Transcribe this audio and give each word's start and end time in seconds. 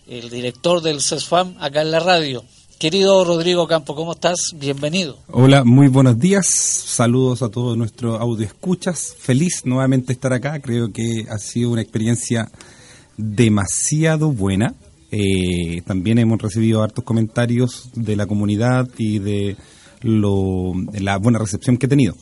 el 0.07 0.31
director 0.31 0.83
del 0.83 1.01
CESFAM 1.01 1.57
acá 1.61 1.83
en 1.83 1.91
la 1.91 2.01
radio. 2.01 2.45
Querido 2.79 3.25
Rodrigo 3.25 3.67
Campo, 3.67 3.95
¿cómo 3.95 4.13
estás? 4.13 4.53
Bienvenido. 4.57 5.19
Hola, 5.31 5.65
muy 5.65 5.89
buenos 5.89 6.19
días. 6.19 6.47
Saludos 6.47 7.43
a 7.43 7.49
todos 7.49 7.79
nuestros 7.79 8.21
audio 8.21 8.45
escuchas. 8.45 9.15
Feliz 9.19 9.63
nuevamente 9.65 10.13
estar 10.13 10.33
acá. 10.33 10.61
Creo 10.61 10.93
que 10.93 11.25
ha 11.31 11.39
sido 11.39 11.71
una 11.71 11.81
experiencia 11.81 12.51
demasiado 13.17 14.33
buena. 14.33 14.75
Eh, 15.11 15.83
también 15.87 16.19
hemos 16.19 16.43
recibido 16.43 16.83
hartos 16.83 17.05
comentarios 17.05 17.89
de 17.95 18.17
la 18.17 18.27
comunidad 18.27 18.89
y 18.99 19.21
de, 19.21 19.57
lo, 20.03 20.73
de 20.75 21.01
la 21.01 21.17
buena 21.17 21.39
recepción 21.39 21.79
que 21.79 21.87
he 21.87 21.89
tenido. 21.89 22.15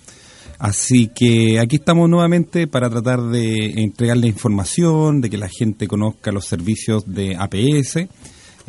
Así 0.63 1.09
que 1.09 1.59
aquí 1.59 1.75
estamos 1.75 2.09
nuevamente 2.09 2.69
para 2.69 2.89
tratar 2.89 3.21
de 3.21 3.83
entregarle 3.83 4.29
información, 4.29 5.21
de 5.21 5.29
que 5.29 5.37
la 5.37 5.49
gente 5.49 5.89
conozca 5.89 6.31
los 6.31 6.45
servicios 6.45 7.03
de 7.05 7.35
APS, 7.35 7.97
eh, 7.97 8.09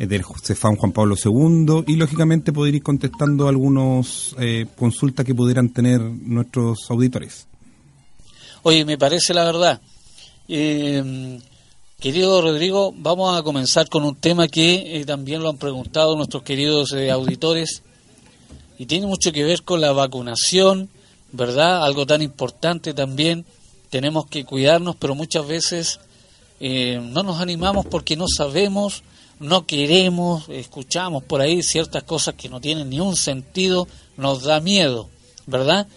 del 0.08 0.24
CEFAM 0.42 0.74
Juan 0.74 0.90
Pablo 0.90 1.14
II 1.14 1.84
y 1.86 1.94
lógicamente 1.94 2.52
poder 2.52 2.74
ir 2.74 2.82
contestando 2.82 3.46
algunas 3.46 4.34
eh, 4.40 4.66
consultas 4.76 5.24
que 5.24 5.36
pudieran 5.36 5.68
tener 5.68 6.00
nuestros 6.00 6.90
auditores. 6.90 7.46
Oye, 8.64 8.84
me 8.84 8.98
parece 8.98 9.32
la 9.32 9.44
verdad. 9.44 9.80
Eh, 10.48 11.38
querido 12.00 12.42
Rodrigo, 12.42 12.92
vamos 12.96 13.38
a 13.38 13.44
comenzar 13.44 13.88
con 13.88 14.02
un 14.02 14.16
tema 14.16 14.48
que 14.48 15.04
también 15.06 15.44
lo 15.44 15.48
han 15.48 15.58
preguntado 15.58 16.16
nuestros 16.16 16.42
queridos 16.42 16.92
auditores 16.92 17.84
y 18.78 18.86
tiene 18.86 19.06
mucho 19.06 19.30
que 19.30 19.44
ver 19.44 19.62
con 19.62 19.80
la 19.80 19.92
vacunación 19.92 20.90
¿verdad? 21.34 21.84
Algo 21.84 22.06
tan 22.06 22.22
importante 22.22 22.94
también, 22.94 23.44
tenemos 23.90 24.26
que 24.26 24.44
cuidarnos, 24.44 24.94
pero 24.96 25.16
muchas 25.16 25.46
veces 25.46 26.00
eh, 26.60 27.00
no 27.02 27.24
nos 27.24 27.40
animamos 27.40 27.86
porque 27.86 28.16
no 28.16 28.26
sabemos, 28.28 29.02
no 29.40 29.66
queremos, 29.66 30.48
escuchamos 30.48 31.24
por 31.24 31.40
ahí 31.40 31.62
ciertas 31.62 32.04
cosas 32.04 32.34
que 32.34 32.48
no 32.48 32.60
tienen 32.60 32.88
ni 32.88 33.00
un 33.00 33.16
sentido, 33.16 33.88
nos 34.16 34.44
da 34.44 34.60
miedo, 34.60 35.10
¿verdad? 35.46 35.88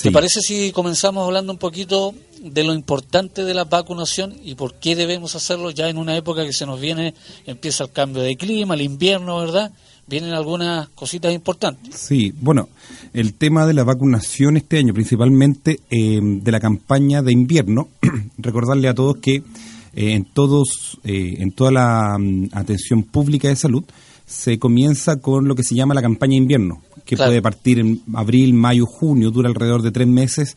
¿Te 0.00 0.10
parece 0.10 0.40
si 0.40 0.72
comenzamos 0.72 1.24
hablando 1.24 1.52
un 1.52 1.58
poquito 1.58 2.14
de 2.40 2.64
lo 2.64 2.72
importante 2.72 3.44
de 3.44 3.54
la 3.54 3.64
vacunación 3.64 4.38
y 4.42 4.54
por 4.54 4.74
qué 4.74 4.94
debemos 4.94 5.34
hacerlo 5.34 5.70
ya 5.70 5.88
en 5.88 5.98
una 5.98 6.16
época 6.16 6.44
que 6.44 6.52
se 6.52 6.66
nos 6.66 6.80
viene, 6.80 7.14
empieza 7.46 7.84
el 7.84 7.92
cambio 7.92 8.22
de 8.22 8.36
clima, 8.36 8.74
el 8.74 8.82
invierno, 8.82 9.38
¿verdad? 9.38 9.72
Vienen 10.06 10.32
algunas 10.32 10.88
cositas 10.90 11.32
importantes. 11.32 11.96
Sí, 11.96 12.32
bueno, 12.40 12.68
el 13.12 13.34
tema 13.34 13.66
de 13.66 13.74
la 13.74 13.84
vacunación 13.84 14.56
este 14.56 14.78
año, 14.78 14.94
principalmente 14.94 15.80
eh, 15.90 16.20
de 16.22 16.52
la 16.52 16.60
campaña 16.60 17.22
de 17.22 17.32
invierno, 17.32 17.88
recordarle 18.38 18.88
a 18.88 18.94
todos 18.94 19.16
que 19.18 19.36
eh, 19.36 20.12
en 20.12 20.24
todos, 20.24 20.98
eh, 21.04 21.36
en 21.38 21.52
toda 21.52 21.70
la 21.70 22.16
mm, 22.18 22.50
atención 22.52 23.02
pública 23.02 23.48
de 23.48 23.56
salud 23.56 23.84
se 24.26 24.58
comienza 24.58 25.16
con 25.16 25.48
lo 25.48 25.54
que 25.54 25.62
se 25.62 25.74
llama 25.74 25.94
la 25.94 26.02
campaña 26.02 26.32
de 26.32 26.38
invierno, 26.38 26.82
que 27.04 27.16
puede 27.16 27.40
partir 27.40 27.78
en 27.78 28.02
abril, 28.12 28.54
mayo, 28.54 28.84
junio, 28.84 29.30
dura 29.30 29.48
alrededor 29.48 29.82
de 29.82 29.92
tres 29.92 30.08
meses, 30.08 30.56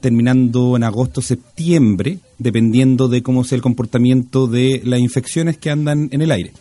terminando 0.00 0.74
en 0.76 0.84
agosto, 0.84 1.20
septiembre, 1.20 2.18
dependiendo 2.38 3.08
de 3.08 3.22
cómo 3.22 3.44
sea 3.44 3.56
el 3.56 3.62
comportamiento 3.62 4.46
de 4.46 4.80
las 4.84 5.00
infecciones 5.00 5.58
que 5.58 5.70
andan 5.70 6.08
en 6.12 6.22
el 6.22 6.30
aire. 6.30 6.52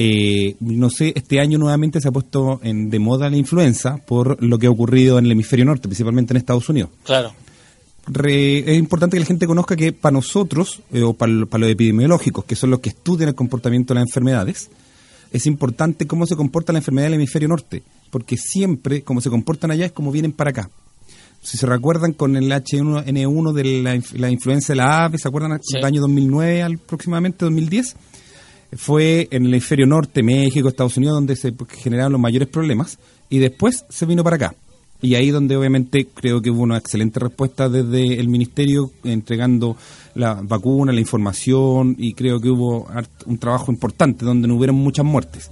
Eh, 0.00 0.54
no 0.60 0.90
sé, 0.90 1.12
este 1.16 1.40
año 1.40 1.58
nuevamente 1.58 2.00
se 2.00 2.06
ha 2.06 2.12
puesto 2.12 2.60
en, 2.62 2.88
de 2.88 3.00
moda 3.00 3.28
la 3.28 3.36
influenza 3.36 3.96
por 3.96 4.40
lo 4.40 4.56
que 4.56 4.68
ha 4.68 4.70
ocurrido 4.70 5.18
en 5.18 5.24
el 5.24 5.32
hemisferio 5.32 5.64
norte, 5.64 5.88
principalmente 5.88 6.32
en 6.32 6.36
Estados 6.36 6.68
Unidos. 6.68 6.90
Claro. 7.02 7.32
es 8.24 8.78
importante 8.78 9.16
que 9.16 9.20
la 9.22 9.26
gente 9.26 9.48
conozca 9.48 9.74
que 9.74 9.92
para 9.92 10.12
nosotros, 10.12 10.82
eh, 10.92 11.02
o 11.02 11.14
para, 11.14 11.46
para, 11.46 11.62
los 11.62 11.70
epidemiológicos, 11.72 12.44
que 12.44 12.54
son 12.54 12.70
los 12.70 12.78
que 12.78 12.90
estudian 12.90 13.30
el 13.30 13.34
comportamiento 13.34 13.92
de 13.92 13.98
las 13.98 14.08
enfermedades, 14.08 14.70
es 15.32 15.46
importante 15.46 16.06
cómo 16.06 16.26
se 16.26 16.36
comporta 16.36 16.72
la 16.72 16.78
enfermedad 16.78 17.08
en 17.08 17.14
el 17.14 17.18
hemisferio 17.18 17.48
norte, 17.48 17.82
porque 18.12 18.36
siempre 18.36 19.02
como 19.02 19.20
se 19.20 19.30
comportan 19.30 19.72
allá 19.72 19.86
es 19.86 19.92
como 19.92 20.12
vienen 20.12 20.30
para 20.30 20.50
acá. 20.50 20.70
Si 21.42 21.58
se 21.58 21.66
recuerdan 21.66 22.12
con 22.12 22.36
el 22.36 22.48
H1N1 22.52 23.52
de 23.52 23.82
la, 24.14 24.30
influenza 24.30 24.74
de 24.74 24.76
la 24.76 25.06
ave, 25.06 25.18
¿se 25.18 25.26
acuerdan 25.26 25.58
del 25.72 25.84
año 25.84 26.00
2009 26.02 26.62
aproximadamente, 26.62 27.44
2010? 27.44 27.96
Fue 28.76 29.28
en 29.30 29.46
el 29.46 29.54
hemisferio 29.54 29.86
norte, 29.86 30.22
México, 30.22 30.68
Estados 30.68 30.96
Unidos, 30.96 31.16
donde 31.16 31.36
se 31.36 31.54
generaron 31.78 32.12
los 32.12 32.20
mayores 32.20 32.48
problemas, 32.48 32.98
y 33.30 33.38
después 33.38 33.84
se 33.88 34.06
vino 34.06 34.22
para 34.22 34.36
acá. 34.36 34.54
Y 35.00 35.14
ahí 35.14 35.30
donde 35.30 35.56
obviamente 35.56 36.08
creo 36.12 36.42
que 36.42 36.50
hubo 36.50 36.62
una 36.62 36.76
excelente 36.76 37.20
respuesta 37.20 37.68
desde 37.68 38.18
el 38.18 38.28
Ministerio 38.28 38.90
entregando 39.04 39.76
la 40.14 40.34
vacuna, 40.42 40.92
la 40.92 41.00
información, 41.00 41.94
y 41.98 42.14
creo 42.14 42.40
que 42.40 42.50
hubo 42.50 42.88
un 43.26 43.38
trabajo 43.38 43.70
importante 43.70 44.24
donde 44.24 44.48
no 44.48 44.56
hubieron 44.56 44.76
muchas 44.76 45.04
muertes. 45.04 45.50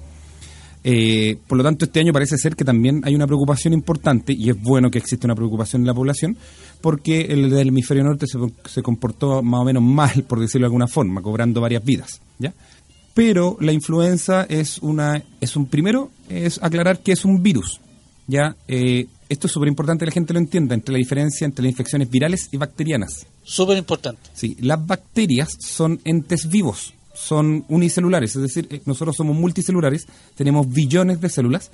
Eh, 0.88 1.38
por 1.46 1.58
lo 1.58 1.64
tanto, 1.64 1.84
este 1.84 2.00
año 2.00 2.12
parece 2.12 2.36
ser 2.38 2.54
que 2.54 2.64
también 2.64 3.02
hay 3.04 3.14
una 3.14 3.26
preocupación 3.26 3.72
importante, 3.72 4.32
y 4.32 4.50
es 4.50 4.60
bueno 4.60 4.90
que 4.90 4.98
exista 4.98 5.26
una 5.26 5.34
preocupación 5.34 5.82
en 5.82 5.86
la 5.86 5.94
población, 5.94 6.36
porque 6.80 7.22
el 7.22 7.48
del 7.48 7.68
hemisferio 7.68 8.04
norte 8.04 8.26
se, 8.26 8.38
se 8.66 8.82
comportó 8.82 9.42
más 9.42 9.60
o 9.60 9.64
menos 9.64 9.82
mal, 9.82 10.24
por 10.28 10.40
decirlo 10.40 10.64
de 10.64 10.68
alguna 10.68 10.88
forma, 10.88 11.22
cobrando 11.22 11.60
varias 11.60 11.84
vidas. 11.84 12.20
¿ya? 12.38 12.52
Pero 13.16 13.56
la 13.60 13.72
influenza 13.72 14.42
es 14.42 14.76
una, 14.82 15.24
es 15.40 15.56
un 15.56 15.64
primero, 15.64 16.10
es 16.28 16.62
aclarar 16.62 16.98
que 16.98 17.12
es 17.12 17.24
un 17.24 17.42
virus. 17.42 17.80
Ya, 18.26 18.54
eh, 18.68 19.06
esto 19.30 19.46
es 19.46 19.54
súper 19.54 19.68
importante 19.68 20.04
que 20.04 20.10
la 20.10 20.12
gente 20.12 20.34
lo 20.34 20.38
entienda, 20.38 20.74
entre 20.74 20.92
la 20.92 20.98
diferencia 20.98 21.46
entre 21.46 21.62
las 21.62 21.70
infecciones 21.70 22.10
virales 22.10 22.50
y 22.52 22.58
bacterianas. 22.58 23.26
Súper 23.42 23.78
importante. 23.78 24.20
Sí, 24.34 24.54
las 24.60 24.86
bacterias 24.86 25.48
son 25.58 25.98
entes 26.04 26.50
vivos, 26.50 26.92
son 27.14 27.64
unicelulares, 27.68 28.36
es 28.36 28.42
decir, 28.42 28.66
eh, 28.68 28.82
nosotros 28.84 29.16
somos 29.16 29.34
multicelulares, 29.34 30.06
tenemos 30.34 30.70
billones 30.70 31.18
de 31.18 31.30
células 31.30 31.70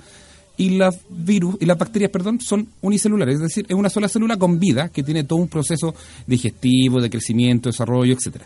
y 0.55 0.77
las 0.77 0.97
virus 1.09 1.57
y 1.59 1.65
las 1.65 1.77
bacterias, 1.77 2.09
perdón, 2.09 2.39
son 2.39 2.69
unicelulares, 2.79 3.35
es 3.35 3.41
decir, 3.41 3.65
es 3.67 3.75
una 3.75 3.89
sola 3.89 4.07
célula 4.07 4.37
con 4.37 4.59
vida 4.59 4.87
que 4.87 5.03
tiene 5.03 5.25
todo 5.25 5.39
un 5.39 5.49
proceso 5.49 5.93
digestivo, 6.25 7.01
de 7.01 7.09
crecimiento, 7.09 7.67
desarrollo, 7.67 8.13
etcétera. 8.13 8.45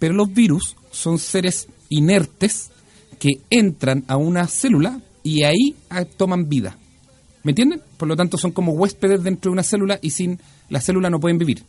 Pero 0.00 0.14
los 0.14 0.34
virus 0.34 0.74
son 0.90 1.20
seres 1.20 1.68
inertes 1.96 2.70
que 3.18 3.40
entran 3.50 4.04
a 4.08 4.16
una 4.16 4.46
célula 4.46 5.00
y 5.22 5.42
ahí 5.44 5.74
ah, 5.90 6.04
toman 6.04 6.48
vida. 6.48 6.76
¿Me 7.42 7.52
entienden? 7.52 7.80
Por 7.96 8.08
lo 8.08 8.16
tanto, 8.16 8.36
son 8.38 8.52
como 8.52 8.72
huéspedes 8.72 9.22
dentro 9.22 9.50
de 9.50 9.52
una 9.52 9.62
célula 9.62 9.98
y 10.02 10.10
sin 10.10 10.38
la 10.68 10.80
célula 10.80 11.10
no 11.10 11.20
pueden 11.20 11.38
vivir. 11.38 11.64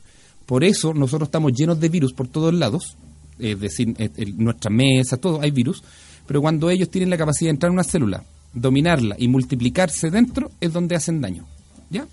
Por 0.45 0.63
eso 0.63 0.94
nosotros 0.94 1.27
estamos 1.27 1.54
llenos 1.54 1.80
de 1.80 1.89
virus 1.89 2.13
por 2.13 2.27
todos 2.27 2.54
lados, 2.54 2.95
es 3.39 3.60
decir, 3.60 3.94
en 3.98 4.38
nuestra 4.38 4.69
mesa, 4.69 5.18
todo 5.18 5.42
hay 5.42 5.51
virus, 5.51 5.83
pero 6.27 6.42
cuando 6.42 6.69
ellos 6.69 6.89
tienen 6.89 7.10
la 7.10 7.18
capacidad 7.18 7.50
de 7.50 7.56
entrar 7.56 7.69
en 7.69 7.74
una 7.74 7.83
célula, 7.83 8.24
dominarla 8.54 9.16
y 9.19 9.27
multiplicarse 9.27 10.10
dentro, 10.10 10.51
es 10.62 10.72
donde 10.72 10.95
hacen 10.95 11.19
daño. 11.19 11.45
¿Ya? 11.89 12.07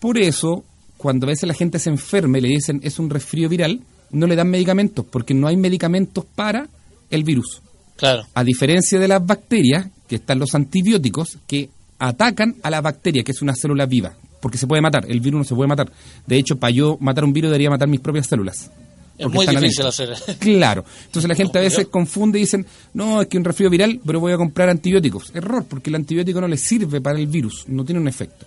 Por 0.00 0.18
eso, 0.18 0.64
cuando 0.96 1.26
a 1.26 1.30
veces 1.30 1.46
la 1.46 1.54
gente 1.54 1.78
se 1.78 1.90
enferma 1.90 2.38
y 2.38 2.40
le 2.42 2.48
dicen 2.48 2.80
es 2.82 2.98
un 2.98 3.10
resfrío 3.10 3.48
viral, 3.48 3.80
no 4.10 4.26
le 4.26 4.36
dan 4.36 4.50
medicamentos, 4.50 5.04
porque 5.08 5.34
no 5.34 5.46
hay 5.46 5.56
medicamentos 5.56 6.24
para 6.34 6.68
el 7.12 7.22
virus. 7.22 7.62
Claro. 7.96 8.26
A 8.34 8.42
diferencia 8.42 8.98
de 8.98 9.06
las 9.06 9.24
bacterias, 9.24 9.86
que 10.08 10.16
están 10.16 10.40
los 10.40 10.54
antibióticos, 10.54 11.38
que 11.46 11.70
atacan 11.98 12.56
a 12.62 12.70
la 12.70 12.80
bacteria, 12.80 13.22
que 13.22 13.30
es 13.30 13.42
una 13.42 13.54
célula 13.54 13.86
viva, 13.86 14.14
porque 14.40 14.58
se 14.58 14.66
puede 14.66 14.82
matar, 14.82 15.04
el 15.08 15.20
virus 15.20 15.38
no 15.38 15.44
se 15.44 15.54
puede 15.54 15.68
matar. 15.68 15.92
De 16.26 16.36
hecho, 16.36 16.56
para 16.56 16.72
yo 16.72 16.98
matar 17.00 17.24
un 17.24 17.32
virus 17.32 17.50
debería 17.50 17.70
matar 17.70 17.86
mis 17.86 18.00
propias 18.00 18.26
células. 18.26 18.70
Es 19.18 19.30
muy 19.30 19.46
difícil 19.46 19.86
hacer. 19.86 20.14
Claro. 20.38 20.84
Entonces 21.06 21.28
la 21.28 21.34
gente 21.34 21.58
a 21.58 21.62
veces 21.62 21.86
confunde 21.86 22.38
y 22.38 22.42
dicen, 22.42 22.66
no, 22.94 23.22
es 23.22 23.28
que 23.28 23.38
un 23.38 23.44
resfrío 23.44 23.70
viral, 23.70 24.00
pero 24.04 24.18
voy 24.18 24.32
a 24.32 24.36
comprar 24.36 24.68
antibióticos. 24.68 25.30
Error, 25.34 25.64
porque 25.68 25.90
el 25.90 25.96
antibiótico 25.96 26.40
no 26.40 26.48
le 26.48 26.56
sirve 26.56 27.00
para 27.00 27.18
el 27.18 27.26
virus, 27.26 27.64
no 27.68 27.84
tiene 27.84 28.00
un 28.00 28.08
efecto. 28.08 28.46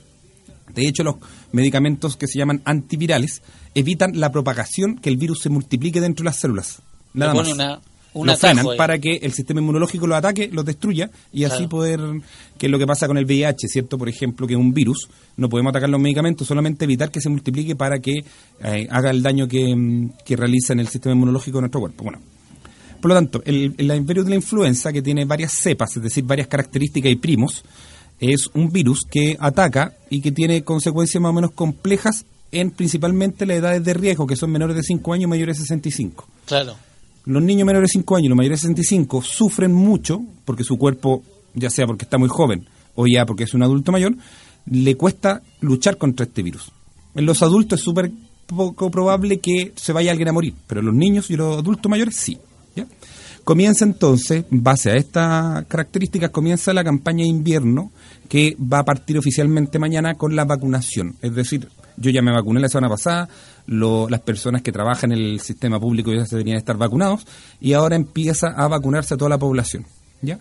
De 0.74 0.86
hecho, 0.88 1.04
los 1.04 1.16
medicamentos 1.54 2.18
que 2.18 2.28
se 2.28 2.38
llaman 2.38 2.62
antivirales 2.66 3.42
evitan 3.74 4.20
la 4.20 4.32
propagación, 4.32 4.98
que 4.98 5.10
el 5.10 5.16
virus 5.16 5.40
se 5.42 5.50
multiplique 5.50 6.02
dentro 6.02 6.24
de 6.24 6.26
las 6.26 6.40
células. 6.40 6.82
Nada 7.14 7.34
más. 7.34 7.48
Una, 7.48 7.80
lo 8.24 8.38
frenan 8.38 8.66
para 8.78 8.98
que 9.00 9.18
el 9.18 9.34
sistema 9.34 9.60
inmunológico 9.60 10.08
lo 10.08 10.16
ataque, 10.16 10.50
lo 10.52 10.64
destruya 10.64 11.10
y 11.34 11.44
así 11.44 11.68
poder, 11.68 12.00
que 12.58 12.68
es 12.68 12.72
lo 12.72 12.80
que 12.80 12.88
pasa 12.88 13.08
con 13.08 13.18
el 13.18 13.26
VIH, 13.26 13.68
¿cierto? 13.68 13.98
Por 13.98 14.08
ejemplo, 14.08 14.48
que 14.48 14.54
es 14.54 14.60
un 14.60 14.74
virus, 14.74 15.10
no 15.38 15.50
podemos 15.50 15.72
atacar 15.72 15.90
los 15.90 16.00
medicamentos, 16.00 16.48
solamente 16.48 16.86
evitar 16.86 17.12
que 17.12 17.20
se 17.20 17.30
multiplique 17.30 17.76
para 17.76 18.00
que 18.00 18.24
eh, 18.64 18.88
haga 18.90 19.10
el 19.10 19.22
daño 19.22 19.48
que, 19.48 20.10
que, 20.26 20.36
realiza 20.36 20.74
en 20.74 20.80
el 20.80 20.88
sistema 20.88 21.16
inmunológico 21.16 21.58
de 21.58 21.62
nuestro 21.64 21.82
cuerpo. 21.82 22.04
Bueno, 22.04 22.20
por 23.02 23.10
lo 23.10 23.16
tanto, 23.16 23.42
el, 23.46 23.76
el 23.78 24.02
virus 24.02 24.26
de 24.26 24.30
la 24.30 24.36
influenza, 24.36 24.94
que 24.94 25.02
tiene 25.02 25.26
varias 25.26 25.52
cepas, 25.52 25.96
es 25.98 26.04
decir, 26.04 26.24
varias 26.24 26.48
características 26.48 27.12
y 27.12 27.16
primos, 27.16 27.64
es 28.20 28.48
un 28.54 28.72
virus 28.72 29.02
que 29.10 29.36
ataca 29.40 29.94
y 30.10 30.22
que 30.22 30.32
tiene 30.32 30.64
consecuencias 30.64 31.22
más 31.22 31.32
o 31.32 31.34
menos 31.34 31.52
complejas 31.52 32.26
en 32.52 32.72
principalmente 32.72 33.46
las 33.46 33.58
edades 33.58 33.84
de 33.84 33.94
riesgo, 33.94 34.26
que 34.26 34.36
son 34.36 34.52
menores 34.52 34.76
de 34.76 34.84
5 34.84 35.14
años 35.14 35.24
y 35.26 35.28
mayores 35.28 35.58
de 35.58 35.64
65. 35.64 36.28
Claro. 36.46 36.76
Los 37.26 37.42
niños 37.44 37.66
menores 37.66 37.90
de 37.90 38.00
5 38.00 38.16
años 38.16 38.26
y 38.26 38.30
los 38.30 38.38
mayores 38.38 38.62
de 38.62 38.68
65 38.68 39.22
sufren 39.22 39.74
mucho 39.74 40.22
porque 40.46 40.64
su 40.64 40.78
cuerpo, 40.78 41.24
ya 41.54 41.70
sea 41.70 41.88
porque 41.88 42.06
está 42.06 42.18
muy 42.18 42.30
joven 42.30 42.68
o 42.96 43.08
ya 43.08 43.26
porque 43.26 43.44
es 43.44 43.54
un 43.54 43.64
adulto 43.64 43.92
mayor, 43.92 44.16
le 44.66 44.96
cuesta 44.96 45.42
luchar 45.62 45.98
contra 45.98 46.26
este 46.26 46.44
virus. 46.44 46.72
En 47.16 47.26
los 47.26 47.42
adultos 47.42 47.80
es 47.80 47.86
súper 47.86 48.12
poco 48.46 48.92
probable 48.92 49.40
que 49.40 49.74
se 49.76 49.94
vaya 49.94 50.12
alguien 50.12 50.30
a 50.30 50.34
morir, 50.34 50.54
pero 50.68 50.82
los 50.82 50.94
niños 50.94 51.30
y 51.30 51.36
los 51.36 51.58
adultos 51.58 51.90
mayores 51.90 52.16
sí. 52.16 52.38
Comienza 53.44 53.86
entonces, 53.86 54.44
base 54.50 54.90
a 54.90 54.96
estas 54.96 55.66
características, 55.66 56.32
comienza 56.32 56.74
la 56.74 56.84
campaña 56.84 57.24
de 57.24 57.30
invierno 57.30 57.92
que 58.28 58.58
va 58.60 58.80
a 58.80 58.86
partir 58.86 59.20
oficialmente 59.20 59.78
mañana 59.78 60.16
con 60.16 60.36
la 60.36 60.46
vacunación. 60.46 61.16
Es 61.22 61.36
decir, 61.36 61.68
yo 61.98 62.10
ya 62.10 62.24
me 62.24 62.32
vacuné 62.32 62.60
la 62.60 62.70
semana 62.70 62.90
pasada, 62.90 63.30
las 63.68 64.22
personas 64.22 64.62
que 64.62 64.72
trabajan 64.72 65.12
en 65.12 65.20
el 65.20 65.40
sistema 65.40 65.80
público 65.80 66.14
ya 66.14 66.26
se 66.26 66.36
deberían 66.36 66.58
estar 66.58 66.78
vacunados 66.78 67.26
y 67.60 67.74
ahora 67.74 67.96
empieza 67.96 68.48
a 68.50 68.68
vacunarse 68.68 69.14
a 69.14 69.18
toda 69.18 69.30
la 69.30 69.38
población. 69.38 69.86
¿ya? 70.22 70.40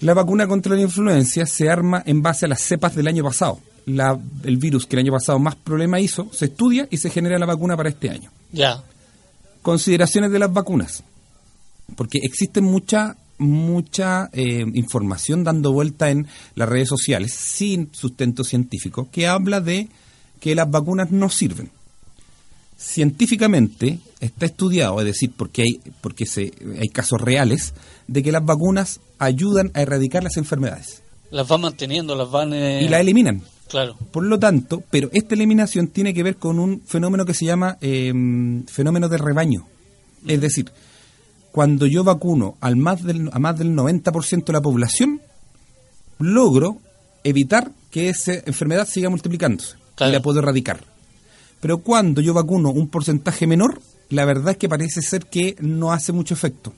La 0.00 0.14
vacuna 0.14 0.46
contra 0.46 0.74
la 0.74 0.82
influencia 0.82 1.46
se 1.46 1.68
arma 1.68 2.02
en 2.06 2.22
base 2.22 2.46
a 2.46 2.48
las 2.48 2.60
cepas 2.60 2.94
del 2.94 3.08
año 3.08 3.24
pasado. 3.24 3.60
La, 3.86 4.18
el 4.44 4.58
virus 4.58 4.86
que 4.86 4.96
el 4.96 5.00
año 5.00 5.12
pasado 5.12 5.38
más 5.38 5.56
problema 5.56 5.98
hizo, 5.98 6.28
se 6.32 6.46
estudia 6.46 6.86
y 6.90 6.98
se 6.98 7.10
genera 7.10 7.38
la 7.38 7.46
vacuna 7.46 7.76
para 7.76 7.88
este 7.88 8.10
año. 8.10 8.30
Ya. 8.52 8.82
Consideraciones 9.62 10.30
de 10.30 10.38
las 10.38 10.52
vacunas. 10.52 11.02
Porque 11.96 12.18
existe 12.22 12.60
mucha 12.60 13.16
mucha 13.38 14.28
eh, 14.32 14.64
información 14.74 15.44
dando 15.44 15.72
vuelta 15.72 16.10
en 16.10 16.26
las 16.56 16.68
redes 16.68 16.88
sociales 16.88 17.32
sin 17.34 17.88
sustento 17.94 18.42
científico 18.42 19.08
que 19.12 19.28
habla 19.28 19.60
de 19.60 19.88
que 20.40 20.54
las 20.54 20.70
vacunas 20.70 21.12
no 21.12 21.28
sirven. 21.28 21.70
Científicamente 22.78 23.98
está 24.20 24.46
estudiado, 24.46 25.00
es 25.00 25.06
decir, 25.06 25.32
porque 25.36 25.62
hay, 25.62 25.80
porque 26.00 26.26
se, 26.26 26.52
hay 26.80 26.88
casos 26.88 27.20
reales 27.20 27.74
de 28.06 28.22
que 28.22 28.30
las 28.30 28.44
vacunas 28.44 29.00
ayudan 29.18 29.72
a 29.74 29.82
erradicar 29.82 30.22
las 30.22 30.36
enfermedades. 30.36 31.02
Las 31.30 31.48
van 31.48 31.62
manteniendo, 31.62 32.14
las 32.14 32.30
van... 32.30 32.54
Eh, 32.54 32.82
y 32.84 32.88
las 32.88 33.00
eliminan. 33.00 33.42
Claro. 33.68 33.96
Por 34.12 34.24
lo 34.24 34.38
tanto, 34.38 34.82
pero 34.90 35.10
esta 35.12 35.34
eliminación 35.34 35.88
tiene 35.88 36.14
que 36.14 36.22
ver 36.22 36.36
con 36.36 36.58
un 36.58 36.80
fenómeno 36.86 37.26
que 37.26 37.34
se 37.34 37.44
llama 37.44 37.76
em, 37.80 38.64
fenómeno 38.66 39.08
de 39.08 39.18
rebaño. 39.18 39.66
Es 40.26 40.40
decir, 40.40 40.70
cuando 41.52 41.86
yo 41.86 42.04
vacuno 42.04 42.56
al 42.60 42.76
más 42.76 43.02
del, 43.02 43.28
a 43.32 43.38
más 43.38 43.58
del 43.58 43.74
90% 43.74 44.44
de 44.44 44.52
la 44.52 44.62
población, 44.62 45.20
logro 46.18 46.78
evitar 47.24 47.72
que 47.90 48.08
esa 48.08 48.34
enfermedad 48.34 48.88
siga 48.88 49.10
multiplicándose 49.10 49.76
y 50.00 50.10
la 50.10 50.20
puedo 50.20 50.38
erradicar. 50.38 50.84
Pero 51.60 51.78
cuando 51.78 52.20
yo 52.20 52.34
vacuno 52.34 52.70
un 52.70 52.88
porcentaje 52.88 53.46
menor, 53.46 53.80
la 54.10 54.24
verdad 54.24 54.52
es 54.52 54.56
que 54.56 54.68
parece 54.68 55.02
ser 55.02 55.26
que 55.26 55.56
no 55.60 55.92
hace 55.92 56.12
mucho 56.12 56.34
efecto. 56.34 56.72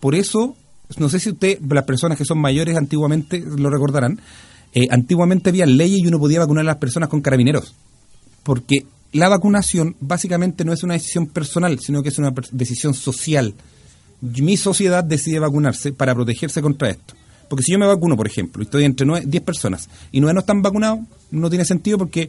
Por 0.00 0.14
eso, 0.14 0.56
no 0.98 1.08
sé 1.08 1.18
si 1.20 1.30
usted, 1.30 1.58
las 1.68 1.84
personas 1.84 2.16
que 2.16 2.24
son 2.24 2.38
mayores 2.38 2.76
antiguamente 2.76 3.40
lo 3.40 3.70
recordarán, 3.70 4.20
eh, 4.72 4.88
antiguamente 4.90 5.50
había 5.50 5.66
leyes 5.66 6.00
y 6.00 6.06
uno 6.06 6.18
podía 6.18 6.40
vacunar 6.40 6.62
a 6.62 6.66
las 6.66 6.76
personas 6.76 7.08
con 7.08 7.20
carabineros. 7.20 7.74
Porque 8.42 8.86
la 9.12 9.28
vacunación 9.28 9.96
básicamente 10.00 10.64
no 10.64 10.72
es 10.72 10.82
una 10.82 10.94
decisión 10.94 11.26
personal, 11.26 11.78
sino 11.80 12.02
que 12.02 12.10
es 12.10 12.18
una 12.18 12.32
decisión 12.52 12.94
social. 12.94 13.54
Mi 14.20 14.56
sociedad 14.56 15.04
decide 15.04 15.38
vacunarse 15.38 15.92
para 15.92 16.14
protegerse 16.14 16.62
contra 16.62 16.90
esto. 16.90 17.14
Porque 17.48 17.62
si 17.62 17.72
yo 17.72 17.78
me 17.78 17.86
vacuno, 17.86 18.16
por 18.16 18.26
ejemplo, 18.26 18.62
y 18.62 18.66
estoy 18.66 18.84
entre 18.84 19.06
10 19.24 19.42
personas 19.44 19.88
y 20.10 20.20
nueve 20.20 20.34
no 20.34 20.40
están 20.40 20.62
vacunados, 20.62 21.00
no 21.30 21.48
tiene 21.48 21.64
sentido 21.64 21.96
porque 21.98 22.28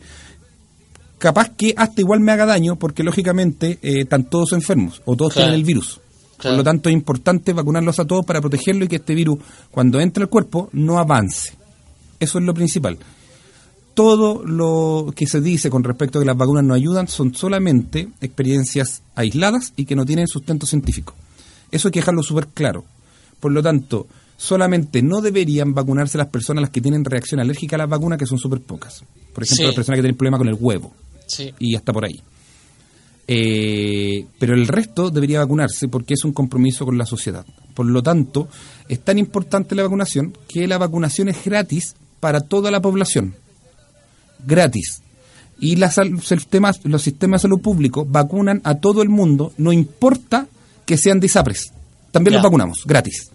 capaz 1.18 1.50
que 1.50 1.74
hasta 1.78 2.02
igual 2.02 2.20
me 2.20 2.32
haga 2.32 2.46
daño 2.46 2.78
porque 2.78 3.04
lógicamente 3.04 3.80
eh, 3.82 4.02
están 4.02 4.26
todos 4.26 4.54
enfermos 4.54 5.02
o 5.06 5.16
todos 5.16 5.34
tienen 5.34 5.54
el 5.54 5.64
virus. 5.64 6.00
Por 6.42 6.54
lo 6.54 6.64
tanto 6.64 6.90
es 6.90 6.94
importante 6.94 7.54
vacunarlos 7.54 8.00
a 8.00 8.06
todos 8.06 8.24
para 8.26 8.42
protegerlo 8.42 8.86
y 8.86 8.88
que 8.88 8.98
este 8.98 9.16
virus 9.16 9.40
cuando 9.72 10.00
entre 10.00 10.24
al 10.24 10.30
cuerpo 10.30 10.70
no 10.72 11.00
avance. 11.00 11.54
Eso 12.20 12.38
es 12.38 12.46
lo 12.46 12.54
principal. 12.54 12.98
Todo 13.96 14.44
lo 14.46 15.12
que 15.16 15.26
se 15.26 15.42
dice 15.42 15.72
con 15.72 15.84
respecto 15.84 16.20
a 16.20 16.22
que 16.22 16.28
las 16.28 16.38
vacunas 16.38 16.64
no 16.64 16.76
ayudan 16.76 17.08
son 17.08 17.34
solamente 17.34 18.10
experiencias 18.22 19.02
aisladas 19.16 19.74
y 19.76 19.86
que 19.86 19.96
no 19.96 20.06
tienen 20.06 20.28
sustento 20.28 20.68
científico. 20.68 21.16
Eso 21.72 21.88
hay 21.88 21.92
que 21.92 22.00
dejarlo 22.02 22.22
súper 22.22 22.48
claro. 22.48 22.86
Por 23.40 23.52
lo 23.52 23.64
tanto, 23.64 24.08
solamente 24.38 25.02
no 25.02 25.22
deberían 25.22 25.74
vacunarse 25.74 26.20
las 26.20 26.28
personas 26.28 26.62
las 26.62 26.70
que 26.70 26.82
tienen 26.82 27.04
reacción 27.04 27.40
alérgica 27.40 27.76
a 27.76 27.80
las 27.80 27.90
vacunas, 27.90 28.20
que 28.20 28.28
son 28.28 28.38
súper 28.38 28.62
pocas. 28.62 29.04
Por 29.34 29.44
ejemplo, 29.44 29.66
las 29.66 29.76
personas 29.76 29.98
que 29.98 30.04
tienen 30.04 30.18
problema 30.18 30.38
con 30.38 30.48
el 30.48 30.58
huevo. 30.60 30.94
Y 31.60 31.76
hasta 31.76 31.94
por 31.94 32.06
ahí. 32.06 32.22
Eh, 33.30 34.26
pero 34.40 34.54
el 34.54 34.68
resto 34.68 35.10
debería 35.10 35.40
vacunarse 35.40 35.90
porque 35.90 36.14
es 36.14 36.24
un 36.24 36.32
compromiso 36.32 36.86
con 36.86 36.98
la 36.98 37.06
sociedad. 37.06 37.46
Por 37.74 37.86
lo 37.86 38.02
tanto, 38.02 38.48
es 38.88 39.02
tan 39.02 39.18
importante 39.18 39.76
la 39.76 39.84
vacunación 39.84 40.34
que 40.48 40.68
la 40.68 40.78
vacunación 40.78 41.28
es 41.28 41.44
gratis 41.44 41.96
para 42.20 42.42
toda 42.42 42.72
la 42.72 42.82
población. 42.82 43.36
Gratis. 44.46 45.02
Y 45.60 45.76
las, 45.76 45.96
sistemas, 46.24 46.80
los 46.84 47.02
sistemas 47.02 47.42
de 47.42 47.44
salud 47.44 47.62
público 47.62 48.06
vacunan 48.06 48.62
a 48.64 48.76
todo 48.76 49.02
el 49.02 49.10
mundo, 49.10 49.54
no 49.58 49.74
importa 49.74 50.48
que 50.86 50.98
sean 50.98 51.20
de 51.20 51.26
ISAPRES. 51.26 51.74
También 52.12 52.36
los 52.36 52.44
vacunamos, 52.44 52.84
gratis. 52.86 53.30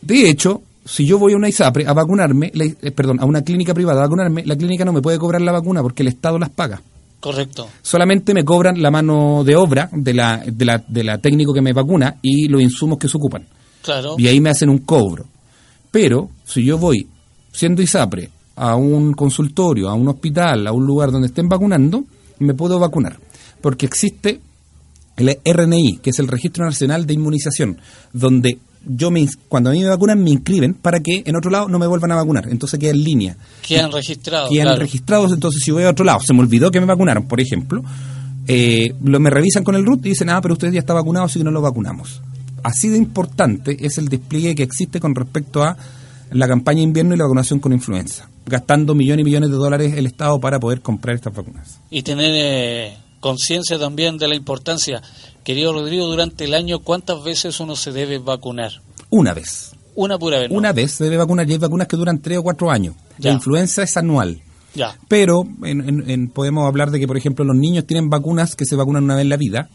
De 0.00 0.28
hecho, 0.28 0.62
si 0.84 1.06
yo 1.06 1.18
voy 1.18 1.32
a 1.32 1.36
una 1.36 1.48
ISAPRE 1.48 1.86
a 1.86 1.92
vacunarme, 1.92 2.52
eh, 2.54 2.90
perdón, 2.90 3.18
a 3.20 3.24
una 3.24 3.42
clínica 3.42 3.72
privada 3.72 4.00
a 4.00 4.04
vacunarme, 4.04 4.44
la 4.44 4.56
clínica 4.56 4.84
no 4.84 4.92
me 4.92 5.00
puede 5.00 5.18
cobrar 5.18 5.40
la 5.40 5.52
vacuna 5.52 5.82
porque 5.82 6.02
el 6.02 6.08
Estado 6.08 6.38
las 6.38 6.50
paga. 6.50 6.80
Correcto. 7.20 7.68
Solamente 7.80 8.34
me 8.34 8.44
cobran 8.44 8.82
la 8.82 8.90
mano 8.90 9.44
de 9.44 9.56
obra 9.56 9.88
de 9.92 10.12
la, 10.12 10.42
de 10.46 10.64
la, 10.64 10.84
de 10.86 11.04
la 11.04 11.18
técnico 11.18 11.54
que 11.54 11.62
me 11.62 11.72
vacuna 11.72 12.16
y 12.20 12.48
los 12.48 12.60
insumos 12.60 12.98
que 12.98 13.08
se 13.08 13.16
ocupan. 13.16 13.46
Claro. 13.82 14.16
Y 14.18 14.28
ahí 14.28 14.40
me 14.40 14.50
hacen 14.50 14.68
un 14.68 14.78
cobro. 14.78 15.24
Pero 15.90 16.28
si 16.44 16.64
yo 16.64 16.76
voy 16.76 17.08
siendo 17.50 17.80
ISAPRE 17.80 18.28
a 18.56 18.76
un 18.76 19.14
consultorio, 19.14 19.88
a 19.88 19.94
un 19.94 20.08
hospital, 20.08 20.66
a 20.66 20.72
un 20.72 20.84
lugar 20.84 21.10
donde 21.10 21.28
estén 21.28 21.48
vacunando, 21.48 22.04
me 22.40 22.52
puedo 22.52 22.78
vacunar. 22.78 23.18
Porque 23.60 23.86
existe 23.86 24.40
el 25.16 25.38
RNI, 25.44 25.98
que 26.02 26.10
es 26.10 26.18
el 26.18 26.28
Registro 26.28 26.64
Nacional 26.64 27.06
de 27.06 27.14
Inmunización, 27.14 27.78
donde 28.12 28.58
yo 28.86 29.10
me, 29.10 29.26
cuando 29.48 29.70
a 29.70 29.72
mí 29.72 29.80
me 29.80 29.88
vacunan 29.88 30.22
me 30.22 30.30
inscriben 30.30 30.74
para 30.74 31.00
que 31.00 31.22
en 31.24 31.36
otro 31.36 31.50
lado 31.50 31.68
no 31.68 31.78
me 31.78 31.86
vuelvan 31.86 32.12
a 32.12 32.16
vacunar. 32.16 32.48
Entonces 32.48 32.78
queda 32.78 32.90
en 32.90 33.02
línea. 33.02 33.36
Quedan 33.62 33.92
registrados. 33.92 34.50
Quedan 34.50 34.66
claro. 34.66 34.80
registrados, 34.80 35.32
entonces 35.32 35.62
si 35.64 35.70
voy 35.70 35.84
a 35.84 35.90
otro 35.90 36.04
lado, 36.04 36.20
se 36.20 36.32
me 36.34 36.40
olvidó 36.40 36.70
que 36.70 36.80
me 36.80 36.86
vacunaron, 36.86 37.26
por 37.26 37.40
ejemplo, 37.40 37.82
eh, 38.46 38.94
lo, 39.02 39.20
me 39.20 39.30
revisan 39.30 39.64
con 39.64 39.74
el 39.74 39.84
RUT 39.84 40.06
y 40.06 40.10
dicen, 40.10 40.30
ah, 40.30 40.40
pero 40.40 40.54
usted 40.54 40.72
ya 40.72 40.80
está 40.80 40.92
vacunado, 40.92 41.26
así 41.26 41.38
que 41.38 41.44
no 41.44 41.50
lo 41.50 41.60
vacunamos. 41.60 42.20
Así 42.62 42.88
de 42.88 42.98
importante 42.98 43.76
es 43.80 43.98
el 43.98 44.08
despliegue 44.08 44.54
que 44.54 44.62
existe 44.62 45.00
con 45.00 45.14
respecto 45.14 45.62
a 45.62 45.76
la 46.30 46.48
campaña 46.48 46.78
de 46.78 46.84
invierno 46.84 47.14
y 47.14 47.18
la 47.18 47.24
vacunación 47.24 47.60
con 47.60 47.72
influenza, 47.72 48.28
gastando 48.46 48.94
millones 48.94 49.22
y 49.22 49.24
millones 49.24 49.50
de 49.50 49.56
dólares 49.56 49.94
el 49.96 50.06
Estado 50.06 50.40
para 50.40 50.58
poder 50.58 50.80
comprar 50.80 51.16
estas 51.16 51.34
vacunas. 51.34 51.80
Y 51.90 52.02
tener 52.02 52.30
eh, 52.34 52.96
conciencia 53.20 53.78
también 53.78 54.18
de 54.18 54.28
la 54.28 54.34
importancia. 54.34 55.02
Querido 55.44 55.72
Rodrigo, 55.72 56.06
durante 56.06 56.44
el 56.44 56.54
año, 56.54 56.80
¿cuántas 56.80 57.22
veces 57.22 57.60
uno 57.60 57.76
se 57.76 57.92
debe 57.92 58.18
vacunar? 58.18 58.72
Una 59.10 59.34
vez. 59.34 59.72
Una 59.94 60.18
pura 60.18 60.38
vez. 60.40 60.50
¿no? 60.50 60.56
Una 60.56 60.72
vez 60.72 60.92
se 60.92 61.04
debe 61.04 61.18
vacunar 61.18 61.48
y 61.48 61.52
hay 61.52 61.58
vacunas 61.58 61.86
que 61.86 61.96
duran 61.96 62.18
tres 62.20 62.38
o 62.38 62.42
cuatro 62.42 62.70
años. 62.70 62.94
Ya. 63.18 63.30
La 63.30 63.34
influenza 63.36 63.82
es 63.82 63.96
anual. 63.96 64.40
Ya. 64.74 64.96
Pero 65.06 65.44
en- 65.62 65.88
en- 65.88 66.10
en- 66.10 66.28
podemos 66.30 66.66
hablar 66.66 66.90
de 66.90 66.98
que, 66.98 67.06
por 67.06 67.16
ejemplo, 67.16 67.44
los 67.44 67.54
niños 67.56 67.86
tienen 67.86 68.08
vacunas 68.10 68.56
que 68.56 68.64
se 68.64 68.74
vacunan 68.74 69.04
una 69.04 69.14
vez 69.14 69.22
en 69.22 69.28
la 69.28 69.36
vida. 69.36 69.68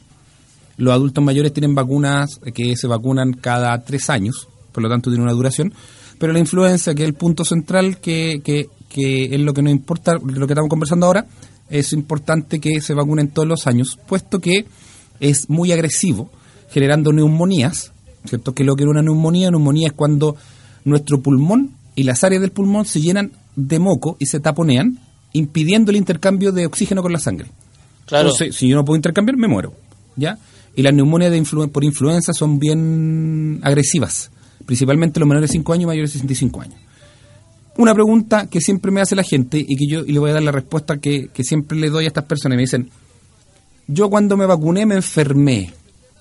Los 0.77 0.93
adultos 0.93 1.23
mayores 1.23 1.53
tienen 1.53 1.75
vacunas 1.75 2.39
que 2.53 2.75
se 2.75 2.87
vacunan 2.87 3.33
cada 3.33 3.81
tres 3.83 4.09
años, 4.09 4.47
por 4.73 4.81
lo 4.83 4.89
tanto 4.89 5.09
tiene 5.09 5.23
una 5.23 5.33
duración. 5.33 5.73
Pero 6.17 6.33
la 6.33 6.39
influenza, 6.39 6.93
que 6.95 7.03
es 7.03 7.07
el 7.09 7.13
punto 7.15 7.45
central, 7.45 7.99
que, 7.99 8.41
que, 8.43 8.67
que 8.89 9.25
es 9.35 9.39
lo 9.39 9.53
que 9.53 9.61
nos 9.61 9.71
importa, 9.71 10.13
lo 10.15 10.47
que 10.47 10.53
estamos 10.53 10.69
conversando 10.69 11.05
ahora, 11.05 11.27
es 11.69 11.93
importante 11.93 12.59
que 12.59 12.81
se 12.81 12.93
vacunen 12.93 13.29
todos 13.29 13.47
los 13.47 13.67
años, 13.67 13.97
puesto 14.07 14.39
que 14.39 14.65
es 15.19 15.49
muy 15.49 15.71
agresivo, 15.71 16.29
generando 16.69 17.11
neumonías, 17.11 17.91
¿cierto? 18.25 18.53
Que 18.53 18.63
lo 18.63 18.75
que 18.75 18.83
era 18.83 18.91
una 18.91 19.01
neumonía, 19.01 19.49
neumonía 19.51 19.87
es 19.87 19.93
cuando 19.93 20.35
nuestro 20.85 21.21
pulmón 21.21 21.71
y 21.95 22.03
las 22.03 22.23
áreas 22.23 22.41
del 22.41 22.51
pulmón 22.51 22.85
se 22.85 23.01
llenan 23.01 23.31
de 23.55 23.79
moco 23.79 24.15
y 24.19 24.25
se 24.27 24.39
taponean, 24.39 24.99
impidiendo 25.33 25.91
el 25.91 25.97
intercambio 25.97 26.51
de 26.51 26.65
oxígeno 26.65 27.01
con 27.01 27.11
la 27.11 27.19
sangre. 27.19 27.47
Claro. 28.05 28.29
Entonces, 28.29 28.55
si 28.55 28.67
yo 28.67 28.75
no 28.75 28.85
puedo 28.85 28.95
intercambiar, 28.95 29.37
me 29.37 29.47
muero. 29.47 29.73
¿Ya? 30.15 30.37
Y 30.75 30.81
las 30.81 30.93
neumonias 30.93 31.31
de 31.31 31.41
influ- 31.41 31.69
por 31.69 31.83
influenza 31.83 32.33
son 32.33 32.59
bien 32.59 33.59
agresivas, 33.63 34.31
principalmente 34.65 35.19
los 35.19 35.27
menores 35.27 35.49
de 35.49 35.53
5 35.53 35.73
años 35.73 35.83
y 35.83 35.87
mayores 35.87 36.11
de 36.11 36.19
65 36.19 36.61
años. 36.61 36.75
Una 37.77 37.93
pregunta 37.93 38.47
que 38.47 38.59
siempre 38.59 38.91
me 38.91 38.99
hace 39.01 39.15
la 39.15 39.23
gente 39.23 39.63
y 39.65 39.75
que 39.75 39.87
yo 39.87 40.01
y 40.05 40.11
le 40.11 40.19
voy 40.19 40.31
a 40.31 40.33
dar 40.33 40.43
la 40.43 40.51
respuesta 40.51 40.97
que, 40.97 41.29
que 41.33 41.43
siempre 41.43 41.77
le 41.77 41.89
doy 41.89 42.05
a 42.05 42.07
estas 42.09 42.25
personas. 42.25 42.55
Me 42.57 42.63
dicen, 42.63 42.89
yo 43.91 44.09
cuando 44.09 44.37
me 44.37 44.45
vacuné 44.45 44.85
me 44.85 44.95
enfermé, 44.95 45.73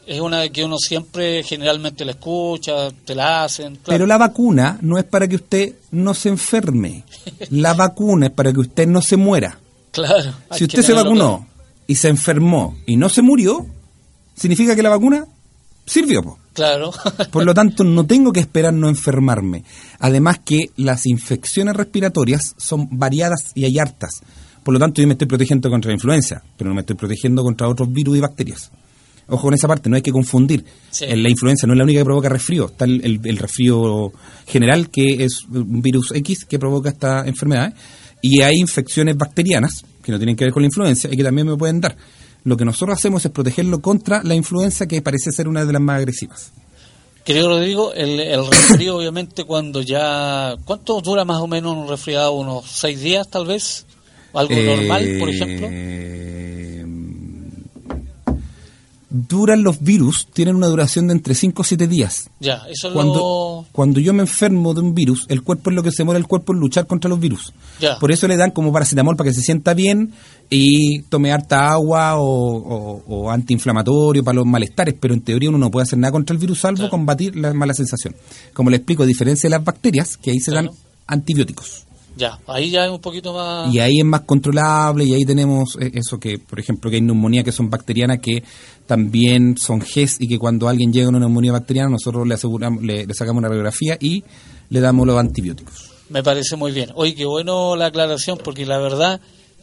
Es 0.07 0.21
una 0.21 0.49
que 0.49 0.65
uno 0.65 0.79
siempre 0.79 1.43
generalmente 1.43 2.03
la 2.07 2.13
escucha, 2.13 2.91
te 3.05 3.15
la 3.15 3.45
hacen. 3.45 3.75
claro. 3.77 3.85
pero 3.87 4.07
la 4.07 4.17
vacuna 4.17 4.79
no 4.81 4.97
es 4.97 5.05
para 5.05 5.29
que 5.29 5.37
usted 5.37 5.75
no 5.91 6.15
se 6.15 6.31
enferme. 6.31 7.05
La 7.51 7.75
vacuna 7.75 8.27
es 8.29 8.33
para 8.33 8.51
que 8.53 8.61
usted 8.61 8.89
no 8.89 9.03
se 9.03 9.19
muera. 9.19 9.59
Claro. 9.91 10.33
Si 10.53 10.65
usted 10.65 10.83
se 10.83 10.95
vacunó 10.95 11.47
y 11.87 11.95
se 11.95 12.09
enfermó 12.09 12.79
y 12.87 12.97
no 12.97 13.11
se 13.11 13.21
murió, 13.21 13.67
significa 14.35 14.75
que 14.75 14.83
la 14.83 14.89
vacuna 14.91 15.27
sirvió. 15.85 16.23
po. 16.23 16.39
Claro. 16.55 16.91
Por 17.31 17.45
lo 17.45 17.53
tanto, 17.53 17.85
no 17.85 18.07
tengo 18.07 18.33
que 18.33 18.41
esperar 18.41 18.73
no 18.73 18.89
enfermarme. 18.89 19.65
Además 19.99 20.41
que 20.45 20.71
las 20.77 21.07
infecciones 21.07 21.77
respiratorias 21.77 22.55
son 22.57 22.89
variadas 22.99 23.53
y 23.55 23.65
hay 23.65 23.79
hartas. 23.79 24.23
Por 24.69 24.75
lo 24.75 24.81
tanto, 24.81 25.01
yo 25.01 25.07
me 25.09 25.15
estoy 25.15 25.27
protegiendo 25.27 25.71
contra 25.71 25.89
la 25.89 25.95
influenza, 25.95 26.43
pero 26.59 26.69
no 26.69 26.75
me 26.75 26.83
estoy 26.83 26.95
protegiendo 26.95 27.43
contra 27.43 27.67
otros 27.67 27.91
virus 27.91 28.19
y 28.19 28.21
bacterias. 28.21 28.71
Ojo 29.27 29.45
con 29.45 29.55
esa 29.55 29.67
parte, 29.67 29.89
no 29.89 29.97
hay 29.97 30.03
que 30.03 30.13
confundir. 30.13 30.63
Sí. 30.91 31.07
Eh, 31.09 31.17
La 31.17 31.31
influenza 31.31 31.67
no 31.67 31.73
es 31.73 31.79
la 31.79 31.85
única 31.85 32.01
que 32.01 32.05
provoca 32.05 32.29
resfrío. 32.29 32.67
Está 32.67 32.85
el, 32.85 33.03
el- 33.03 33.21
el 33.25 33.39
resfrío 33.39 34.13
general, 34.47 34.91
que 34.91 35.25
es 35.25 35.45
un 35.51 35.81
virus 35.81 36.13
X 36.15 36.45
que 36.45 36.59
provoca 36.59 36.91
esta 36.91 37.27
enfermedad. 37.27 37.73
Y 38.21 38.43
hay 38.43 38.57
infecciones 38.59 39.17
bacterianas, 39.17 39.87
que 40.03 40.13
no 40.13 40.19
tienen 40.19 40.37
que 40.37 40.45
ver 40.45 40.53
con 40.53 40.61
la 40.63 40.67
influenza, 40.67 41.09
y 41.11 41.17
que 41.17 41.25
también 41.25 41.47
me 41.47 41.57
pueden 41.57 41.81
dar. 41.81 41.97
Lo 42.45 42.55
que 42.59 42.67
nosotros 42.67 42.99
hacemos 42.99 43.25
es 43.25 43.31
protegerlo 43.31 43.81
contra 43.81 44.23
la 44.23 44.35
influenza, 44.35 44.87
que 44.87 45.01
parece 45.01 45.33
ser 45.33 45.49
una 45.49 45.65
de 45.65 45.73
las 45.73 45.81
más 45.81 45.97
agresivas. 45.97 46.53
Querido 47.25 47.49
Rodrigo, 47.49 47.95
el, 47.95 48.21
el 48.21 48.47
resfrío 48.47 48.99
obviamente 48.99 49.45
cuando 49.45 49.81
ya... 49.81 50.57
¿Cuánto 50.67 51.01
dura 51.01 51.25
más 51.25 51.39
o 51.41 51.47
menos 51.47 51.75
un 51.75 51.89
resfriado? 51.89 52.33
¿Unos 52.33 52.67
seis 52.71 53.01
días 53.01 53.27
tal 53.31 53.47
vez? 53.47 53.87
¿Algo 54.35 54.55
normal, 54.55 55.17
por 55.19 55.31
ejemplo? 55.31 55.69
Eh, 55.71 56.85
Duran 59.11 59.63
los 59.63 59.81
virus, 59.83 60.27
tienen 60.35 60.55
una 60.55 60.67
duración 60.67 61.07
de 61.07 61.15
entre 61.15 61.35
5 61.35 61.63
o 61.63 61.65
7 61.65 61.89
días. 61.89 62.29
Ya, 62.41 62.61
eso 62.71 62.89
es 62.89 62.93
Cuando, 62.95 63.15
lo... 63.15 63.67
cuando 63.73 64.01
yo 64.01 64.13
me 64.13 64.21
enfermo 64.21 64.75
de 64.75 64.83
un 64.83 64.95
virus, 64.95 65.25
el 65.31 65.43
cuerpo 65.43 65.71
es 65.71 65.77
lo 65.77 65.83
que 65.83 65.91
se 65.93 66.05
muere 66.05 66.19
el 66.19 66.27
cuerpo 66.27 66.53
en 66.53 66.59
luchar 66.61 66.87
contra 66.87 67.09
los 67.09 67.19
virus. 67.19 67.55
Ya. 67.81 67.99
Por 67.99 68.13
eso 68.13 68.29
le 68.29 68.37
dan 68.37 68.51
como 68.51 68.71
paracetamol 68.71 69.17
para 69.17 69.31
que 69.31 69.35
se 69.35 69.41
sienta 69.41 69.73
bien 69.73 70.13
y 70.51 71.01
tome 71.05 71.33
harta 71.33 71.71
agua 71.73 72.17
o, 72.21 72.23
o- 72.27 73.03
o 73.09 73.31
antiinflamatorio 73.31 74.23
para 74.23 74.37
los 74.37 74.47
malestares, 74.47 74.95
pero 75.01 75.15
en 75.15 75.23
teoría 75.23 75.49
uno 75.49 75.59
no 75.59 75.71
puede 75.71 75.85
hacer 75.85 75.99
nada 75.99 76.13
contra 76.13 76.35
el 76.35 76.39
virus 76.39 76.61
salvo 76.61 76.77
Claro. 76.77 76.91
combatir 76.91 77.35
la 77.35 77.55
mala 77.55 77.73
sensación. 77.73 78.15
Como 78.53 78.69
le 78.69 78.77
explico, 78.77 79.05
a 79.05 79.07
diferencia 79.07 79.49
de 79.49 79.57
las 79.57 79.65
bacterias, 79.65 80.19
que 80.19 80.33
ahí 80.33 80.39
se 80.39 80.51
Claro. 80.51 80.69
dan 80.69 80.77
antibióticos. 81.07 81.87
Ya, 82.19 82.37
ahí 82.49 82.71
ya 82.71 82.85
es 82.85 82.91
un 82.91 83.01
poquito 83.01 83.33
más... 83.33 83.73
Y 83.73 83.79
ahí 83.79 84.01
es 84.01 84.05
más 84.05 84.23
controlable 84.23 85.05
y 85.05 85.15
ahí 85.15 85.25
tenemos 85.25 85.79
eh, 85.81 85.93
eso 85.95 86.19
que, 86.19 86.39
por 86.39 86.59
ejemplo, 86.59 86.91
que 86.91 86.97
hay 86.97 87.03
neumonía 87.03 87.45
que 87.45 87.53
son 87.53 87.71
bacterianas 87.71 88.19
que 88.19 88.43
también 88.87 89.57
son 89.57 89.81
GES 89.81 90.17
y 90.19 90.27
que 90.27 90.37
cuando 90.37 90.69
alguien 90.69 90.93
llega 90.93 91.07
a 91.07 91.11
una 91.11 91.21
neumonía 91.21 91.53
bacteriana 91.53 91.91
nosotros 91.91 92.27
le 92.27 92.35
aseguramos, 92.35 92.83
le, 92.83 93.07
le 93.07 93.15
sacamos 93.15 93.39
una 93.39 93.49
radiografía 93.49 93.97
y 94.01 94.25
le 94.69 94.81
damos 94.81 95.07
los 95.07 95.17
antibióticos. 95.17 95.93
Me 96.09 96.25
parece 96.25 96.57
muy 96.57 96.73
bien. 96.73 96.91
Oye, 96.97 97.15
qué 97.15 97.25
bueno 97.25 97.77
la 97.77 97.87
aclaración, 97.87 98.39
porque 98.43 98.67
la 98.67 98.79
verdad, 98.79 99.21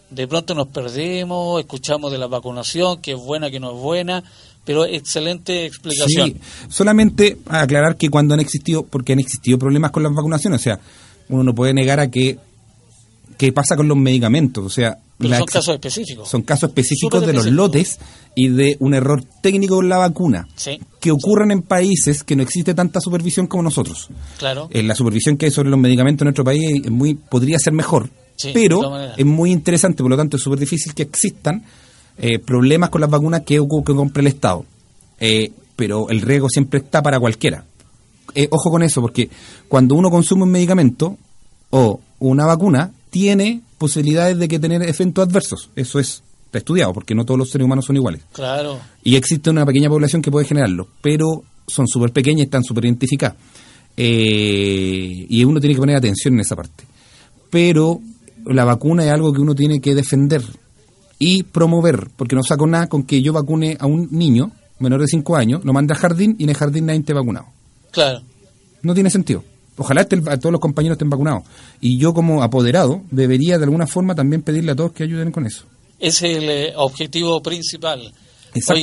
de 0.09 0.27
pronto 0.27 0.55
nos 0.55 0.67
perdemos, 0.67 1.59
escuchamos 1.59 2.09
de 2.09 2.19
la 2.19 2.27
vacunación, 2.27 3.01
que 3.01 3.11
es 3.11 3.19
buena, 3.19 3.51
que 3.51 3.59
no 3.59 3.75
es 3.75 3.77
buena, 3.77 4.23
pero 4.63 4.85
excelente 4.85 5.65
explicación. 5.65 6.29
Sí, 6.29 6.39
solamente 6.69 7.37
aclarar 7.47 7.97
que 7.97 8.09
cuando 8.09 8.33
han 8.33 8.39
existido, 8.39 8.83
porque 8.83 9.13
han 9.13 9.19
existido 9.19 9.59
problemas 9.59 9.91
con 9.91 10.03
las 10.03 10.13
vacunaciones, 10.13 10.61
o 10.61 10.63
sea, 10.63 10.79
uno 11.29 11.43
no 11.43 11.55
puede 11.55 11.73
negar 11.73 11.99
a 11.99 12.09
que, 12.09 12.37
que 13.37 13.51
pasa 13.51 13.75
con 13.75 13.87
los 13.87 13.97
medicamentos, 13.97 14.65
o 14.65 14.69
sea, 14.69 14.97
la 15.19 15.37
son 15.37 15.45
casos 15.47 15.73
específicos. 15.75 16.29
son 16.29 16.41
casos 16.41 16.69
específicos 16.69 17.25
de 17.25 17.33
los 17.33 17.45
lotes 17.45 17.99
y 18.35 18.49
de 18.49 18.75
un 18.79 18.93
error 18.93 19.23
técnico 19.41 19.81
en 19.81 19.87
la 19.89 19.97
vacuna. 19.97 20.47
Sí, 20.55 20.79
que 20.99 21.11
ocurren 21.11 21.51
en 21.51 21.61
países 21.61 22.23
que 22.23 22.35
no 22.35 22.43
existe 22.43 22.73
tanta 22.73 22.99
supervisión 22.99 23.47
como 23.47 23.63
nosotros. 23.63 24.09
claro. 24.37 24.67
Eh, 24.71 24.83
la 24.83 24.95
supervisión 24.95 25.37
que 25.37 25.45
hay 25.45 25.51
sobre 25.51 25.69
los 25.69 25.79
medicamentos 25.79 26.23
en 26.23 26.25
nuestro 26.25 26.43
país 26.43 26.81
es 26.83 26.91
muy, 26.91 27.15
podría 27.15 27.57
ser 27.59 27.73
mejor, 27.73 28.09
Sí, 28.35 28.51
pero 28.53 28.81
es 29.15 29.25
muy 29.25 29.51
interesante, 29.51 30.03
por 30.03 30.09
lo 30.09 30.17
tanto 30.17 30.35
es 30.35 30.43
súper 30.43 30.59
difícil 30.59 30.93
que 30.93 31.03
existan 31.03 31.63
eh, 32.17 32.39
problemas 32.39 32.89
con 32.89 33.01
las 33.01 33.09
vacunas 33.09 33.41
que, 33.45 33.55
que 33.55 33.93
compre 33.93 34.21
el 34.21 34.27
Estado. 34.27 34.65
Eh, 35.19 35.51
pero 35.75 36.09
el 36.09 36.21
riesgo 36.21 36.49
siempre 36.49 36.79
está 36.79 37.01
para 37.01 37.19
cualquiera. 37.19 37.63
Eh, 38.35 38.47
ojo 38.51 38.69
con 38.69 38.83
eso, 38.83 39.01
porque 39.01 39.29
cuando 39.67 39.95
uno 39.95 40.09
consume 40.09 40.43
un 40.43 40.51
medicamento 40.51 41.17
o 41.69 42.01
una 42.19 42.45
vacuna, 42.45 42.91
tiene 43.09 43.61
posibilidades 43.77 44.37
de 44.37 44.47
que 44.47 44.59
tener 44.59 44.83
efectos 44.83 45.27
adversos. 45.27 45.69
Eso 45.75 45.99
es 45.99 46.21
está 46.45 46.59
estudiado, 46.59 46.93
porque 46.93 47.13
no 47.15 47.25
todos 47.25 47.37
los 47.37 47.49
seres 47.49 47.65
humanos 47.65 47.85
son 47.85 47.97
iguales. 47.97 48.21
Claro. 48.31 48.79
Y 49.03 49.15
existe 49.15 49.49
una 49.49 49.65
pequeña 49.65 49.89
población 49.89 50.21
que 50.21 50.31
puede 50.31 50.45
generarlo, 50.45 50.87
pero 51.01 51.43
son 51.67 51.87
súper 51.87 52.11
pequeñas 52.11 52.41
y 52.41 52.43
están 52.43 52.63
súper 52.63 52.85
identificadas. 52.85 53.37
Eh, 53.97 55.25
y 55.29 55.43
uno 55.43 55.59
tiene 55.59 55.75
que 55.75 55.81
poner 55.81 55.97
atención 55.97 56.33
en 56.35 56.41
esa 56.41 56.55
parte. 56.55 56.85
Pero 57.49 57.99
la 58.45 58.65
vacuna 58.65 59.05
es 59.05 59.11
algo 59.11 59.33
que 59.33 59.41
uno 59.41 59.55
tiene 59.55 59.81
que 59.81 59.95
defender 59.95 60.43
y 61.19 61.43
promover, 61.43 62.09
porque 62.15 62.35
no 62.35 62.43
saco 62.43 62.67
nada 62.67 62.87
con 62.87 63.03
que 63.03 63.21
yo 63.21 63.33
vacune 63.33 63.77
a 63.79 63.85
un 63.85 64.07
niño 64.11 64.51
menor 64.79 65.01
de 65.01 65.07
5 65.07 65.35
años, 65.35 65.63
lo 65.63 65.73
mande 65.73 65.93
al 65.93 65.99
jardín 65.99 66.35
y 66.37 66.43
en 66.43 66.49
el 66.49 66.55
jardín 66.55 66.85
nadie 66.85 66.99
esté 66.99 67.13
vacunado. 67.13 67.47
Claro. 67.95 68.21
No 68.83 68.93
tiene 68.93 69.09
sentido. 69.09 69.43
Ojalá 69.77 70.01
estén- 70.01 70.27
a 70.29 70.37
todos 70.37 70.51
los 70.51 70.61
compañeros 70.61 70.95
estén 70.95 71.09
vacunados. 71.09 71.43
Y 71.81 71.97
yo 71.97 72.13
como 72.13 72.43
apoderado 72.43 73.01
debería 73.09 73.57
de 73.57 73.63
alguna 73.63 73.87
forma 73.87 74.13
también 74.15 74.41
pedirle 74.43 74.71
a 74.73 74.75
todos 74.75 74.91
que 74.91 75.03
ayuden 75.03 75.31
con 75.31 75.45
eso. 75.47 75.63
Es 75.99 76.21
el 76.21 76.47
eh, 76.49 76.73
objetivo 76.75 77.41
principal. 77.41 78.13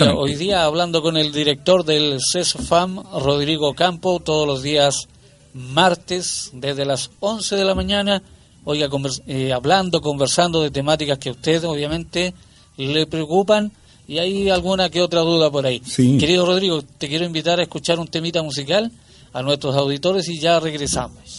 Oiga, 0.05 0.15
hoy 0.19 0.35
día 0.35 0.65
hablando 0.65 1.01
con 1.01 1.17
el 1.17 1.31
director 1.33 1.85
del 1.85 2.19
CESFAM, 2.33 3.03
Rodrigo 3.23 3.73
Campo, 3.75 4.19
todos 4.21 4.47
los 4.47 4.63
días 4.63 5.07
martes, 5.55 6.51
desde 6.53 6.85
las 6.85 7.11
11 7.21 7.57
de 7.57 7.65
la 7.65 7.75
mañana, 7.75 8.23
oiga, 8.65 8.89
convers- 8.89 9.23
eh, 9.27 9.53
hablando, 9.53 10.01
conversando 10.01 10.63
de 10.63 10.71
temáticas 10.71 11.19
que 11.19 11.31
usted 11.31 11.65
obviamente 11.65 12.35
le 12.77 13.07
preocupan 13.07 13.73
y 14.07 14.19
hay 14.19 14.51
alguna 14.51 14.91
que 14.91 15.01
otra 15.01 15.21
duda 15.21 15.51
por 15.51 15.67
ahí. 15.67 15.81
Sí. 15.85 16.19
Querido 16.19 16.47
Rodrigo, 16.47 16.83
te 16.83 17.09
quiero 17.09 17.25
invitar 17.25 17.61
a 17.61 17.63
escuchar 17.63 17.99
un 17.99 18.09
temita 18.09 18.43
musical 18.43 18.91
a 19.33 19.43
nuestros 19.43 19.75
auditores 19.75 20.29
y 20.29 20.39
ya 20.39 20.61
regresamos. 20.61 21.39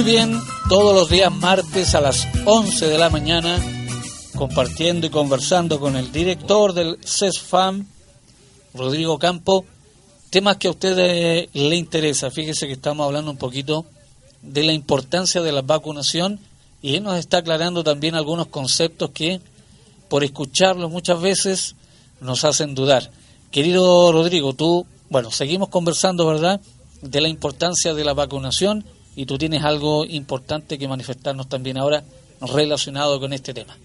Muy 0.00 0.12
bien, 0.12 0.40
todos 0.70 0.94
los 0.94 1.10
días 1.10 1.30
martes 1.30 1.94
a 1.94 2.00
las 2.00 2.26
11 2.46 2.86
de 2.86 2.96
la 2.96 3.10
mañana, 3.10 3.58
compartiendo 4.34 5.06
y 5.06 5.10
conversando 5.10 5.78
con 5.78 5.94
el 5.94 6.10
director 6.10 6.72
del 6.72 6.96
CESFAM, 7.04 7.86
Rodrigo 8.72 9.18
Campo, 9.18 9.66
temas 10.30 10.56
que 10.56 10.68
a 10.68 10.70
ustedes 10.70 11.50
le 11.52 11.76
interesa. 11.76 12.30
Fíjese 12.30 12.66
que 12.66 12.72
estamos 12.72 13.04
hablando 13.04 13.30
un 13.30 13.36
poquito 13.36 13.84
de 14.40 14.62
la 14.62 14.72
importancia 14.72 15.42
de 15.42 15.52
la 15.52 15.60
vacunación 15.60 16.40
y 16.80 16.94
él 16.94 17.02
nos 17.02 17.18
está 17.18 17.36
aclarando 17.36 17.84
también 17.84 18.14
algunos 18.14 18.46
conceptos 18.46 19.10
que, 19.10 19.42
por 20.08 20.24
escucharlos 20.24 20.90
muchas 20.90 21.20
veces, 21.20 21.76
nos 22.22 22.44
hacen 22.44 22.74
dudar. 22.74 23.10
Querido 23.50 24.12
Rodrigo, 24.12 24.54
tú, 24.54 24.86
bueno, 25.10 25.30
seguimos 25.30 25.68
conversando, 25.68 26.26
¿verdad?, 26.26 26.58
de 27.02 27.20
la 27.20 27.28
importancia 27.28 27.92
de 27.92 28.04
la 28.04 28.14
vacunación 28.14 28.86
y 29.20 29.26
tú 29.26 29.36
tienes 29.36 29.62
algo 29.62 30.06
importante 30.06 30.78
que 30.78 30.88
manifestarnos 30.88 31.46
también 31.46 31.76
ahora 31.76 32.02
relacionado 32.54 33.20
con 33.20 33.34
este 33.34 33.52
tema. 33.52 33.76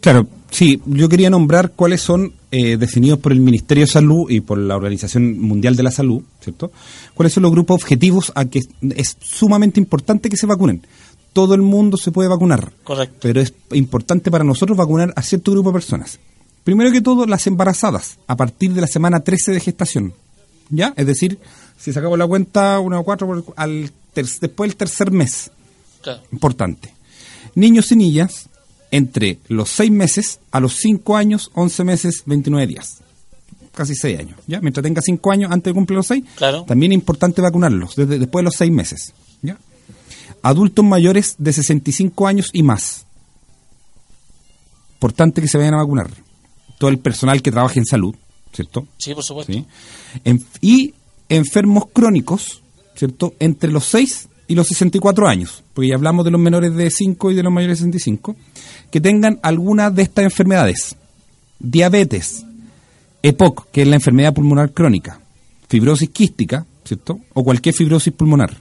Claro, 0.00 0.26
sí, 0.50 0.82
yo 0.86 1.08
quería 1.08 1.30
nombrar 1.30 1.70
cuáles 1.70 2.00
son 2.00 2.32
eh, 2.50 2.76
definidos 2.76 3.20
por 3.20 3.30
el 3.30 3.38
Ministerio 3.38 3.84
de 3.84 3.92
Salud 3.92 4.28
y 4.28 4.40
por 4.40 4.58
la 4.58 4.74
Organización 4.74 5.38
Mundial 5.38 5.76
de 5.76 5.84
la 5.84 5.92
Salud, 5.92 6.22
¿cierto? 6.40 6.72
¿Cuáles 7.14 7.32
son 7.32 7.44
los 7.44 7.52
grupos 7.52 7.76
objetivos 7.76 8.32
a 8.34 8.46
que 8.46 8.58
es 8.96 9.16
sumamente 9.20 9.78
importante 9.78 10.28
que 10.28 10.36
se 10.36 10.46
vacunen? 10.46 10.84
Todo 11.32 11.54
el 11.54 11.62
mundo 11.62 11.96
se 11.96 12.10
puede 12.10 12.28
vacunar, 12.28 12.72
Correcto. 12.82 13.18
pero 13.20 13.40
es 13.40 13.54
importante 13.70 14.32
para 14.32 14.42
nosotros 14.42 14.76
vacunar 14.76 15.12
a 15.14 15.22
cierto 15.22 15.52
grupo 15.52 15.68
de 15.68 15.74
personas. 15.74 16.18
Primero 16.64 16.90
que 16.90 17.00
todo, 17.00 17.24
las 17.24 17.46
embarazadas, 17.46 18.18
a 18.26 18.36
partir 18.36 18.72
de 18.72 18.80
la 18.80 18.88
semana 18.88 19.20
13 19.20 19.52
de 19.52 19.60
gestación. 19.60 20.14
¿Ya? 20.74 20.92
Es 20.96 21.06
decir, 21.06 21.38
si 21.78 21.92
sacamos 21.92 22.18
la 22.18 22.26
cuenta, 22.26 22.80
una 22.80 22.98
o 22.98 23.04
cuatro, 23.04 23.26
por- 23.26 23.54
al 23.56 23.92
ter- 24.14 24.26
después 24.40 24.70
del 24.70 24.76
tercer 24.76 25.10
mes. 25.12 25.50
Claro. 26.02 26.20
Importante. 26.32 26.92
Niños 27.54 27.92
y 27.92 27.96
niñas 27.96 28.48
entre 28.90 29.38
los 29.48 29.68
6 29.70 29.90
meses 29.92 30.40
a 30.50 30.58
los 30.60 30.76
5 30.76 31.16
años, 31.16 31.50
11 31.54 31.84
meses, 31.84 32.22
29 32.26 32.66
días. 32.66 32.98
Casi 33.74 33.94
6 33.94 34.18
años. 34.18 34.38
¿ya? 34.46 34.60
Mientras 34.60 34.82
tenga 34.82 35.00
5 35.02 35.30
años 35.30 35.52
antes 35.52 35.70
de 35.70 35.74
cumplir 35.74 35.96
los 35.98 36.06
6, 36.06 36.24
Claro. 36.36 36.64
también 36.64 36.92
es 36.92 36.96
importante 36.96 37.40
vacunarlos 37.42 37.94
desde 37.96 38.18
después 38.18 38.40
de 38.42 38.44
los 38.44 38.54
6 38.56 38.72
meses. 38.72 39.12
¿ya? 39.42 39.58
Adultos 40.42 40.84
mayores 40.84 41.36
de 41.38 41.52
65 41.52 42.26
años 42.26 42.50
y 42.52 42.62
más. 42.62 43.04
Importante 44.94 45.40
que 45.42 45.48
se 45.48 45.58
vayan 45.58 45.74
a 45.74 45.78
vacunar. 45.78 46.10
Todo 46.78 46.90
el 46.90 46.98
personal 46.98 47.42
que 47.42 47.50
trabaje 47.52 47.78
en 47.78 47.86
salud, 47.86 48.14
¿cierto? 48.52 48.86
Sí, 48.98 49.14
por 49.14 49.24
supuesto. 49.24 49.52
¿sí? 49.52 49.64
En- 50.24 50.44
y 50.60 50.94
enfermos 51.28 51.84
crónicos, 51.92 52.62
¿cierto? 52.94 53.34
Entre 53.38 53.70
los 53.70 53.84
6 53.86 54.28
y 54.48 54.54
los 54.54 54.66
64 54.68 55.28
años, 55.28 55.62
porque 55.72 55.88
ya 55.88 55.94
hablamos 55.94 56.24
de 56.24 56.30
los 56.30 56.40
menores 56.40 56.74
de 56.74 56.90
5 56.90 57.30
y 57.30 57.34
de 57.34 57.42
los 57.42 57.52
mayores 57.52 57.78
de 57.78 57.84
65, 57.86 58.36
que 58.90 59.00
tengan 59.00 59.38
alguna 59.42 59.90
de 59.90 60.02
estas 60.02 60.24
enfermedades. 60.24 60.96
Diabetes, 61.58 62.44
EPOC, 63.22 63.70
que 63.70 63.82
es 63.82 63.88
la 63.88 63.96
enfermedad 63.96 64.34
pulmonar 64.34 64.72
crónica, 64.72 65.20
fibrosis 65.68 66.10
quística, 66.10 66.66
¿cierto? 66.84 67.20
O 67.34 67.44
cualquier 67.44 67.74
fibrosis 67.74 68.12
pulmonar. 68.12 68.60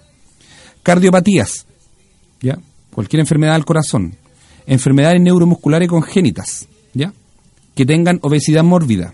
Cardiopatías, 0.84 1.66
¿ya? 2.42 2.58
Cualquier 2.94 3.20
enfermedad 3.22 3.54
del 3.54 3.66
corazón. 3.66 4.16
Enfermedades 4.68 5.20
neuromusculares 5.22 5.90
congénitas, 5.90 6.68
¿ya? 6.94 7.14
Que 7.76 7.86
tengan 7.86 8.20
obesidad 8.22 8.64
mórbida. 8.64 9.14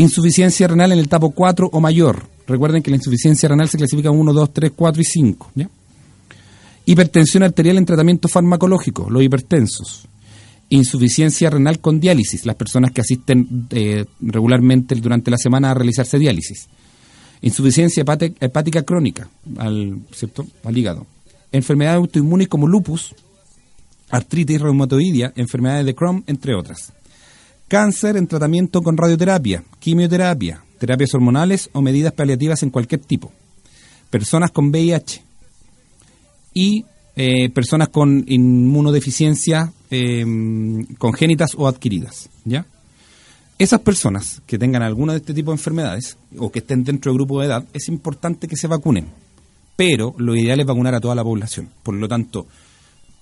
Insuficiencia 0.00 0.66
renal 0.66 0.92
en 0.92 0.98
el 0.98 1.04
etapa 1.04 1.28
4 1.28 1.70
o 1.72 1.80
mayor, 1.80 2.26
Recuerden 2.50 2.82
que 2.82 2.90
la 2.90 2.96
insuficiencia 2.96 3.48
renal 3.48 3.68
se 3.68 3.78
clasifica 3.78 4.08
en 4.08 4.16
1, 4.16 4.32
2, 4.32 4.52
3, 4.52 4.72
4 4.74 5.00
y 5.00 5.04
5. 5.04 5.52
¿ya? 5.54 5.70
Hipertensión 6.84 7.44
arterial 7.44 7.78
en 7.78 7.86
tratamiento 7.86 8.26
farmacológico, 8.26 9.08
los 9.08 9.22
hipertensos. 9.22 10.08
Insuficiencia 10.68 11.48
renal 11.48 11.78
con 11.78 12.00
diálisis, 12.00 12.44
las 12.46 12.56
personas 12.56 12.90
que 12.90 13.02
asisten 13.02 13.68
eh, 13.70 14.04
regularmente 14.20 14.96
durante 14.96 15.30
la 15.30 15.36
semana 15.36 15.70
a 15.70 15.74
realizarse 15.74 16.18
diálisis. 16.18 16.66
Insuficiencia 17.40 18.04
hepática 18.40 18.82
crónica 18.82 19.28
al, 19.56 20.00
¿cierto? 20.10 20.44
al 20.64 20.76
hígado. 20.76 21.06
Enfermedades 21.52 21.98
autoinmunes 21.98 22.48
como 22.48 22.66
lupus, 22.66 23.14
artritis 24.10 24.60
reumatoidea, 24.60 25.32
enfermedades 25.36 25.86
de 25.86 25.94
Crohn, 25.94 26.24
entre 26.26 26.56
otras. 26.56 26.92
Cáncer 27.70 28.16
en 28.16 28.26
tratamiento 28.26 28.82
con 28.82 28.96
radioterapia, 28.96 29.62
quimioterapia, 29.78 30.60
terapias 30.80 31.14
hormonales 31.14 31.70
o 31.72 31.80
medidas 31.80 32.12
paliativas 32.12 32.64
en 32.64 32.70
cualquier 32.70 33.00
tipo. 33.00 33.30
Personas 34.10 34.50
con 34.50 34.70
VIH 34.70 35.22
y 36.52 36.84
eh, 37.14 37.48
personas 37.50 37.90
con 37.90 38.24
inmunodeficiencia 38.26 39.72
eh, 39.88 40.26
congénitas 40.98 41.54
o 41.56 41.68
adquiridas. 41.68 42.28
¿ya? 42.44 42.66
Esas 43.56 43.78
personas 43.82 44.42
que 44.48 44.58
tengan 44.58 44.82
alguna 44.82 45.12
de 45.12 45.20
este 45.20 45.32
tipo 45.32 45.52
de 45.52 45.58
enfermedades 45.58 46.16
o 46.38 46.50
que 46.50 46.58
estén 46.58 46.82
dentro 46.82 47.12
del 47.12 47.18
grupo 47.18 47.38
de 47.38 47.46
edad, 47.46 47.64
es 47.72 47.86
importante 47.86 48.48
que 48.48 48.56
se 48.56 48.66
vacunen. 48.66 49.06
Pero 49.76 50.16
lo 50.18 50.34
ideal 50.34 50.58
es 50.58 50.66
vacunar 50.66 50.96
a 50.96 51.00
toda 51.00 51.14
la 51.14 51.22
población. 51.22 51.68
Por 51.84 51.94
lo 51.94 52.08
tanto, 52.08 52.48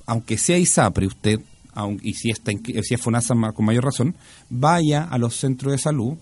aunque 0.07 0.39
sea 0.39 0.57
ISAPRE 0.57 1.07
usted, 1.07 1.39
aun- 1.79 2.01
y 2.03 2.15
si, 2.15 2.31
está, 2.31 2.51
en- 2.53 2.63
si 2.83 2.95
es 2.95 3.01
FONASA 3.01 3.35
con 3.55 3.65
mayor 3.65 3.85
razón, 3.85 4.15
vaya 4.51 5.05
a 5.05 5.17
los 5.19 5.37
centros 5.37 5.73
de 5.73 5.79
salud, 5.79 6.15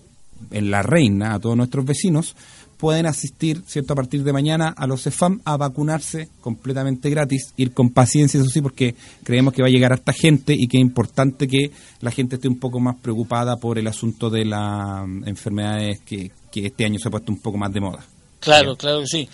en 0.51 0.69
La 0.69 0.83
Reina, 0.83 1.33
a 1.33 1.39
todos 1.39 1.57
nuestros 1.57 1.83
vecinos, 1.83 2.35
pueden 2.77 3.07
asistir, 3.07 3.63
¿cierto?, 3.65 3.93
a 3.93 3.95
partir 3.95 4.23
de 4.23 4.31
mañana 4.31 4.67
a 4.77 4.85
los 4.85 5.01
CEFAM 5.01 5.41
a 5.45 5.57
vacunarse 5.57 6.29
completamente 6.41 7.09
gratis, 7.09 7.51
ir 7.57 7.73
con 7.73 7.89
paciencia, 7.89 8.39
eso 8.39 8.47
sí, 8.51 8.61
porque 8.61 8.93
creemos 9.23 9.51
que 9.51 9.63
va 9.63 9.67
a 9.67 9.71
llegar 9.71 9.91
harta 9.93 10.13
gente 10.13 10.53
y 10.53 10.67
que 10.67 10.77
es 10.77 10.81
importante 10.81 11.47
que 11.47 11.71
la 12.01 12.11
gente 12.11 12.35
esté 12.35 12.47
un 12.47 12.59
poco 12.59 12.79
más 12.79 12.95
preocupada 13.01 13.57
por 13.57 13.79
el 13.79 13.87
asunto 13.87 14.29
de 14.29 14.45
las 14.45 15.07
mm, 15.07 15.27
enfermedades 15.27 16.01
que, 16.05 16.29
que 16.51 16.67
este 16.67 16.85
año 16.85 16.99
se 16.99 17.07
ha 17.07 17.11
puesto 17.11 17.31
un 17.31 17.39
poco 17.39 17.57
más 17.57 17.73
de 17.73 17.81
moda. 17.81 18.05
Claro, 18.39 18.75
claro 18.75 18.99
que 19.01 19.07
sí. 19.07 19.29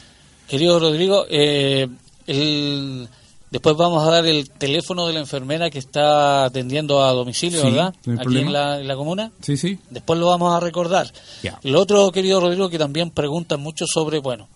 Querido 0.47 0.79
Rodrigo, 0.79 1.25
eh, 1.29 1.85
el- 2.27 3.09
después 3.53 3.77
vamos 3.77 4.05
a 4.05 4.09
dar 4.11 4.25
el 4.25 4.49
teléfono 4.49 5.05
de 5.07 5.13
la 5.13 5.19
enfermera 5.19 5.69
que 5.69 5.77
está 5.79 6.43
atendiendo 6.45 7.03
a 7.03 7.11
domicilio, 7.13 7.61
Sí, 7.61 7.67
¿verdad? 7.69 7.93
no 8.05 8.13
hay 8.13 8.17
Aquí 8.17 8.23
problema. 8.23 8.47
en 8.47 8.53
la, 8.53 8.79
en 8.81 8.87
la 8.87 8.95
comuna. 8.95 9.31
Sí, 9.41 9.55
sí. 9.57 9.77
Después 9.91 10.19
lo 10.19 10.27
vamos 10.27 10.53
a 10.53 10.59
recordar. 10.59 11.13
Ya. 11.43 11.59
Lo 11.63 11.79
otro, 11.79 12.11
querido 12.11 12.39
Rodrigo, 12.41 12.67
que 12.69 12.79
también 12.79 13.11
preguntan 13.11 13.61
mucho 13.61 13.85
sobre, 13.87 14.17
bueno, 14.19 14.47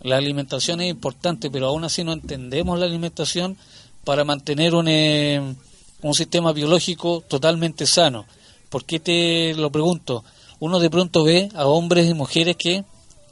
la 0.00 0.16
alimentación 0.16 0.80
es 0.80 0.88
importante, 0.90 1.50
pero 1.50 1.66
aún 1.68 1.84
así 1.84 2.02
no 2.04 2.12
entendemos 2.12 2.78
la 2.78 2.86
alimentación 2.86 3.56
para 4.04 4.24
mantener 4.24 4.74
un, 4.74 4.88
eh, 4.88 5.54
un 6.02 6.14
sistema 6.14 6.52
biológico 6.52 7.22
totalmente 7.28 7.84
sano. 7.86 8.24
¿Por 8.70 8.84
qué 8.86 8.98
te 8.98 9.54
lo 9.54 9.70
pregunto? 9.70 10.24
Uno 10.60 10.78
de 10.78 10.88
pronto 10.88 11.22
ve 11.22 11.50
a 11.54 11.66
hombres 11.66 12.08
y 12.08 12.14
mujeres 12.14 12.56
que 12.56 12.84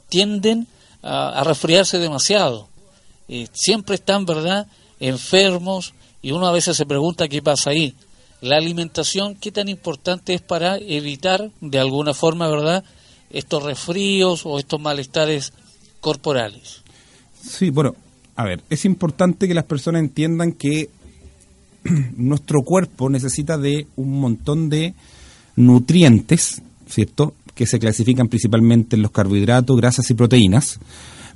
tienden 0.09 0.67
a, 1.01 1.39
a 1.39 1.43
resfriarse 1.43 1.97
demasiado. 1.99 2.67
Eh, 3.27 3.47
siempre 3.51 3.95
están, 3.95 4.25
¿verdad?, 4.25 4.67
enfermos 4.99 5.93
y 6.21 6.31
uno 6.31 6.47
a 6.47 6.51
veces 6.51 6.77
se 6.77 6.85
pregunta 6.85 7.27
qué 7.27 7.41
pasa 7.41 7.71
ahí. 7.71 7.95
La 8.41 8.57
alimentación, 8.57 9.35
¿qué 9.35 9.51
tan 9.51 9.67
importante 9.67 10.33
es 10.33 10.41
para 10.41 10.77
evitar, 10.77 11.51
de 11.61 11.79
alguna 11.79 12.13
forma, 12.13 12.47
¿verdad?, 12.47 12.83
estos 13.29 13.63
resfríos 13.63 14.45
o 14.45 14.59
estos 14.59 14.79
malestares 14.79 15.53
corporales. 15.99 16.81
Sí, 17.41 17.69
bueno, 17.69 17.95
a 18.35 18.45
ver, 18.45 18.61
es 18.69 18.85
importante 18.85 19.47
que 19.47 19.53
las 19.53 19.65
personas 19.65 20.01
entiendan 20.01 20.53
que 20.53 20.89
nuestro 22.15 22.61
cuerpo 22.61 23.09
necesita 23.09 23.57
de 23.57 23.87
un 23.95 24.19
montón 24.19 24.69
de 24.69 24.93
nutrientes, 25.55 26.61
¿cierto? 26.87 27.33
Que 27.55 27.65
se 27.65 27.79
clasifican 27.79 28.27
principalmente 28.27 28.95
en 28.95 29.01
los 29.01 29.11
carbohidratos, 29.11 29.75
grasas 29.75 30.09
y 30.09 30.13
proteínas, 30.13 30.79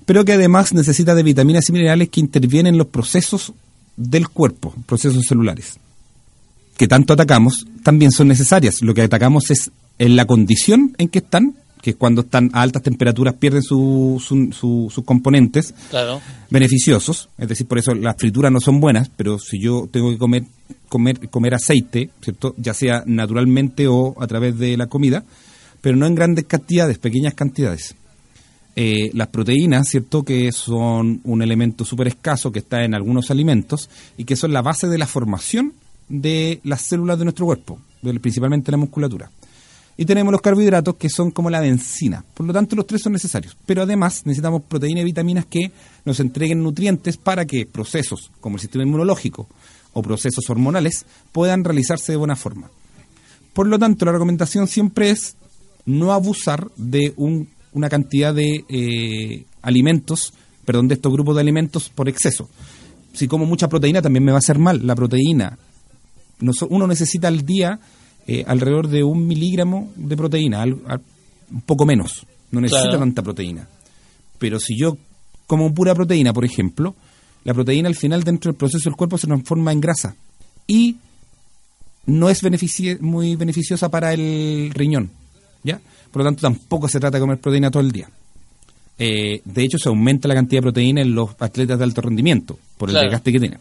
pero 0.06 0.26
que 0.26 0.34
además 0.34 0.74
necesita 0.74 1.16
de 1.16 1.24
vitaminas 1.24 1.70
y 1.70 1.74
minerales 1.74 2.10
que 2.10 2.20
intervienen 2.20 2.74
en 2.74 2.78
los 2.78 2.88
procesos 2.88 3.54
del 3.98 4.30
cuerpo, 4.30 4.74
procesos 4.86 5.26
celulares, 5.26 5.78
que 6.78 6.88
tanto 6.88 7.14
atacamos, 7.14 7.66
también 7.84 8.12
son 8.12 8.28
necesarias. 8.28 8.82
Lo 8.82 8.94
que 8.94 9.02
atacamos 9.04 9.52
es 9.52 9.72
en 10.00 10.16
la 10.16 10.26
condición 10.26 10.96
en 10.98 11.10
que 11.10 11.20
están, 11.20 11.56
que 11.82 11.92
es 11.92 11.96
cuando 11.96 12.22
están 12.22 12.50
a 12.54 12.62
altas 12.62 12.82
temperaturas 12.84 13.36
pierden 13.36 13.62
su- 13.64 14.22
su- 14.26 14.52
su- 14.52 14.90
sus 14.94 15.04
componentes, 15.04 15.74
Claro, 15.90 16.22
beneficiosos, 16.50 17.30
es 17.38 17.48
decir, 17.48 17.68
por 17.68 17.78
eso 17.80 17.94
las 17.96 18.16
frituras 18.18 18.52
no 18.52 18.60
son 18.60 18.80
buenas, 18.80 19.10
pero 19.16 19.38
si 19.40 19.60
yo 19.62 19.88
tengo 19.92 20.10
que 20.12 20.18
comer 20.18 20.44
comer 20.90 21.30
comer 21.30 21.54
aceite, 21.56 22.10
¿cierto? 22.22 22.54
Ya 22.58 22.74
sea 22.74 23.04
naturalmente 23.06 23.88
o 23.88 24.14
a 24.22 24.28
través 24.28 24.58
de 24.60 24.76
la 24.76 24.88
comida, 24.88 25.24
pero 25.82 25.96
no 25.96 26.06
en 26.06 26.16
grandes 26.16 26.46
cantidades, 26.46 26.98
pequeñas 26.98 27.34
cantidades. 27.34 27.96
Eh, 28.84 29.12
las 29.14 29.28
proteínas, 29.28 29.88
¿cierto? 29.90 30.24
Que 30.24 30.52
son 30.52 31.22
un 31.24 31.42
elemento 31.44 31.86
súper 31.86 32.08
escaso 32.08 32.52
que 32.52 32.58
está 32.60 32.84
en 32.84 32.96
algunos 32.96 33.30
alimentos 33.30 33.92
y 34.18 34.24
que 34.26 34.36
son 34.36 34.54
la 34.54 34.64
base 34.64 34.88
de 34.88 34.98
la 34.98 35.06
formación 35.06 35.74
de 36.10 36.60
las 36.64 36.82
células 36.82 37.20
de 37.20 37.26
nuestro 37.26 37.46
cuerpo, 37.46 37.78
principalmente 38.22 38.72
la 38.72 38.78
musculatura. 38.78 39.30
Y 39.98 40.06
tenemos 40.06 40.32
los 40.32 40.42
carbohidratos 40.42 40.96
que 40.96 41.10
son 41.10 41.30
como 41.30 41.52
la 41.52 41.60
benzina. 41.60 42.26
Por 42.34 42.48
lo 42.48 42.54
tanto, 42.54 42.76
los 42.76 42.88
tres 42.88 43.04
son 43.04 43.14
necesarios. 43.14 43.56
Pero 43.68 43.84
además 43.84 44.24
necesitamos 44.26 44.64
proteínas 44.64 45.04
y 45.04 45.06
vitaminas 45.06 45.46
que 45.46 45.72
nos 46.04 46.20
entreguen 46.20 46.64
nutrientes 46.64 47.18
para 47.18 47.46
que 47.46 47.68
procesos 47.68 48.32
como 48.40 48.56
el 48.56 48.62
sistema 48.62 48.84
inmunológico 48.84 49.48
o 49.94 50.02
procesos 50.02 50.50
hormonales 50.50 51.06
puedan 51.32 51.64
realizarse 51.64 52.14
de 52.14 52.18
buena 52.18 52.36
forma. 52.36 52.72
Por 53.54 53.68
lo 53.68 53.78
tanto, 53.78 54.06
la 54.06 54.14
recomendación 54.14 54.68
siempre 54.68 55.12
es 55.12 55.36
no 55.86 56.14
abusar 56.14 56.72
de 56.78 57.14
un- 57.18 57.48
una 57.74 57.90
cantidad 57.90 58.34
de 58.34 58.66
eh, 58.70 59.46
alimentos, 59.62 60.34
perdón, 60.66 60.88
de 60.88 60.96
estos 60.96 61.12
grupos 61.12 61.36
de 61.36 61.42
alimentos 61.42 61.90
por 61.90 62.10
exceso. 62.10 62.50
Si 63.14 63.28
como 63.28 63.46
mucha 63.46 63.68
proteína 63.68 64.02
también 64.02 64.24
me 64.24 64.32
va 64.32 64.38
a 64.38 64.40
hacer 64.40 64.58
mal. 64.60 64.86
La 64.86 64.96
proteína, 64.96 65.58
uno 66.70 66.88
necesita 66.88 67.28
al 67.28 67.46
día 67.46 67.80
eh, 68.28 68.44
alrededor 68.48 68.88
de 68.88 69.04
un 69.04 69.26
miligramo 69.28 69.92
de 69.96 70.16
proteína, 70.18 70.62
al- 70.62 70.82
al- 70.88 71.02
un 71.52 71.62
poco 71.62 71.86
menos. 71.86 72.26
No 72.52 72.62
necesita 72.62 72.84
Claro. 72.90 73.00
tanta 73.00 73.22
proteína. 73.24 73.68
Pero 74.38 74.60
si 74.60 74.78
yo 74.78 74.98
como 75.48 75.74
pura 75.74 75.94
proteína, 75.96 76.32
por 76.34 76.46
ejemplo, 76.46 76.96
la 77.44 77.54
proteína 77.54 77.88
al 77.90 77.96
final 77.96 78.24
dentro 78.24 78.52
del 78.52 78.58
proceso 78.58 78.90
del 78.90 78.96
cuerpo 78.96 79.18
se 79.18 79.28
transforma 79.28 79.72
en 79.72 79.82
grasa. 79.82 80.16
Y 80.68 80.98
no 82.06 82.30
es 82.30 82.42
benefici- 82.44 83.00
muy 83.00 83.36
beneficiosa 83.36 83.90
para 83.90 84.14
el 84.14 84.72
riñón. 84.74 85.12
¿Ya? 85.64 85.80
Por 86.12 86.22
lo 86.22 86.26
tanto, 86.26 86.42
tampoco 86.42 86.88
se 86.88 87.00
trata 87.00 87.18
de 87.18 87.22
comer 87.22 87.38
proteína 87.40 87.72
todo 87.72 87.82
el 87.84 87.92
día. 87.92 88.10
Eh, 88.98 89.42
de 89.44 89.64
hecho, 89.64 89.78
se 89.80 89.90
aumenta 89.90 90.28
la 90.28 90.36
cantidad 90.36 90.60
de 90.60 90.64
proteína 90.64 91.02
en 91.02 91.16
los 91.16 91.32
atletas 91.40 91.78
de 91.78 91.84
alto 91.84 92.02
rendimiento 92.02 92.60
por 92.78 92.90
el 92.90 92.94
Claro. 92.94 93.06
desgaste 93.08 93.32
que 93.32 93.40
tienen. 93.40 93.60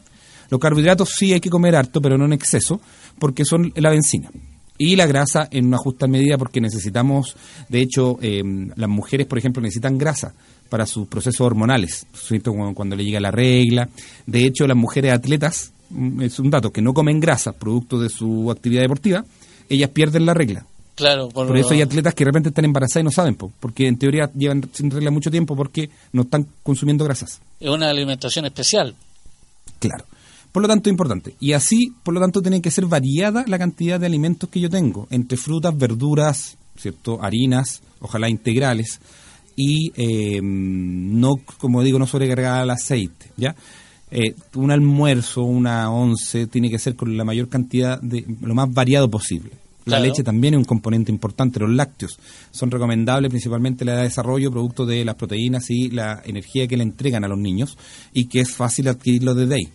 Los 0.50 0.60
carbohidratos 0.60 1.10
sí 1.16 1.32
hay 1.32 1.40
que 1.40 1.48
comer 1.50 1.76
harto, 1.76 2.02
pero 2.02 2.18
no 2.18 2.24
en 2.24 2.32
exceso, 2.32 2.80
porque 3.18 3.44
son 3.44 3.72
la 3.76 3.90
benzina. 3.90 4.30
Y 4.76 4.96
la 4.96 5.06
grasa 5.06 5.46
en 5.50 5.66
una 5.66 5.76
justa 5.78 6.06
medida, 6.06 6.36
porque 6.38 6.60
necesitamos, 6.60 7.36
de 7.68 7.80
hecho, 7.80 8.18
eh, 8.22 8.42
las 8.76 8.88
mujeres, 8.88 9.26
por 9.26 9.38
ejemplo, 9.38 9.62
necesitan 9.62 9.96
grasa 9.98 10.34
para 10.68 10.86
sus 10.86 11.06
procesos 11.06 11.40
hormonales, 11.42 12.06
¿cierto? 12.14 12.52
Cuando, 12.52 12.74
cuando 12.74 12.96
le 12.96 13.04
llega 13.04 13.20
la 13.20 13.30
regla. 13.30 13.88
De 14.26 14.44
hecho, 14.46 14.66
las 14.66 14.76
mujeres 14.76 15.12
atletas, 15.12 15.72
mm, 15.90 16.22
es 16.22 16.38
un 16.38 16.50
dato, 16.50 16.72
que 16.72 16.82
no 16.82 16.94
comen 16.94 17.20
grasa 17.20 17.52
producto 17.52 18.00
de 18.00 18.08
su 18.08 18.50
actividad 18.50 18.82
deportiva, 18.82 19.24
ellas 19.68 19.90
pierden 19.90 20.26
la 20.26 20.34
regla. 20.34 20.66
Claro. 21.00 21.28
Por, 21.28 21.46
Por 21.48 21.56
eso 21.56 21.70
hay 21.70 21.82
atletas 21.82 22.14
que 22.14 22.24
de 22.24 22.30
repente 22.30 22.48
están 22.50 22.64
embarazadas 22.64 23.02
y 23.02 23.04
no 23.04 23.10
saben, 23.10 23.34
po, 23.34 23.52
porque 23.60 23.88
en 23.88 23.98
teoría 23.98 24.30
llevan 24.34 24.68
sin 24.72 24.90
regla 24.90 25.10
mucho 25.10 25.30
tiempo 25.30 25.56
porque 25.56 25.90
no 26.12 26.22
están 26.22 26.46
consumiendo 26.62 27.04
grasas. 27.04 27.40
Es 27.58 27.68
una 27.68 27.90
alimentación 27.90 28.46
especial. 28.46 28.94
Claro. 29.78 30.04
Por 30.52 30.62
lo 30.62 30.68
tanto, 30.68 30.88
es 30.88 30.92
importante. 30.92 31.34
Y 31.40 31.52
así, 31.52 31.92
por 32.02 32.14
lo 32.14 32.20
tanto, 32.20 32.42
tiene 32.42 32.60
que 32.60 32.70
ser 32.70 32.86
variada 32.86 33.44
la 33.46 33.58
cantidad 33.58 34.00
de 34.00 34.06
alimentos 34.06 34.48
que 34.50 34.60
yo 34.60 34.68
tengo, 34.68 35.06
entre 35.10 35.36
frutas, 35.36 35.76
verduras, 35.76 36.56
¿cierto? 36.76 37.22
harinas, 37.22 37.82
ojalá 38.00 38.28
integrales, 38.28 39.00
y 39.56 39.92
eh, 39.96 40.40
no, 40.42 41.36
como 41.58 41.82
digo, 41.82 41.98
no 41.98 42.06
sobrecargada 42.06 42.62
al 42.62 42.70
aceite, 42.70 43.30
¿ya? 43.36 43.54
Eh, 44.10 44.34
un 44.54 44.72
almuerzo, 44.72 45.42
una 45.42 45.90
once, 45.90 46.46
tiene 46.48 46.68
que 46.68 46.78
ser 46.78 46.96
con 46.96 47.16
la 47.16 47.24
mayor 47.24 47.48
cantidad 47.48 48.00
de, 48.00 48.24
lo 48.40 48.54
más 48.54 48.72
variado 48.72 49.08
posible. 49.08 49.50
La 49.86 49.96
Claro. 49.96 50.04
leche 50.04 50.22
también 50.22 50.54
es 50.54 50.58
un 50.58 50.64
componente 50.64 51.10
importante, 51.10 51.58
los 51.58 51.70
lácteos 51.70 52.18
son 52.50 52.70
recomendables 52.70 53.30
principalmente 53.30 53.82
en 53.82 53.86
la 53.86 53.92
edad 53.92 54.00
de 54.02 54.08
desarrollo, 54.08 54.50
producto 54.50 54.84
de 54.84 55.04
las 55.04 55.14
proteínas 55.14 55.70
y 55.70 55.88
la 55.90 56.20
energía 56.24 56.68
que 56.68 56.76
le 56.76 56.82
entregan 56.82 57.24
a 57.24 57.28
los 57.28 57.38
niños 57.38 57.78
y 58.12 58.26
que 58.26 58.40
es 58.40 58.50
fácil 58.54 58.88
adquirirlo 58.88 59.34
desde 59.34 59.54
ahí. 59.54 59.68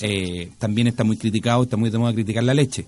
Eh, 0.00 0.50
también 0.58 0.86
está 0.86 1.04
muy 1.04 1.16
criticado, 1.18 1.64
está 1.64 1.76
muy 1.76 1.90
de 1.90 1.98
moda 1.98 2.14
criticar 2.14 2.44
la 2.44 2.54
leche. 2.54 2.86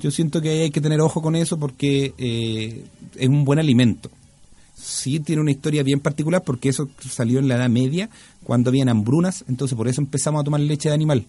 Yo 0.00 0.10
siento 0.10 0.40
que 0.40 0.62
hay 0.62 0.70
que 0.70 0.80
tener 0.80 1.00
ojo 1.00 1.22
con 1.22 1.36
eso 1.36 1.58
porque 1.58 2.12
eh, 2.18 2.84
es 3.14 3.28
un 3.28 3.44
buen 3.44 3.60
alimento. 3.60 4.10
sí 4.74 5.20
tiene 5.20 5.40
una 5.42 5.52
historia 5.52 5.82
bien 5.84 6.00
particular 6.00 6.42
porque 6.44 6.68
eso 6.70 6.88
salió 7.08 7.38
en 7.38 7.46
la 7.46 7.54
Edad 7.54 7.68
Media 7.70 8.10
cuando 8.42 8.70
habían 8.70 8.88
hambrunas, 8.88 9.44
entonces 9.48 9.76
por 9.76 9.86
eso 9.86 10.00
empezamos 10.00 10.40
a 10.40 10.44
tomar 10.44 10.60
leche 10.60 10.88
de 10.88 10.94
animal. 10.94 11.24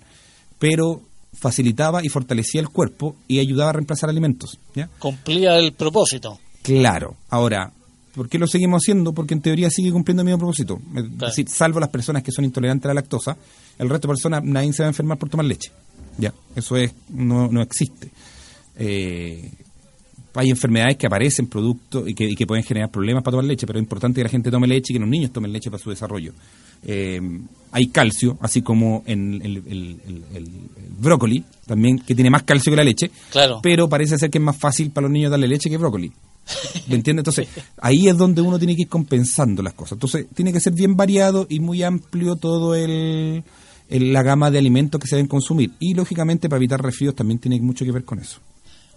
Pero 0.58 1.01
facilitaba 1.39 2.04
y 2.04 2.10
fortalecía 2.10 2.62
el 2.62 2.69
cuerpo 2.69 3.15
y 3.28 3.39
ayudaba 3.39 3.71
a 3.71 3.74
reemplazar 3.74 4.10
alimentos. 4.10 4.58
¿ya? 4.74 4.89
Cumplía 5.00 5.58
el 5.58 5.74
propósito. 5.74 6.39
Claro. 6.62 7.15
Ahora, 7.30 7.71
¿por 8.15 8.30
qué 8.30 8.39
lo 8.39 8.48
seguimos 8.48 8.84
haciendo? 8.84 9.13
Porque 9.13 9.34
en 9.34 9.41
teoría 9.41 9.69
sigue 9.69 9.91
cumpliendo 9.91 10.21
el 10.21 10.26
mismo 10.26 10.39
propósito. 10.39 10.80
Es 10.95 11.17
decir, 11.17 11.50
salvo 11.50 11.80
las 11.80 11.89
personas 11.89 12.24
que 12.24 12.32
son 12.32 12.45
intolerantes 12.45 12.86
a 12.86 12.88
la 12.89 12.95
lactosa, 12.95 13.38
el 13.78 13.89
resto 13.89 14.08
de 14.08 14.13
personas, 14.13 14.43
nadie 14.43 14.74
se 14.74 14.84
va 14.84 14.88
a 14.88 14.89
enfermar 14.89 15.17
por 15.17 15.30
tomar 15.30 15.45
leche. 15.45 15.71
Ya, 16.17 16.34
eso 16.56 16.78
es 16.78 16.93
no, 17.10 17.48
no 17.50 17.62
existe. 17.62 18.10
Eh, 18.78 19.52
hay 20.36 20.50
enfermedades 20.50 20.98
que 20.98 21.08
aparecen 21.08 21.48
producto 21.48 22.08
y 22.08 22.13
que, 22.13 22.26
y 22.30 22.36
que 22.36 22.45
pueden 22.45 22.63
generar 22.63 22.89
problemas 22.91 23.24
para 23.24 23.34
tomar 23.34 23.45
leche, 23.45 23.65
pero 23.65 23.80
es 23.80 23.84
importante 23.84 24.19
que 24.19 24.24
la 24.24 24.30
gente 24.30 24.52
tome 24.52 24.67
leche 24.67 24.91
y 24.91 24.95
que 24.95 25.00
los 25.00 25.10
niños 25.10 25.32
tomen 25.32 25.52
leche 25.52 25.69
para 25.71 25.82
su 25.82 25.89
desarrollo. 25.89 26.34
Eh, 26.86 27.19
hay 27.71 27.88
calcio, 27.88 28.38
así 28.41 28.62
como 28.62 29.04
en 29.06 29.41
el, 29.41 29.58
el- 29.58 30.00
el- 30.08 30.24
el- 30.36 30.52
brócoli, 31.00 31.43
también 31.65 32.00
que 32.00 32.15
tiene 32.15 32.30
más 32.30 32.43
calcio 32.43 32.71
que 32.71 32.78
la 32.78 32.84
leche, 32.84 33.12
Claro. 33.32 33.60
pero 33.62 33.89
parece 33.89 34.17
ser 34.17 34.30
que 34.30 34.38
es 34.38 34.43
más 34.43 34.58
fácil 34.58 34.91
para 34.91 35.04
los 35.08 35.12
niños 35.12 35.32
darle 35.32 35.48
leche 35.48 35.69
que 35.69 35.78
brócoli. 35.78 36.12
¿Me 36.88 36.95
entiendes? 36.95 37.21
Entonces, 37.28 37.48
ahí 37.82 38.08
es 38.08 38.15
donde 38.17 38.41
uno 38.41 38.58
tiene 38.60 38.76
que 38.76 38.84
ir 38.84 38.88
compensando 38.88 39.63
las 39.63 39.74
cosas. 39.74 39.93
Entonces, 39.93 40.28
tiene 40.36 40.54
que 40.54 40.60
ser 40.60 40.74
bien 40.74 40.95
variado 40.95 41.48
y 41.50 41.60
muy 41.60 41.82
amplio 41.84 42.36
todo 42.36 42.76
el, 42.76 43.43
el- 43.89 44.13
la 44.13 44.21
gama 44.24 44.52
de 44.52 44.60
alimentos 44.60 45.02
que 45.02 45.08
se 45.08 45.15
deben 45.15 45.28
consumir. 45.28 45.71
Y, 45.80 45.95
lógicamente, 45.95 46.48
para 46.48 46.58
evitar 46.58 46.82
resfríos 46.82 47.15
también 47.15 47.39
tiene 47.39 47.60
mucho 47.62 47.84
que 47.84 47.91
ver 47.91 48.04
con 48.06 48.19
eso. 48.19 48.39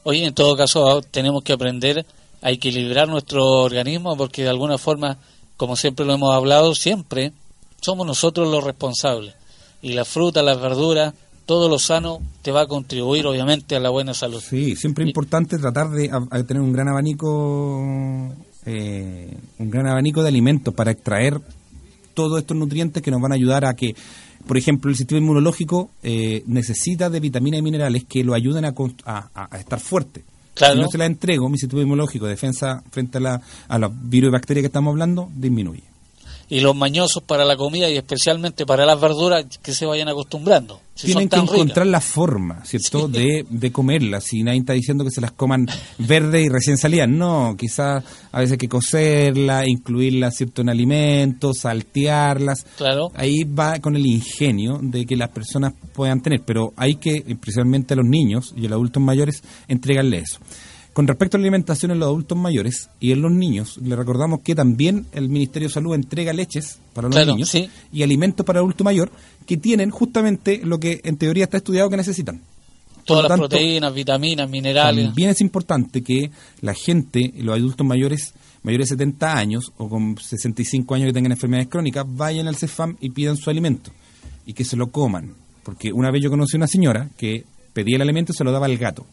Oye, 0.04 0.24
en 0.26 0.34
todo 0.34 0.56
caso, 0.56 1.02
tenemos 1.02 1.42
que 1.42 1.52
aprender 1.52 2.06
a 2.42 2.50
equilibrar 2.50 3.08
nuestro 3.08 3.44
organismo 3.62 4.16
porque 4.16 4.42
de 4.42 4.48
alguna 4.48 4.78
forma, 4.78 5.18
como 5.56 5.76
siempre 5.76 6.06
lo 6.06 6.14
hemos 6.14 6.34
hablado, 6.34 6.74
siempre 6.74 7.32
somos 7.80 8.06
nosotros 8.06 8.48
los 8.48 8.64
responsables. 8.64 9.34
Y 9.82 9.92
la 9.92 10.04
fruta, 10.04 10.42
las 10.42 10.60
verduras, 10.60 11.14
todo 11.46 11.68
lo 11.68 11.78
sano 11.78 12.20
te 12.42 12.50
va 12.52 12.62
a 12.62 12.66
contribuir 12.66 13.26
obviamente 13.26 13.74
a 13.76 13.80
la 13.80 13.90
buena 13.90 14.12
salud. 14.14 14.40
Sí, 14.40 14.76
siempre 14.76 15.04
es 15.04 15.08
importante 15.08 15.58
tratar 15.58 15.90
de 15.90 16.10
a- 16.10 16.26
a 16.30 16.42
tener 16.44 16.62
un 16.62 16.72
gran 16.72 16.88
abanico, 16.88 18.32
eh, 18.66 19.36
un 19.58 19.70
gran 19.70 19.86
abanico 19.86 20.22
de 20.22 20.28
alimentos 20.28 20.74
para 20.74 20.90
extraer 20.90 21.40
todos 22.14 22.38
estos 22.40 22.56
nutrientes 22.56 23.02
que 23.02 23.10
nos 23.10 23.20
van 23.20 23.32
a 23.32 23.36
ayudar 23.36 23.64
a 23.64 23.74
que, 23.74 23.94
por 24.48 24.58
ejemplo, 24.58 24.90
el 24.90 24.96
sistema 24.96 25.20
inmunológico 25.20 25.90
eh, 26.02 26.42
necesita 26.46 27.08
de 27.08 27.20
vitaminas 27.20 27.60
y 27.60 27.62
minerales 27.62 28.02
que 28.04 28.24
lo 28.24 28.34
ayuden 28.34 28.64
a, 28.64 28.74
a- 29.04 29.30
a- 29.52 29.58
estar 29.58 29.78
fuerte. 29.78 30.24
Claro. 30.54 30.74
Si 30.74 30.80
no 30.80 30.88
se 30.88 30.98
la 30.98 31.06
entrego, 31.06 31.48
mi 31.48 31.56
sistema 31.58 31.82
inmunológico, 31.82 32.26
defensa 32.26 32.82
frente 32.90 33.18
a, 33.18 33.20
la, 33.20 33.42
a 33.68 33.78
los 33.78 33.92
virus 34.10 34.30
y 34.30 34.32
bacterias 34.32 34.62
que 34.62 34.66
estamos 34.66 34.90
hablando, 34.90 35.30
disminuye. 35.36 35.84
Y 36.50 36.60
los 36.60 36.74
mañosos 36.74 37.22
para 37.22 37.44
la 37.44 37.56
comida 37.56 37.90
y 37.90 37.96
especialmente 37.96 38.64
para 38.64 38.86
las 38.86 38.98
verduras 39.00 39.44
que 39.62 39.72
se 39.74 39.84
vayan 39.84 40.08
acostumbrando. 40.08 40.80
Si 40.94 41.06
Tienen 41.08 41.28
que 41.28 41.36
encontrar 41.36 41.86
ricas. 41.86 41.86
la 41.86 42.00
forma, 42.00 42.64
¿cierto?, 42.64 43.06
Sí. 43.06 43.12
de, 43.12 43.46
de 43.48 43.70
comerlas. 43.72 44.32
Y 44.32 44.42
nadie 44.42 44.58
está 44.60 44.72
diciendo 44.72 45.04
que 45.04 45.10
se 45.10 45.20
las 45.20 45.30
coman 45.32 45.66
verde 45.98 46.42
y 46.42 46.48
recién 46.48 46.76
salidas. 46.78 47.08
No, 47.08 47.54
quizás 47.58 48.02
a 48.32 48.38
veces 48.40 48.52
hay 48.52 48.58
que 48.58 48.68
cocerlas, 48.68 49.68
incluirlas, 49.68 50.36
¿cierto?, 50.36 50.62
en 50.62 50.70
alimentos, 50.70 51.58
saltearlas. 51.58 52.64
Claro. 52.76 53.10
Ahí 53.14 53.44
va 53.44 53.78
con 53.80 53.94
el 53.94 54.06
ingenio 54.06 54.80
de 54.82 55.04
que 55.06 55.16
las 55.16 55.28
personas 55.28 55.74
puedan 55.92 56.20
tener. 56.22 56.40
Pero 56.44 56.72
hay 56.76 56.96
que, 56.96 57.22
especialmente 57.28 57.94
a 57.94 57.96
los 57.98 58.06
niños 58.06 58.52
y 58.56 58.60
a 58.66 58.70
los 58.70 58.76
adultos 58.76 59.02
mayores, 59.02 59.42
entregarle 59.68 60.18
eso. 60.18 60.38
Con 60.98 61.06
respecto 61.06 61.36
a 61.36 61.38
la 61.38 61.44
alimentación 61.44 61.92
en 61.92 62.00
los 62.00 62.08
adultos 62.08 62.36
mayores 62.36 62.90
y 62.98 63.12
en 63.12 63.22
los 63.22 63.30
niños, 63.30 63.78
le 63.78 63.94
recordamos 63.94 64.40
que 64.40 64.56
también 64.56 65.06
el 65.12 65.28
Ministerio 65.28 65.68
de 65.68 65.72
Salud 65.74 65.94
entrega 65.94 66.32
leches 66.32 66.80
para 66.92 67.06
los 67.06 67.14
Claro, 67.14 67.34
niños 67.34 67.50
sí. 67.50 67.70
y 67.92 68.02
alimentos 68.02 68.44
para 68.44 68.58
el 68.58 68.64
adulto 68.64 68.82
mayor 68.82 69.08
que 69.46 69.56
tienen 69.56 69.90
justamente 69.90 70.60
lo 70.64 70.80
que 70.80 71.00
en 71.04 71.16
teoría 71.16 71.44
está 71.44 71.58
estudiado 71.58 71.88
que 71.88 71.96
necesitan. 71.96 72.40
Todas 73.04 73.22
lo 73.22 73.28
las 73.28 73.28
tanto, 73.28 73.48
proteínas, 73.48 73.94
vitaminas, 73.94 74.50
minerales. 74.50 75.04
También 75.04 75.30
es 75.30 75.40
importante 75.40 76.02
que 76.02 76.32
la 76.62 76.74
gente, 76.74 77.32
los 77.36 77.56
adultos 77.56 77.86
mayores, 77.86 78.34
mayores 78.64 78.88
de 78.88 78.96
70 78.96 79.38
años 79.38 79.72
o 79.76 79.88
con 79.88 80.18
65 80.18 80.96
años 80.96 81.06
que 81.06 81.12
tengan 81.12 81.30
enfermedades 81.30 81.68
crónicas, 81.68 82.06
vayan 82.08 82.48
al 82.48 82.56
CEFAM 82.56 82.96
y 83.00 83.10
pidan 83.10 83.36
su 83.36 83.50
alimento 83.50 83.92
y 84.46 84.52
que 84.52 84.64
se 84.64 84.74
lo 84.74 84.88
coman. 84.88 85.32
Porque 85.62 85.92
una 85.92 86.10
vez 86.10 86.24
yo 86.24 86.28
conocí 86.28 86.56
una 86.56 86.66
señora 86.66 87.08
que 87.16 87.44
pedía 87.72 87.94
el 87.94 88.02
alimento 88.02 88.32
y 88.32 88.34
se 88.34 88.42
lo 88.42 88.50
daba 88.50 88.66
al 88.66 88.76
gato. 88.76 89.06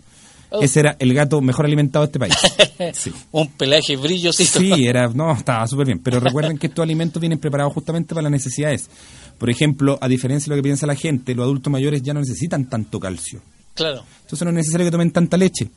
Oh. 0.50 0.62
Ese 0.62 0.80
era 0.82 0.96
el 1.00 1.14
gato 1.14 1.42
mejor 1.42 1.66
alimentado 1.66 2.06
de 2.06 2.08
este 2.08 2.20
país. 2.20 2.36
Sí. 2.94 3.12
Un 3.32 3.48
pelaje 3.52 3.96
brillosito. 3.96 4.60
Sí, 4.60 4.86
era, 4.86 5.08
no, 5.08 5.32
estaba 5.32 5.66
súper 5.66 5.88
bien. 5.88 6.00
Pero 6.00 6.20
recuerden 6.20 6.58
que 6.58 6.68
estos 6.68 6.84
alimentos 6.84 7.22
vienen 7.22 7.40
preparados 7.40 7.74
justamente 7.74 8.14
para 8.14 8.24
las 8.24 8.32
necesidades. 8.32 8.90
Por 9.38 9.50
ejemplo, 9.50 9.98
a 10.02 10.10
diferencia 10.10 10.50
de 10.50 10.56
lo 10.56 10.62
que 10.62 10.68
piensa 10.68 10.86
la 10.86 10.96
gente, 10.96 11.34
los 11.36 11.46
adultos 11.46 11.72
mayores 11.72 12.02
ya 12.02 12.14
no 12.14 12.20
necesitan 12.20 12.70
tanto 12.70 13.00
calcio. 13.00 13.42
Claro. 13.74 14.04
Entonces 14.22 14.44
no 14.44 14.50
es 14.50 14.56
necesario 14.56 14.88
que 14.88 14.92
tomen 14.92 15.12
tanta 15.12 15.38
leche, 15.38 15.70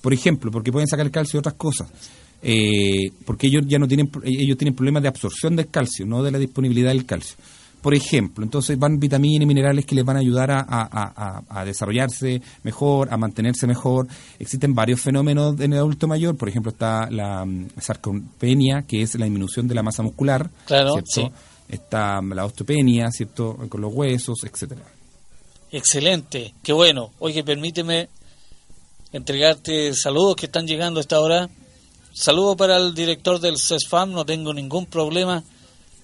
por 0.00 0.14
ejemplo, 0.14 0.50
porque 0.50 0.72
pueden 0.72 0.88
sacar 0.88 1.10
calcio 1.10 1.38
de 1.38 1.40
otras 1.40 1.54
cosas. 1.54 1.88
Eh, 2.42 3.10
porque 3.24 3.48
ellos 3.48 3.64
ya 3.66 3.78
no 3.78 3.88
tienen, 3.88 4.10
ellos 4.24 4.56
tienen 4.56 4.74
problemas 4.74 5.02
de 5.02 5.08
absorción 5.08 5.56
del 5.56 5.68
calcio, 5.68 6.06
no 6.06 6.22
de 6.22 6.30
la 6.30 6.38
disponibilidad 6.38 6.90
del 6.90 7.06
calcio. 7.06 7.36
Por 7.86 7.94
ejemplo, 7.94 8.42
entonces 8.42 8.76
van 8.76 8.98
vitaminas 8.98 9.44
y 9.44 9.46
minerales 9.46 9.86
que 9.86 9.94
les 9.94 10.04
van 10.04 10.16
a 10.16 10.18
ayudar 10.18 10.50
a, 10.50 10.58
a- 10.58 10.88
a- 10.90 11.12
a- 11.48 11.60
a 11.60 11.64
desarrollarse 11.64 12.42
mejor, 12.64 13.06
a 13.12 13.16
mantenerse 13.16 13.68
mejor. 13.68 14.08
Existen 14.40 14.74
varios 14.74 15.00
fenómenos 15.00 15.60
en 15.60 15.72
el 15.72 15.78
adulto 15.78 16.08
mayor, 16.08 16.36
por 16.36 16.48
ejemplo 16.48 16.72
está 16.72 17.08
la 17.10 17.44
mm, 17.44 17.68
sarcopenia, 17.80 18.82
que 18.82 19.02
es 19.02 19.14
la 19.14 19.26
disminución 19.26 19.68
de 19.68 19.76
la 19.76 19.84
masa 19.84 20.02
muscular, 20.02 20.50
Claro, 20.66 20.94
¿cierto? 20.94 21.10
sí. 21.12 21.30
Está 21.68 22.20
la 22.22 22.44
osteopenia, 22.44 23.08
¿cierto? 23.12 23.56
Con 23.68 23.80
los 23.80 23.94
huesos, 23.94 24.42
etcétera. 24.42 24.82
Excelente, 25.70 26.54
qué 26.64 26.72
bueno. 26.72 27.12
Oye, 27.20 27.44
permíteme 27.44 28.08
entregarte 29.12 29.94
saludos 29.94 30.34
que 30.34 30.46
están 30.46 30.66
llegando 30.66 30.98
a 30.98 31.02
esta 31.02 31.20
hora. 31.20 31.48
Saludo 32.12 32.56
para 32.56 32.78
el 32.78 32.94
director 32.94 33.38
del 33.38 33.58
CESFAM, 33.58 34.10
no 34.10 34.24
tengo 34.24 34.52
ningún 34.52 34.86
problema 34.86 35.44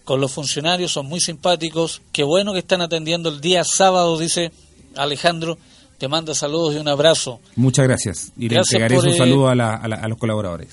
con 0.04 0.20
los 0.20 0.32
funcionarios, 0.32 0.92
son 0.92 1.06
muy 1.06 1.20
simpáticos. 1.20 2.02
Qué 2.12 2.22
bueno 2.24 2.52
que 2.52 2.58
están 2.60 2.80
atendiendo 2.82 3.28
el 3.28 3.40
día 3.40 3.64
sábado, 3.64 4.18
dice 4.18 4.52
Alejandro. 4.96 5.58
Te 5.98 6.08
manda 6.08 6.34
saludos 6.34 6.74
y 6.74 6.78
un 6.78 6.88
abrazo. 6.88 7.38
Muchas 7.54 7.86
gracias. 7.86 8.32
Y 8.36 8.48
Gracias 8.48 8.72
le 8.80 8.84
entregaré 8.86 8.94
por, 8.96 9.04
un 9.06 9.10
eh, 9.14 9.18
saludo 9.18 9.48
a, 9.48 9.54
la- 9.54 9.74
a 9.76 9.86
la- 9.88 9.96
a 9.96 10.08
los 10.08 10.18
colaboradores. 10.18 10.68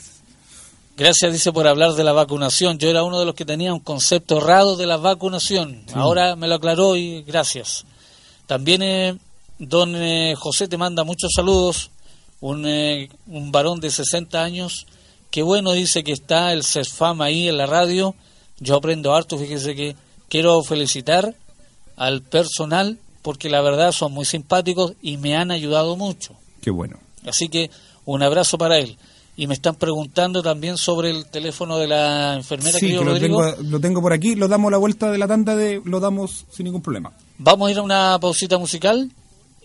Gracias, 0.98 1.32
dice, 1.32 1.54
por 1.54 1.66
hablar 1.68 1.94
de 1.94 2.04
la 2.04 2.12
vacunación. 2.12 2.78
Yo 2.78 2.90
era 2.90 3.04
uno 3.04 3.20
de 3.20 3.26
los 3.26 3.36
que 3.36 3.46
tenía 3.46 3.74
un 3.74 3.80
concepto 3.80 4.38
errado 4.40 4.76
de 4.76 4.86
la 4.86 4.98
vacunación. 4.98 5.84
Ahora 5.94 6.36
me 6.36 6.48
lo 6.48 6.56
aclaró 6.56 6.98
y 6.98 7.22
gracias. 7.22 7.86
También 8.48 8.82
eh, 8.82 9.18
don 9.60 9.96
eh, 9.96 10.34
José 10.36 10.68
te 10.68 10.78
manda 10.78 11.04
muchos 11.06 11.32
saludos. 11.34 11.92
Un, 12.42 12.66
eh, 12.66 13.08
un 13.28 13.52
varón 13.52 13.80
de 13.80 13.92
60 13.92 14.44
años. 14.44 14.88
Qué 15.32 15.42
bueno 15.44 15.72
dice 15.74 16.04
que 16.04 16.12
está 16.12 16.52
el 16.54 16.64
CESFAM 16.64 17.22
ahí 17.22 17.48
en 17.48 17.58
la 17.58 17.66
radio. 17.68 18.16
Yo 18.60 18.76
aprendo 18.76 19.14
harto. 19.14 19.38
Fíjese 19.38 19.76
que 19.76 19.96
quiero 20.28 20.62
felicitar 20.64 21.36
al 21.96 22.22
personal 22.22 22.98
porque 23.22 23.50
la 23.50 23.62
verdad 23.62 23.92
son 23.92 24.14
muy 24.14 24.26
simpáticos 24.26 24.94
y 25.02 25.18
me 25.18 25.36
han 25.36 25.52
ayudado 25.52 25.96
mucho. 25.96 26.34
Qué 26.62 26.72
bueno. 26.72 26.98
Así 27.26 27.50
que 27.50 27.70
un 28.06 28.24
abrazo 28.24 28.58
para 28.58 28.78
él. 28.78 28.98
Y 29.36 29.48
me 29.48 29.54
están 29.54 29.76
preguntando 29.76 30.42
también 30.44 30.78
sobre 30.78 31.12
el 31.12 31.26
teléfono 31.26 31.78
de 31.78 31.88
la 31.88 32.36
enfermera 32.36 32.78
Sí, 32.78 32.88
que 32.90 32.96
lo 32.96 33.04
Rodrigo. 33.04 33.42
tengo, 33.54 33.70
lo 33.70 33.80
tengo 33.80 34.02
por 34.02 34.12
aquí. 34.12 34.36
Lo 34.36 34.48
damos 34.50 34.72
la 34.72 34.78
vuelta 34.78 35.12
de 35.12 35.18
la 35.18 35.28
tanda, 35.28 35.56
de, 35.56 35.82
lo 35.86 36.00
damos 36.02 36.46
sin 36.52 36.66
ningún 36.66 36.82
problema. 36.82 37.14
Vamos 37.38 37.70
a 37.70 37.72
ir 37.72 37.78
a 37.78 37.82
una 37.82 38.18
pausita 38.20 38.58
musical 38.58 39.10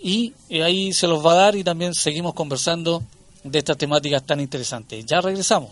y 0.00 0.32
eh, 0.48 0.62
ahí 0.62 0.92
se 0.92 1.08
los 1.08 1.24
va 1.24 1.32
a 1.32 1.36
dar 1.36 1.56
y 1.56 1.64
también 1.64 1.92
seguimos 1.94 2.34
conversando 2.34 3.02
de 3.42 3.58
estas 3.58 3.76
temáticas 3.76 4.22
tan 4.24 4.40
interesantes. 4.40 5.04
Ya 5.06 5.20
regresamos. 5.20 5.70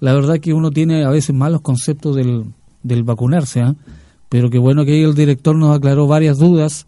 La 0.00 0.12
verdad 0.12 0.38
que 0.38 0.52
uno 0.52 0.70
tiene 0.70 1.04
a 1.04 1.10
veces 1.10 1.34
malos 1.34 1.62
conceptos 1.62 2.14
del, 2.14 2.44
del 2.82 3.02
vacunarse, 3.02 3.62
¿ah? 3.62 3.74
Pero 4.28 4.50
qué 4.50 4.58
bueno 4.58 4.84
que 4.84 5.02
el 5.02 5.14
director 5.14 5.56
nos 5.56 5.76
aclaró 5.76 6.06
varias 6.06 6.38
dudas, 6.38 6.86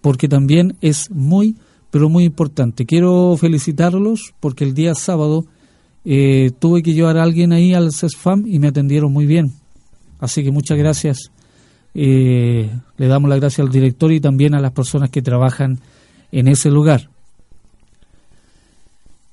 porque 0.00 0.28
también 0.28 0.76
es 0.80 1.10
muy, 1.10 1.56
pero 1.90 2.08
muy 2.08 2.24
importante. 2.24 2.86
Quiero 2.86 3.36
felicitarlos 3.38 4.34
porque 4.40 4.64
el 4.64 4.74
día 4.74 4.94
sábado 4.94 5.46
eh, 6.04 6.50
tuve 6.58 6.82
que 6.82 6.94
llevar 6.94 7.16
a 7.16 7.22
alguien 7.22 7.52
ahí 7.52 7.74
al 7.74 7.92
CESFAM 7.92 8.44
y 8.46 8.58
me 8.58 8.68
atendieron 8.68 9.12
muy 9.12 9.26
bien. 9.26 9.52
Así 10.18 10.42
que 10.42 10.50
muchas 10.50 10.78
gracias. 10.78 11.30
Eh, 11.94 12.70
le 12.96 13.06
damos 13.06 13.28
las 13.28 13.40
gracias 13.40 13.66
al 13.66 13.72
director 13.72 14.12
y 14.12 14.20
también 14.20 14.54
a 14.54 14.60
las 14.60 14.72
personas 14.72 15.10
que 15.10 15.22
trabajan 15.22 15.78
en 16.30 16.48
ese 16.48 16.70
lugar. 16.70 17.11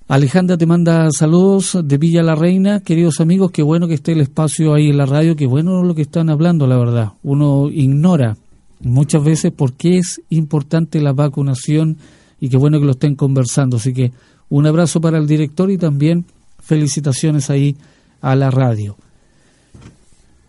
Alejandra 0.09 0.57
te 0.57 0.65
manda 0.65 1.11
saludos 1.11 1.77
de 1.83 1.97
Villa 1.99 2.23
la 2.23 2.33
Reina, 2.33 2.79
queridos 2.79 3.19
amigos, 3.19 3.51
qué 3.51 3.61
bueno 3.61 3.87
que 3.87 3.93
esté 3.93 4.13
el 4.13 4.21
espacio 4.21 4.73
ahí 4.73 4.89
en 4.89 4.97
la 4.97 5.05
radio, 5.05 5.35
qué 5.35 5.45
bueno 5.45 5.83
lo 5.83 5.93
que 5.93 6.01
están 6.01 6.31
hablando, 6.31 6.65
la 6.65 6.77
verdad. 6.77 7.13
Uno 7.21 7.69
ignora 7.69 8.35
muchas 8.79 9.23
veces 9.23 9.51
por 9.51 9.73
qué 9.73 9.99
es 9.99 10.19
importante 10.31 10.99
la 10.99 11.13
vacunación 11.13 11.97
y 12.39 12.49
qué 12.49 12.57
bueno 12.57 12.79
que 12.79 12.87
lo 12.87 12.93
estén 12.93 13.13
conversando. 13.13 13.77
Así 13.77 13.93
que 13.93 14.11
un 14.49 14.65
abrazo 14.65 14.99
para 14.99 15.19
el 15.19 15.27
director 15.27 15.69
y 15.69 15.77
también 15.77 16.25
felicitaciones 16.57 17.51
ahí 17.51 17.75
a 18.21 18.35
la 18.35 18.49
radio. 18.49 18.97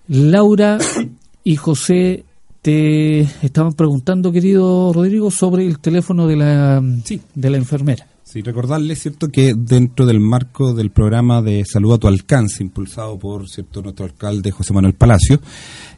Laura 0.09 0.79
y 1.45 1.57
José 1.57 2.25
te 2.63 3.21
estaban 3.43 3.75
preguntando, 3.75 4.33
querido 4.33 4.91
Rodrigo, 4.95 5.31
sobre 5.31 5.67
el 5.67 5.81
teléfono 5.81 6.27
de 6.27 6.37
la, 6.37 6.83
Sí. 7.05 7.21
de 7.35 7.51
la 7.51 7.59
enfermera. 7.59 8.07
Sí, 8.33 8.43
recordarle, 8.43 8.95
¿cierto?, 8.95 9.26
que 9.26 9.55
dentro 9.57 10.07
del 10.07 10.20
marco 10.20 10.72
del 10.72 10.93
programa 10.93 11.43
de 11.43 11.64
Salud 11.64 11.95
a 11.95 11.99
tu 11.99 12.07
Alcance, 12.07 12.62
impulsado 12.62 13.18
por, 13.18 13.49
¿cierto?, 13.49 13.83
nuestro 13.83 14.05
alcalde 14.05 14.53
José 14.53 14.72
Manuel 14.72 14.95
Palacio, 14.95 15.41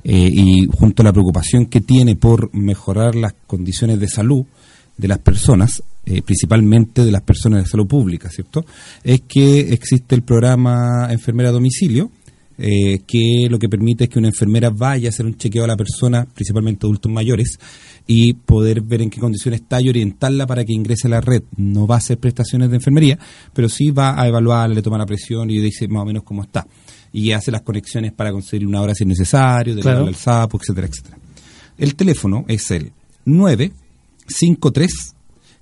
eh, 0.03 0.31
y 0.33 0.67
junto 0.67 1.03
a 1.03 1.05
la 1.05 1.13
preocupación 1.13 1.67
que 1.67 1.83
tiene 1.83 2.17
por 2.17 2.49
mejorar 2.55 3.17
las 3.17 3.35
condiciones 3.47 4.01
de 4.01 4.09
salud 4.09 4.47
de 4.97 5.09
las 5.09 5.19
personas, 5.19 5.83
eh, 6.07 6.23
principalmente 6.23 7.05
de 7.05 7.13
las 7.13 7.21
personas 7.21 7.65
de 7.65 7.69
salud 7.69 7.87
pública, 7.87 8.31
¿cierto?, 8.31 8.65
es 9.05 9.21
que 9.29 9.75
existe 9.75 10.15
el 10.15 10.23
programa 10.23 11.09
Enfermera 11.11 11.51
a 11.51 11.53
Domicilio, 11.53 12.13
eh, 12.65 13.01
que 13.05 13.49
lo 13.51 13.59
que 13.59 13.69
permite 13.69 14.05
es 14.05 14.11
que 14.11 14.21
una 14.21 14.29
enfermera 14.29 14.71
vaya 14.71 15.09
a 15.09 15.11
hacer 15.11 15.27
un 15.27 15.37
chequeo 15.37 15.65
a 15.65 15.67
la 15.67 15.77
persona, 15.77 16.25
principalmente 16.33 16.87
adultos 16.87 17.11
mayores, 17.11 17.59
y 18.07 18.35
poder 18.35 18.83
ver 18.83 19.03
en 19.03 19.11
qué 19.11 19.19
condiciones 19.19 19.63
está 19.63 19.81
y 19.81 19.89
orientarla 19.89 20.47
para 20.47 20.65
que 20.65 20.73
ingrese 20.73 21.09
a 21.09 21.11
la 21.11 21.21
red. 21.21 21.43
No 21.57 21.89
va 21.89 21.97
a 21.97 21.99
hacer 21.99 22.19
prestaciones 22.19 22.71
de 22.71 22.77
enfermería, 22.77 23.19
pero 23.53 23.69
sí 23.69 23.91
va 23.91 24.15
a 24.21 24.29
evaluarla, 24.29 24.77
le 24.77 24.83
toma 24.83 24.97
la 24.97 25.07
presión 25.07 25.51
y 25.51 25.59
dice 25.59 25.89
más 25.89 26.05
o 26.05 26.07
menos 26.07 26.23
cómo 26.23 26.45
está. 26.45 26.65
Y 27.13 27.33
hace 27.33 27.51
las 27.51 27.63
conexiones 27.63 28.13
para 28.13 28.31
conseguir 28.31 28.69
una 28.69 28.81
hora 28.81 28.95
si 28.95 29.03
es 29.03 29.09
necesario, 29.09 29.75
de 29.75 29.83
Claro. 29.83 30.07
al 30.07 30.15
sapo, 30.15 30.57
etcétera, 30.59 30.87
etcétera. 30.87 31.19
El 31.79 31.97
teléfono 31.97 32.45
es 32.47 32.71
el 32.71 32.93
953 33.25 35.15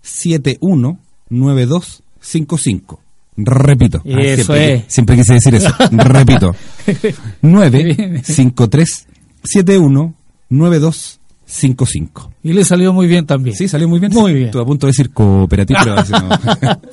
719255. 0.02 3.00
Repito. 3.46 4.02
Ah, 4.04 4.20
Eso 4.20 4.52
siempre, 4.52 4.74
es. 4.74 4.84
siempre 4.88 5.16
quise 5.16 5.34
decir 5.34 5.54
eso. 5.54 5.70
Repito. 5.92 6.54
953 7.42 9.06
719255. 9.42 12.32
Y 12.42 12.52
le 12.52 12.64
salió 12.64 12.92
muy 12.92 13.06
bien 13.06 13.26
también. 13.26 13.56
Sí, 13.56 13.68
salió 13.68 13.88
muy 13.88 14.00
bien. 14.00 14.12
Muy 14.12 14.30
Sí, 14.30 14.34
bien. 14.34 14.46
Estuve 14.46 14.62
a 14.62 14.66
punto 14.66 14.86
de 14.86 14.90
decir 14.92 15.10
cooperativo, 15.10 15.78
pero 15.84 15.96
no. 15.96 16.80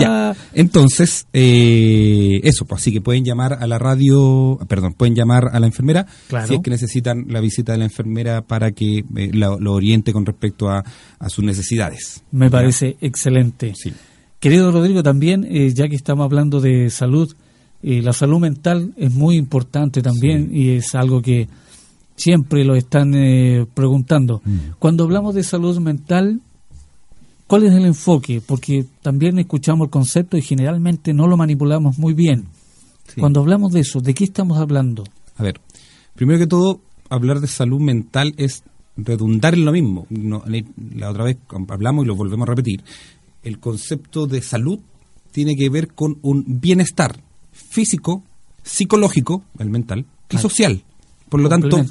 Ya. 0.00 0.30
Ah, 0.30 0.34
Entonces, 0.54 1.26
eh, 1.32 2.40
eso, 2.44 2.64
pues 2.64 2.80
así 2.80 2.92
que 2.92 3.00
pueden 3.00 3.24
llamar 3.24 3.54
a 3.60 3.66
la 3.66 3.78
radio, 3.78 4.58
perdón, 4.68 4.94
pueden 4.94 5.14
llamar 5.16 5.44
a 5.52 5.58
la 5.60 5.66
enfermera 5.66 6.06
Claro. 6.28 6.46
si 6.46 6.54
es 6.54 6.60
que 6.62 6.70
necesitan 6.70 7.26
la 7.28 7.40
visita 7.40 7.72
de 7.72 7.78
la 7.78 7.84
enfermera 7.84 8.42
para 8.42 8.70
que 8.72 8.98
eh, 9.16 9.30
lo, 9.32 9.58
lo 9.60 9.72
oriente 9.74 10.12
con 10.12 10.24
respecto 10.24 10.70
a, 10.70 10.84
a 11.18 11.28
sus 11.28 11.44
necesidades. 11.44 12.22
me 12.30 12.48
parece 12.48 12.96
excelente. 13.00 13.72
Sí. 13.76 13.92
Querido 14.40 14.70
Rodrigo, 14.70 15.02
también, 15.02 15.44
eh, 15.44 15.72
ya 15.72 15.88
que 15.88 15.96
estamos 15.96 16.24
hablando 16.24 16.60
de 16.60 16.90
salud, 16.90 17.34
eh, 17.82 18.02
la 18.02 18.12
salud 18.12 18.38
mental 18.38 18.92
es 18.96 19.12
muy 19.12 19.36
importante 19.36 20.02
también 20.02 20.50
y 20.52 20.70
es 20.70 20.94
algo 20.94 21.22
que 21.22 21.48
siempre 22.16 22.64
lo 22.64 22.74
están 22.74 23.14
eh, 23.14 23.66
preguntando. 23.74 24.42
Mm. 24.44 24.58
Cuando 24.78 25.04
hablamos 25.04 25.34
de 25.34 25.42
salud 25.42 25.78
mental, 25.78 26.40
¿cuál 27.46 27.64
es 27.64 27.72
el 27.72 27.86
enfoque? 27.86 28.42
Porque 28.44 28.84
también 29.02 29.38
escuchamos 29.38 29.86
el 29.86 29.90
concepto 29.90 30.36
y 30.36 30.42
generalmente 30.42 31.14
no 31.14 31.26
lo 31.26 31.36
manipulamos 31.36 31.98
muy 31.98 32.14
bien. 32.14 32.44
Sí. 33.08 33.20
Cuando 33.20 33.40
hablamos 33.40 33.72
de 33.72 33.80
eso, 33.80 34.00
¿de 34.00 34.14
qué 34.14 34.24
estamos 34.24 34.58
hablando? 34.58 35.04
A 35.36 35.42
ver, 35.42 35.60
primero 36.14 36.38
que 36.38 36.46
todo, 36.46 36.80
hablar 37.08 37.40
de 37.40 37.46
salud 37.46 37.80
mental 37.80 38.34
es 38.36 38.64
redundar 38.96 39.54
en 39.54 39.64
lo 39.64 39.72
mismo. 39.72 40.06
No, 40.10 40.42
la 40.94 41.10
otra 41.10 41.24
vez 41.24 41.36
hablamos 41.68 42.04
y 42.04 42.08
lo 42.08 42.16
volvemos 42.16 42.48
a 42.48 42.50
repetir. 42.50 42.82
El 43.46 43.60
concepto 43.60 44.26
de 44.26 44.42
salud 44.42 44.80
tiene 45.30 45.54
que 45.54 45.70
ver 45.70 45.94
con 45.94 46.18
un 46.22 46.44
bienestar 46.60 47.22
físico, 47.52 48.24
psicológico, 48.64 49.44
el 49.60 49.70
mental, 49.70 50.04
y 50.28 50.36
social. 50.38 50.82
Por 51.28 51.40
lo 51.40 51.48
tanto, 51.48 51.86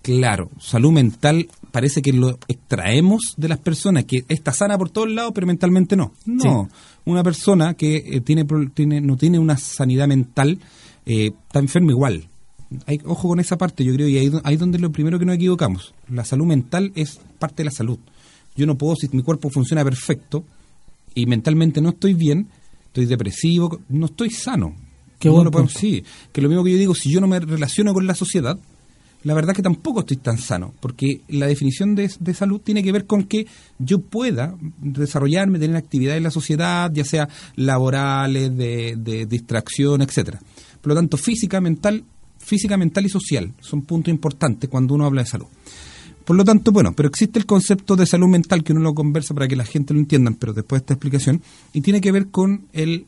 claro, 0.00 0.50
salud 0.58 0.92
mental 0.92 1.46
parece 1.70 2.00
que 2.00 2.14
lo 2.14 2.38
extraemos 2.48 3.34
de 3.36 3.48
las 3.48 3.58
personas, 3.58 4.06
que 4.06 4.24
está 4.28 4.54
sana 4.54 4.78
por 4.78 4.88
todos 4.88 5.10
lados, 5.10 5.32
pero 5.34 5.46
mentalmente 5.46 5.94
no. 5.94 6.14
No, 6.24 6.70
una 7.04 7.22
persona 7.22 7.74
que 7.74 7.96
eh, 7.96 8.20
tiene, 8.22 8.46
tiene 8.72 9.02
no 9.02 9.18
tiene 9.18 9.38
una 9.38 9.58
sanidad 9.58 10.08
mental 10.08 10.58
eh, 11.04 11.32
está 11.46 11.58
enferma 11.58 11.90
igual. 11.90 12.28
Hay, 12.86 12.98
ojo 13.04 13.28
con 13.28 13.40
esa 13.40 13.58
parte, 13.58 13.84
yo 13.84 13.92
creo, 13.92 14.08
y 14.08 14.16
ahí, 14.16 14.32
ahí 14.42 14.56
donde 14.56 14.78
lo 14.78 14.90
primero 14.90 15.18
que 15.18 15.26
nos 15.26 15.36
equivocamos. 15.36 15.92
La 16.08 16.24
salud 16.24 16.46
mental 16.46 16.92
es 16.94 17.20
parte 17.38 17.56
de 17.56 17.64
la 17.66 17.70
salud. 17.72 17.98
Yo 18.56 18.64
no 18.64 18.78
puedo, 18.78 18.96
si 18.96 19.08
mi 19.12 19.22
cuerpo 19.22 19.50
funciona 19.50 19.84
perfecto 19.84 20.44
y 21.14 21.26
mentalmente 21.26 21.80
no 21.80 21.90
estoy 21.90 22.14
bien, 22.14 22.48
estoy 22.86 23.06
depresivo, 23.06 23.80
no 23.88 24.06
estoy 24.06 24.30
sano. 24.30 24.74
Qué 25.18 25.28
No 25.28 25.36
buen 25.36 25.50
lo 25.52 25.68
sí, 25.68 26.04
que 26.32 26.42
lo 26.42 26.48
mismo 26.48 26.64
que 26.64 26.72
yo 26.72 26.78
digo, 26.78 26.94
si 26.94 27.10
yo 27.10 27.20
no 27.20 27.28
me 27.28 27.40
relaciono 27.40 27.94
con 27.94 28.06
la 28.06 28.14
sociedad, 28.14 28.58
la 29.22 29.32
verdad 29.32 29.54
que 29.54 29.62
tampoco 29.62 30.00
estoy 30.00 30.18
tan 30.18 30.36
sano, 30.36 30.74
porque 30.80 31.22
la 31.28 31.46
definición 31.46 31.94
de, 31.94 32.10
de 32.20 32.34
salud 32.34 32.60
tiene 32.60 32.82
que 32.82 32.92
ver 32.92 33.06
con 33.06 33.24
que 33.24 33.46
yo 33.78 34.00
pueda 34.00 34.54
desarrollarme, 34.80 35.58
tener 35.58 35.76
actividades 35.76 36.18
en 36.18 36.24
la 36.24 36.30
sociedad, 36.30 36.90
ya 36.92 37.04
sea 37.04 37.28
laborales, 37.56 38.54
de, 38.54 38.96
de 38.98 39.24
distracción, 39.24 40.02
etcétera. 40.02 40.40
Por 40.80 40.90
lo 40.90 40.94
tanto, 40.94 41.16
física, 41.16 41.60
mental, 41.62 42.04
física, 42.38 42.76
mental 42.76 43.06
y 43.06 43.08
social 43.08 43.54
son 43.60 43.82
puntos 43.82 44.12
importantes 44.12 44.68
cuando 44.68 44.94
uno 44.94 45.06
habla 45.06 45.22
de 45.22 45.28
salud. 45.28 45.46
Por 46.24 46.36
lo 46.36 46.44
tanto, 46.44 46.72
bueno, 46.72 46.92
pero 46.94 47.08
existe 47.08 47.38
el 47.38 47.46
concepto 47.46 47.96
de 47.96 48.06
salud 48.06 48.28
mental 48.28 48.62
que 48.64 48.72
uno 48.72 48.80
lo 48.80 48.94
conversa 48.94 49.34
para 49.34 49.46
que 49.48 49.56
la 49.56 49.64
gente 49.64 49.92
lo 49.94 50.00
entienda, 50.00 50.32
pero 50.38 50.52
después 50.52 50.80
de 50.80 50.84
esta 50.84 50.94
explicación, 50.94 51.42
y 51.72 51.80
tiene 51.82 52.00
que 52.00 52.12
ver 52.12 52.28
con 52.28 52.66
el 52.72 53.06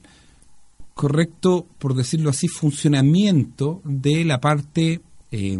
correcto, 0.94 1.66
por 1.78 1.94
decirlo 1.94 2.30
así, 2.30 2.48
funcionamiento 2.48 3.80
de 3.84 4.24
la 4.24 4.40
parte 4.40 5.00
eh, 5.32 5.58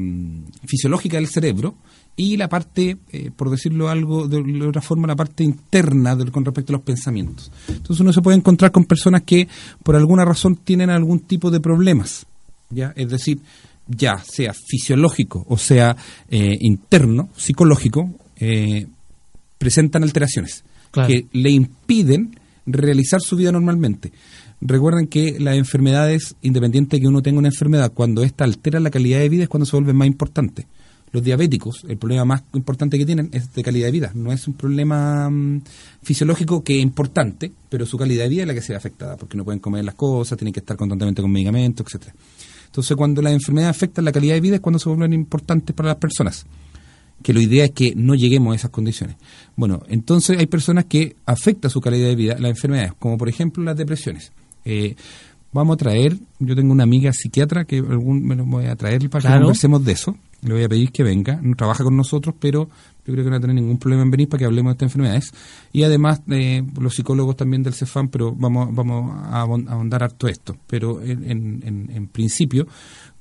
fisiológica 0.65 1.17
del 1.17 1.27
cerebro 1.27 1.75
y 2.15 2.37
la 2.39 2.49
parte, 2.49 2.97
eh, 3.13 3.31
por 3.37 3.51
decirlo 3.51 3.89
algo 3.91 4.27
de, 4.29 4.43
de 4.43 4.67
otra 4.67 4.81
forma, 4.81 5.07
la 5.07 5.17
parte 5.17 5.45
interna 5.45 6.17
del- 6.17 6.33
con 6.33 6.45
respecto 6.45 6.73
a 6.73 6.77
los 6.77 6.85
pensamientos. 6.85 7.51
Entonces 7.69 8.01
uno 8.01 8.13
se 8.13 8.23
puede 8.23 8.39
encontrar 8.39 8.71
con 8.73 8.85
personas 8.85 9.23
que 9.25 9.49
por 9.83 9.97
alguna 9.97 10.25
razón 10.25 10.57
tienen 10.57 10.89
algún 10.89 11.21
tipo 11.21 11.51
de 11.51 11.61
problemas, 11.61 12.25
ya, 12.71 12.93
es 12.97 13.11
decir, 13.11 13.41
ya 13.87 14.19
sea 14.19 14.53
fisiológico 14.53 15.45
o 15.49 15.59
sea 15.59 15.97
eh, 16.29 16.57
interno, 16.61 17.29
psicológico, 17.37 18.11
eh, 18.37 18.87
presentan 19.59 20.03
alteraciones 20.03 20.65
Claro. 20.91 21.09
que 21.09 21.27
le 21.33 21.51
impiden 21.51 22.39
realizar 22.65 23.21
su 23.21 23.37
vida 23.37 23.53
normalmente. 23.53 24.13
Recuerden 24.61 25.07
que 25.09 25.39
las 25.39 25.57
enfermedades, 25.57 26.37
independiente 26.43 26.97
de 26.97 27.03
que 27.03 27.09
uno 27.09 27.21
tenga 27.23 27.39
una 27.39 27.49
enfermedad, 27.49 27.93
cuando 27.93 28.23
ésta 28.23 28.45
altera 28.45 28.81
la 28.81 28.91
calidad 28.91 29.19
de 29.19 29.29
vida 29.29 29.43
es 29.43 29.49
cuando 29.49 29.67
se 29.67 29.77
vuelve 29.77 29.93
más 29.93 30.07
importante. 30.07 30.67
Los 31.13 31.23
diabéticos, 31.23 31.85
el 31.89 31.99
problema 31.99 32.25
más 32.25 32.43
importante 32.55 32.99
que 32.99 33.07
tienen 33.07 33.29
es 33.33 33.53
de 33.55 33.63
calidad 33.63 33.87
de 33.87 33.93
vida. 33.93 34.13
No 34.15 34.33
es 34.33 34.49
un 34.49 34.55
problema 34.55 35.31
mm, 35.31 35.63
fisiológico 36.03 36.65
que 36.65 36.79
es 36.79 36.83
importante, 36.83 37.53
pero 37.69 37.87
su 37.87 37.97
calidad 37.97 38.25
de 38.25 38.31
vida 38.31 38.43
es 38.43 38.49
la 38.49 38.55
que 38.55 38.63
se 38.63 38.73
ve 38.73 38.77
afectada, 38.77 39.17
porque 39.17 39.37
no 39.37 39.45
pueden 39.45 39.61
comer 39.61 39.85
las 39.85 39.95
cosas, 39.95 40.37
tienen 40.37 40.53
que 40.53 40.61
estar 40.61 40.77
constantemente 40.77 41.23
con 41.23 41.31
medicamentos, 41.31 41.87
etcétera. 41.87 42.15
Entonces, 42.77 42.95
cuando 42.95 43.23
las 43.23 43.33
enfermedades 43.33 43.75
afectan 43.75 44.05
la 44.05 44.13
calidad 44.13 44.35
de 44.35 44.41
vida 44.43 44.57
es 44.57 44.61
cuando 44.61 44.79
se 44.79 44.91
vuelven 44.91 45.15
importantes 45.15 45.75
para 45.75 45.89
las 45.89 45.97
personas 45.97 46.45
que 47.23 47.33
lo 47.33 47.41
idea 47.41 47.65
es 47.65 47.71
que 47.71 47.95
no 47.97 48.15
lleguemos 48.15 48.53
a 48.53 48.57
esas 48.57 48.71
condiciones. 48.71 49.17
Bueno, 49.57 49.83
entonces 49.89 50.39
hay 50.39 50.47
personas 50.47 50.85
que 50.85 51.17
afecta 51.25 51.71
su 51.71 51.81
calidad 51.81 52.09
de 52.09 52.15
vida 52.15 52.37
las 52.39 52.51
enfermedades, 52.51 52.93
como 52.99 53.17
por 53.17 53.31
ejemplo 53.31 53.65
las 53.65 53.77
depresiones. 53.77 54.33
Eh, 54.67 54.95
vamos 55.53 55.75
a 55.75 55.77
traer, 55.79 56.19
yo 56.39 56.55
tengo 56.55 56.73
una 56.73 56.83
amiga 56.83 57.13
psiquiatra 57.15 57.65
que 57.65 57.79
algún, 57.79 58.23
me 58.23 58.37
lo 58.37 58.45
voy 58.45 58.67
a 58.67 58.77
traer 58.77 59.09
para 59.09 59.33
que 59.33 59.39
conversemos 59.39 59.83
de 59.85 59.93
eso. 59.93 60.17
Le 60.47 60.55
voy 60.55 60.63
a 60.63 60.69
pedir 60.69 60.93
que 60.93 61.03
venga, 61.03 61.41
no 61.43 61.57
trabaja 61.57 61.83
con 61.85 61.97
nosotros, 61.97 62.35
pero 62.39 62.69
yo 63.05 63.13
creo 63.13 63.17
que 63.25 63.25
no 63.25 63.31
va 63.33 63.37
a 63.39 63.41
tener 63.41 63.57
ningún 63.57 63.79
problema 63.79 64.03
en 64.05 64.11
venir 64.11 64.29
para 64.29 64.39
que 64.39 64.45
hablemos 64.45 64.71
de 64.71 64.75
estas 64.75 64.87
enfermedades. 64.89 65.33
Y 65.73 65.83
además, 65.83 66.23
eh, 66.31 66.63
los 66.81 66.95
psicólogos 66.95 67.37
también 67.37 67.63
del 67.63 67.75
CEFAM, 67.75 68.09
pero 68.09 68.33
vamos, 68.35 68.69
vamos 68.75 69.13
a 69.27 69.43
ahon- 69.45 69.69
a 69.69 69.73
ahondar 69.73 70.05
harto 70.05 70.29
esto. 70.29 70.57
Pero 70.69 71.03
en, 71.03 71.31
en- 71.31 71.91
en- 71.93 72.07
principio, 72.09 72.67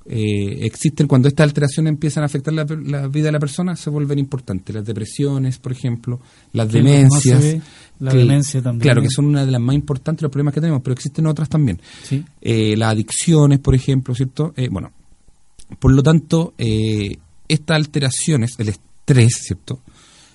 eh, 0.08 0.58
existen 0.64 1.08
cuando 1.08 1.26
estas 1.26 1.44
alteraciones 1.44 1.90
empiezan 1.90 2.22
a 2.22 2.26
afectar 2.26 2.54
la, 2.54 2.64
la 2.84 3.08
vida 3.08 3.26
de 3.26 3.32
la 3.32 3.40
persona, 3.40 3.74
se 3.74 3.90
vuelven 3.90 4.20
importantes. 4.20 4.72
Las 4.74 4.84
depresiones, 4.84 5.58
por 5.58 5.72
ejemplo, 5.72 6.20
las 6.52 6.68
Que 6.68 6.78
demencias. 6.78 7.42
ve, 7.42 7.60
la 7.98 8.12
que- 8.12 8.18
demencia 8.18 8.62
también. 8.62 8.82
Claro, 8.82 9.02
que 9.02 9.10
son 9.10 9.24
una 9.26 9.44
de 9.44 9.50
las 9.50 9.60
más 9.60 9.74
importantes 9.74 10.22
los 10.22 10.30
problemas 10.30 10.54
que 10.54 10.60
tenemos, 10.60 10.80
pero 10.82 10.94
existen 10.94 11.26
otras 11.26 11.48
también. 11.48 11.80
Sí. 12.04 12.24
Eh, 12.40 12.76
las 12.76 12.92
adicciones, 12.92 13.58
por 13.58 13.74
ejemplo, 13.74 14.14
¿cierto? 14.14 14.52
Eh, 14.56 14.68
bueno, 14.70 14.92
por 15.78 15.92
lo 15.92 16.02
tanto, 16.02 16.54
eh, 16.58 17.16
estas 17.48 17.76
alteraciones, 17.76 18.54
el 18.58 18.68
estrés, 18.68 19.34
¿cierto? 19.42 19.80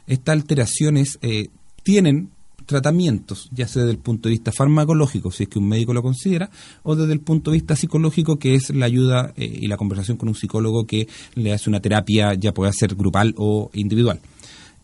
Estas 0.07 0.33
alteraciones 0.33 1.19
eh, 1.21 1.47
tienen 1.83 2.29
tratamientos, 2.65 3.49
ya 3.51 3.67
sea 3.67 3.83
desde 3.83 3.93
el 3.93 3.99
punto 3.99 4.29
de 4.29 4.33
vista 4.33 4.51
farmacológico, 4.51 5.31
si 5.31 5.43
es 5.43 5.49
que 5.49 5.59
un 5.59 5.67
médico 5.67 5.93
lo 5.93 6.01
considera, 6.01 6.49
o 6.83 6.95
desde 6.95 7.13
el 7.13 7.19
punto 7.19 7.51
de 7.51 7.57
vista 7.57 7.75
psicológico, 7.75 8.37
que 8.37 8.55
es 8.55 8.69
la 8.73 8.85
ayuda 8.85 9.33
eh, 9.35 9.59
y 9.61 9.67
la 9.67 9.77
conversación 9.77 10.17
con 10.17 10.29
un 10.29 10.35
psicólogo 10.35 10.85
que 10.85 11.07
le 11.35 11.53
hace 11.53 11.69
una 11.69 11.81
terapia, 11.81 12.33
ya 12.33 12.53
puede 12.53 12.71
ser 12.73 12.95
grupal 12.95 13.33
o 13.37 13.69
individual. 13.73 14.19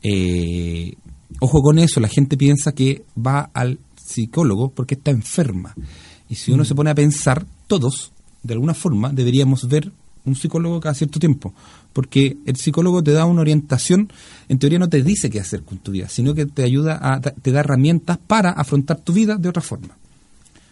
Eh, 0.03 0.93
ojo 1.39 1.61
con 1.61 1.79
eso, 1.79 1.99
la 1.99 2.09
gente 2.09 2.37
piensa 2.37 2.73
que 2.73 3.03
va 3.17 3.49
al 3.53 3.79
psicólogo 3.95 4.69
porque 4.69 4.95
está 4.95 5.11
enferma. 5.11 5.73
Y 6.29 6.35
si 6.35 6.51
uno 6.51 6.65
se 6.65 6.75
pone 6.75 6.89
a 6.89 6.95
pensar, 6.95 7.45
todos, 7.67 8.11
de 8.43 8.53
alguna 8.53 8.73
forma, 8.73 9.11
deberíamos 9.13 9.67
ver 9.67 9.91
un 10.27 10.35
psicólogo 10.35 10.79
cada 10.79 10.93
cierto 10.95 11.19
tiempo. 11.19 11.53
Porque 11.93 12.37
el 12.45 12.55
psicólogo 12.57 13.01
te 13.03 13.11
da 13.11 13.25
una 13.25 13.41
orientación, 13.41 14.09
en 14.49 14.59
teoría 14.59 14.77
no 14.79 14.89
te 14.89 15.01
dice 15.01 15.29
qué 15.29 15.39
hacer 15.39 15.63
con 15.63 15.79
tu 15.79 15.91
vida, 15.91 16.09
sino 16.09 16.33
que 16.35 16.45
te 16.45 16.63
ayuda 16.63 16.99
a, 17.01 17.19
te 17.21 17.51
da 17.51 17.61
herramientas 17.61 18.17
para 18.27 18.51
afrontar 18.51 18.97
tu 18.99 19.13
vida 19.13 19.35
de 19.37 19.49
otra 19.49 19.61
forma. 19.61 19.95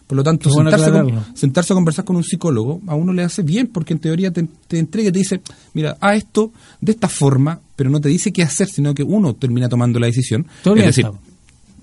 Por 0.07 0.17
lo 0.17 0.23
tanto, 0.23 0.51
bueno 0.51 0.69
sentarse, 0.69 0.91
con- 0.91 1.25
sentarse 1.35 1.73
a 1.73 1.75
conversar 1.75 2.05
con 2.05 2.15
un 2.15 2.23
psicólogo 2.23 2.79
a 2.85 2.93
uno 2.93 3.11
le 3.11 3.23
hace 3.23 3.41
bien, 3.41 3.65
porque 3.65 3.93
en 3.93 3.99
teoría 3.99 4.29
te, 4.31 4.47
te 4.67 4.77
entrega 4.77 5.09
y 5.09 5.11
te 5.11 5.17
dice, 5.17 5.41
mira, 5.73 5.97
haz 5.99 6.17
esto 6.17 6.51
de 6.79 6.91
esta 6.91 7.09
forma, 7.09 7.59
pero 7.75 7.89
no 7.89 7.99
te 7.99 8.09
dice 8.09 8.31
qué 8.31 8.43
hacer, 8.43 8.67
sino 8.67 8.93
que 8.93 9.01
uno 9.01 9.33
termina 9.33 9.67
tomando 9.67 9.99
la 9.99 10.05
decisión. 10.05 10.43
Te 10.43 10.49
es 10.59 10.67
orienta. 10.67 10.87
decir, 10.89 11.05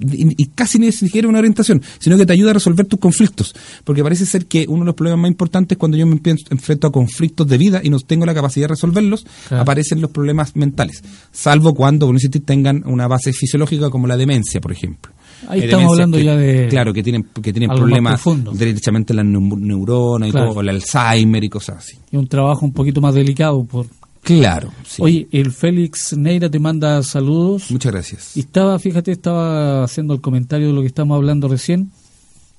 y, 0.03 0.34
y 0.36 0.46
casi 0.55 0.78
ni 0.78 0.90
siquiera 0.92 1.28
una 1.28 1.38
orientación, 1.38 1.82
sino 1.98 2.16
que 2.16 2.26
te 2.26 2.32
ayuda 2.32 2.50
a 2.50 2.55
resolver 2.55 2.86
tus 2.86 2.98
conflictos. 3.00 3.55
Porque 3.84 4.03
parece 4.03 4.26
ser 4.26 4.46
que 4.46 4.66
uno 4.68 4.80
de 4.80 4.86
los 4.86 4.94
problemas 4.94 5.20
más 5.20 5.30
importantes 5.30 5.76
es 5.76 5.78
cuando 5.78 5.96
yo 5.96 6.07
me 6.07 6.20
enfrento 6.50 6.86
a 6.86 6.92
conflictos 6.92 7.46
de 7.48 7.59
vida 7.59 7.80
y 7.82 7.90
no 7.90 7.98
tengo 8.00 8.26
la 8.26 8.34
capacidad 8.34 8.64
de 8.64 8.68
resolverlos, 8.74 9.24
Claro. 9.48 9.62
aparecen 9.62 10.00
los 10.00 10.11
problemas 10.11 10.57
mentales. 10.57 11.03
Salvo 11.30 11.74
cuando, 11.74 12.07
por 12.07 12.14
decir, 12.16 12.30
tengan 12.44 12.82
una 12.86 13.07
base 13.09 13.32
fisiológica 13.32 13.90
como 13.90 14.07
la 14.07 14.16
demencia, 14.16 14.61
por 14.61 14.72
ejemplo. 14.72 15.12
Ahí 15.48 15.61
Hay 15.61 15.64
estamos 15.66 15.92
hablando 15.92 16.18
que- 16.18 16.24
ya 16.24 16.36
de 16.36 16.68
Claro, 16.68 16.92
que 16.92 17.03
tienen, 17.03 17.24
que 17.42 17.53
tienen 17.53 17.70
problemas 17.70 18.22
derechamente 18.53 19.12
las 19.14 19.24
neu- 19.26 19.59
neuronas 19.59 20.28
y 20.28 20.32
Claro. 20.32 20.50
todo, 20.50 20.61
el 20.61 20.68
Alzheimer 20.68 21.42
y 21.42 21.48
cosas 21.48 21.78
así. 21.78 21.96
Es 22.11 22.18
un 22.18 22.28
trabajo 22.28 22.64
un 22.64 22.72
poquito 22.72 23.00
más 23.00 23.14
delicado. 23.14 23.64
por 23.64 23.86
Claro. 24.23 24.73
sí. 24.87 25.03
Oye, 25.03 25.29
el 25.33 25.51
Félix 25.51 26.16
Neira 26.16 26.49
te 26.49 26.59
manda 26.61 27.03
saludos. 27.03 27.70
Muchas 27.70 27.93
gracias. 27.93 28.37
Y 28.37 28.41
estaba, 28.41 28.79
fíjate, 28.79 29.11
estaba 29.11 29.83
haciendo 29.83 30.14
el 30.14 30.20
comentario 30.20 30.68
de 30.68 30.73
lo 30.73 30.81
que 30.81 30.87
estamos 30.87 31.16
hablando 31.16 31.49
recién. 31.49 31.91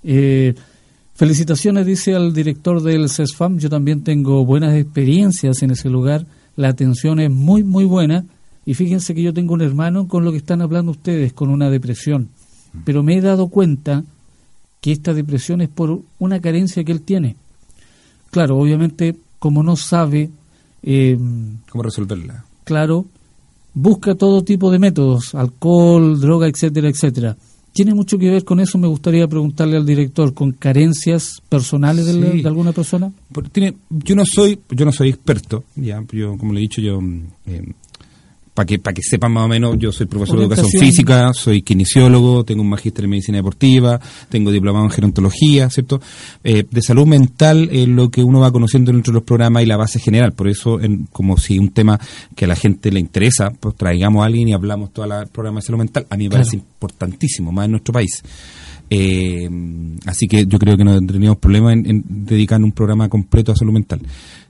Eh, 0.03 0.53
felicitaciones, 1.15 1.85
dice 1.85 2.15
al 2.15 2.33
director 2.33 2.81
del 2.81 3.09
CESFAM. 3.09 3.59
Yo 3.59 3.69
también 3.69 4.03
tengo 4.03 4.45
buenas 4.45 4.75
experiencias 4.75 5.61
en 5.63 5.71
ese 5.71 5.89
lugar. 5.89 6.25
La 6.57 6.67
atención 6.67 7.19
es 7.19 7.31
muy, 7.31 7.63
muy 7.63 7.85
buena. 7.85 8.25
Y 8.65 8.73
fíjense 8.73 9.15
que 9.15 9.23
yo 9.23 9.33
tengo 9.33 9.53
un 9.53 9.61
hermano 9.61 10.07
con 10.07 10.25
lo 10.25 10.31
que 10.31 10.37
están 10.37 10.61
hablando 10.61 10.91
ustedes, 10.91 11.33
con 11.33 11.49
una 11.49 11.69
depresión. 11.69 12.29
Pero 12.85 13.03
me 13.03 13.17
he 13.17 13.21
dado 13.21 13.47
cuenta 13.47 14.03
que 14.81 14.91
esta 14.91 15.13
depresión 15.13 15.61
es 15.61 15.69
por 15.69 16.01
una 16.19 16.41
carencia 16.41 16.83
que 16.83 16.91
él 16.91 17.01
tiene. 17.01 17.37
Claro, 18.31 18.57
obviamente, 18.57 19.15
como 19.39 19.63
no 19.63 19.75
sabe, 19.75 20.29
eh, 20.83 21.17
¿Cómo 21.69 21.83
resolverla? 21.83 22.45
claro, 22.63 23.05
busca 23.73 24.15
todo 24.15 24.43
tipo 24.43 24.69
de 24.71 24.79
métodos, 24.79 25.33
alcohol, 25.35 26.19
droga, 26.19 26.47
etcétera, 26.47 26.89
etcétera. 26.89 27.35
¿Tiene 27.71 27.95
mucho 27.95 28.19
que 28.19 28.29
ver 28.29 28.43
con 28.43 28.59
eso? 28.59 28.77
Me 28.77 28.87
gustaría 28.87 29.27
preguntarle 29.27 29.77
al 29.77 29.85
director, 29.85 30.33
¿con 30.35 30.51
carencias 30.51 31.41
personales 31.49 32.05
de, 32.05 32.13
la- 32.13 32.29
de 32.29 32.47
alguna 32.47 32.71
persona? 32.71 33.11
Tiene, 33.51 33.73
yo 33.89 34.15
no 34.15 34.23
soy 34.31 34.59
yo 34.69 34.85
no 34.85 34.91
soy 34.91 35.09
experto 35.09 35.63
ya 35.75 36.03
yo 36.11 36.37
como 36.37 36.53
le 36.53 36.59
he 36.59 36.61
dicho 36.61 36.81
yo 36.81 36.99
para 38.53 38.65
que 38.67 38.79
para 38.79 38.93
que 38.93 39.01
sepan 39.01 39.31
más 39.31 39.45
o 39.45 39.47
menos 39.47 39.75
yo 39.79 39.91
soy 39.91 40.05
profesor 40.05 40.37
de 40.37 40.45
educación 40.45 40.69
física 40.79 41.31
soy 41.33 41.61
kinesiólogo 41.63 42.43
tengo 42.43 42.61
un 42.61 42.69
magíster 42.69 43.05
en 43.05 43.09
medicina 43.11 43.37
deportiva 43.37 43.99
tengo 44.29 44.51
diplomado 44.51 44.85
en 44.85 44.91
gerontología 44.91 45.69
cierto 45.69 45.99
Eh, 46.43 46.65
de 46.69 46.81
salud 46.81 47.05
mental 47.07 47.69
es 47.71 47.87
lo 47.87 48.09
que 48.09 48.21
uno 48.23 48.39
va 48.41 48.51
conociendo 48.51 48.91
dentro 48.91 49.11
de 49.11 49.15
los 49.19 49.23
programas 49.23 49.63
y 49.63 49.65
la 49.65 49.77
base 49.77 49.99
general. 49.99 50.33
Por 50.33 50.47
eso 50.47 50.79
en, 50.81 51.07
como 51.11 51.37
si 51.37 51.57
un 51.57 51.69
tema 51.69 51.99
que 52.35 52.45
a 52.45 52.47
la 52.47 52.55
gente 52.55 52.91
le 52.91 52.99
interesa 52.99 53.51
pues 53.59 53.75
traigamos 53.75 54.21
a 54.21 54.25
alguien 54.25 54.49
y 54.49 54.53
hablamos 54.53 54.91
todo 54.91 55.05
el 55.05 55.27
programa 55.29 55.59
de 55.59 55.65
salud 55.65 55.79
mental. 55.79 56.05
A 56.09 56.17
mí 56.17 56.25
me 56.25 56.29
Claro. 56.29 56.43
parece 56.43 56.57
importantísimo 56.57 57.51
más 57.51 57.65
en 57.65 57.71
nuestro 57.71 57.93
país 57.93 58.21
eh, 58.95 59.49
así 60.05 60.27
que 60.27 60.45
yo 60.45 60.59
creo 60.59 60.77
que 60.77 60.83
no 60.83 60.93
tendríamos 60.93 61.39
problema 61.39 61.73
en, 61.73 61.89
en 61.89 62.03
dedicar 62.05 62.61
un 62.61 62.71
programa 62.71 63.09
completo 63.09 63.51
a 63.51 63.55
salud 63.55 63.73
mental. 63.73 64.01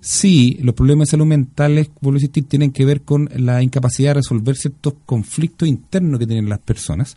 Sí, 0.01 0.57
los 0.61 0.75
problemas 0.75 1.07
de 1.07 1.11
salud 1.11 1.25
mental, 1.25 1.87
vuelvo 2.01 2.17
a 2.17 2.19
insistir, 2.19 2.43
tienen 2.43 2.71
que 2.71 2.83
ver 2.83 3.03
con 3.03 3.29
la 3.37 3.63
incapacidad 3.63 4.09
de 4.09 4.15
resolver 4.15 4.57
ciertos 4.57 4.95
conflictos 5.05 5.69
internos 5.69 6.19
que 6.19 6.27
tienen 6.27 6.49
las 6.49 6.59
personas. 6.59 7.15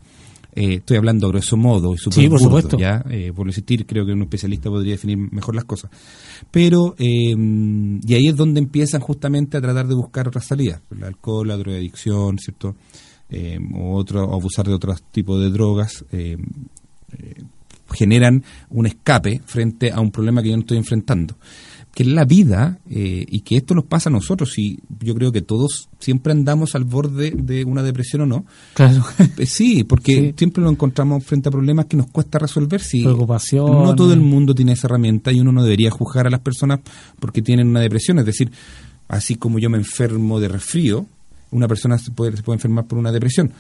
Eh, 0.55 0.77
estoy 0.77 0.97
hablando 0.99 1.27
a 1.27 1.31
grosso 1.31 1.57
modo 1.57 1.95
y 1.95 1.99
súper 1.99 2.15
Sí, 2.15 2.29
por 2.29 2.39
burdo, 2.39 2.45
supuesto. 2.45 2.79
¿ya? 2.79 3.05
Eh, 3.11 3.33
por 3.35 3.47
insistir, 3.47 3.85
creo 3.87 4.07
que 4.07 4.13
un 4.13 4.23
especialista 4.23 4.71
podría 4.71 4.93
definir 4.93 5.19
mejor 5.19 5.57
las 5.57 5.65
cosas. 5.65 5.91
Pero, 6.53 6.95
eh, 6.97 7.35
y 7.37 8.15
ahí 8.15 8.29
es 8.29 8.37
donde 8.37 8.61
empiezan 8.61 9.01
justamente 9.01 9.57
a 9.57 9.61
tratar 9.61 9.89
de 9.89 9.97
buscar 9.97 10.29
otras 10.29 10.47
salidas. 10.47 10.81
El 10.93 11.03
alcohol, 11.03 11.49
la 11.49 11.57
drogadicción, 11.57 12.39
¿cierto? 12.39 12.77
Eh, 13.29 13.59
o, 13.75 13.97
otro, 13.97 14.25
o 14.25 14.35
abusar 14.35 14.67
de 14.67 14.75
otros 14.75 15.03
tipos 15.11 15.41
de 15.41 15.51
drogas. 15.51 16.05
Eh, 17.13 17.43
generan 17.93 18.43
un 18.71 18.87
escape 18.87 19.41
frente 19.45 19.93
a 19.93 20.01
un 20.01 20.11
problema 20.11 20.43
que 20.43 20.51
yo 20.51 20.57
no 20.57 20.61
estoy 20.63 20.79
enfrentando. 20.79 21.37
que 21.95 22.03
es 22.03 22.11
la 22.11 22.27
vida 22.27 22.79
eh, 22.91 23.25
y 23.27 23.41
que 23.41 23.57
esto 23.57 23.75
nos 23.75 23.85
pasa 23.87 24.11
a 24.11 24.13
nosotros 24.13 24.59
y 24.59 24.79
yo 25.01 25.15
creo 25.15 25.33
que 25.33 25.41
todos 25.41 25.89
siempre 25.99 26.31
andamos 26.33 26.75
al 26.75 26.85
borde 26.85 27.31
de 27.35 27.65
una 27.65 27.83
depresión 27.83 28.21
o 28.21 28.27
no. 28.27 28.45
Claro. 28.75 29.03
Eh, 29.39 29.47
Sí, 29.47 29.83
porque 29.83 30.13
Sí. 30.15 30.35
siempre 30.37 30.63
nos 30.63 30.73
encontramos 30.73 31.25
frente 31.25 31.49
a 31.49 31.53
problemas 31.53 31.87
que 31.87 31.97
nos 31.97 32.09
cuesta 32.09 32.39
resolver. 32.39 32.83
Si 32.83 33.03
Preocupación. 33.03 33.65
No 33.65 33.95
todo 33.95 34.13
el 34.13 34.21
mundo 34.21 34.55
tiene 34.55 34.73
esa 34.73 34.89
herramienta 34.89 35.33
y 35.33 35.41
uno 35.41 35.53
no 35.53 35.63
debería 35.65 35.91
juzgar 35.91 36.27
a 36.27 36.31
las 36.31 36.41
personas 36.41 36.81
porque 37.19 37.41
tienen 37.41 37.67
una 37.69 37.81
depresión. 37.81 38.19
Es 38.19 38.27
decir, 38.27 38.51
así 39.09 39.37
como 39.37 39.59
yo 39.59 39.71
me 39.71 39.79
enfermo 39.79 40.39
de 40.39 40.49
resfrío, 40.49 41.07
una 41.51 41.67
persona 41.67 41.97
se 41.97 42.11
puede, 42.11 42.37
se 42.37 42.43
puede 42.43 42.57
enfermar 42.59 42.85
por 42.87 42.99
una 42.99 43.11
depresión. 43.11 43.53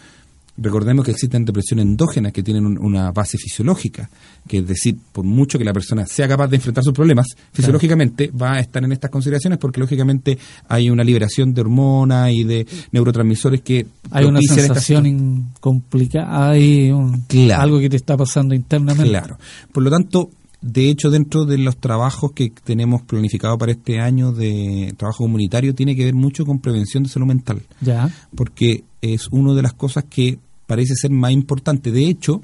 Recordemos 0.58 1.04
que 1.04 1.10
existen 1.10 1.44
depresiones 1.44 1.84
endógenas 1.84 2.32
que 2.32 2.42
tienen 2.42 2.64
un- 2.64 2.78
una 2.78 3.12
base 3.12 3.36
fisiológica, 3.36 4.08
que 4.48 4.58
es 4.58 4.66
decir, 4.66 4.96
por 5.12 5.24
mucho 5.24 5.58
que 5.58 5.64
la 5.64 5.72
persona 5.74 6.06
sea 6.06 6.26
capaz 6.26 6.48
de 6.48 6.56
enfrentar 6.56 6.82
sus 6.82 6.94
problemas, 6.94 7.26
fisiológicamente 7.52 8.30
va 8.30 8.54
a 8.54 8.60
estar 8.60 8.82
en 8.82 8.92
estas 8.92 9.10
consideraciones 9.10 9.58
porque 9.58 9.80
lógicamente 9.80 10.38
hay 10.68 10.88
una 10.88 11.04
liberación 11.04 11.52
de 11.52 11.60
hormonas 11.60 12.30
y 12.32 12.44
de 12.44 12.66
neurotransmisores 12.92 13.60
que 13.60 13.86
Hay 14.10 14.24
una 14.24 14.40
sensación 14.40 15.48
complicada, 15.60 16.50
hay 16.50 16.90
un- 16.90 17.22
Claro. 17.28 17.62
algo 17.62 17.78
que 17.80 17.90
te 17.90 17.96
está 17.96 18.16
pasando 18.16 18.54
internamente. 18.54 19.10
Claro. 19.10 19.38
Por 19.72 19.82
lo 19.82 19.90
tanto, 19.90 20.30
de 20.62 20.88
hecho, 20.88 21.10
dentro 21.10 21.44
de 21.44 21.58
los 21.58 21.76
trabajos 21.76 22.32
que 22.32 22.50
tenemos 22.64 23.02
planificado 23.02 23.58
para 23.58 23.72
este 23.72 24.00
año 24.00 24.32
de 24.32 24.94
trabajo 24.96 25.24
comunitario, 25.24 25.74
tiene 25.74 25.94
que 25.94 26.04
ver 26.04 26.14
mucho 26.14 26.44
con 26.46 26.60
prevención 26.60 27.02
de 27.02 27.08
salud 27.10 27.26
mental, 27.26 27.60
Ya. 27.82 28.10
porque 28.34 28.84
es 29.02 29.28
una 29.30 29.52
de 29.54 29.62
las 29.62 29.74
cosas 29.74 30.04
que 30.08 30.38
parece 30.66 30.94
ser 30.96 31.10
más 31.10 31.32
importante. 31.32 31.90
De 31.90 32.08
hecho, 32.08 32.42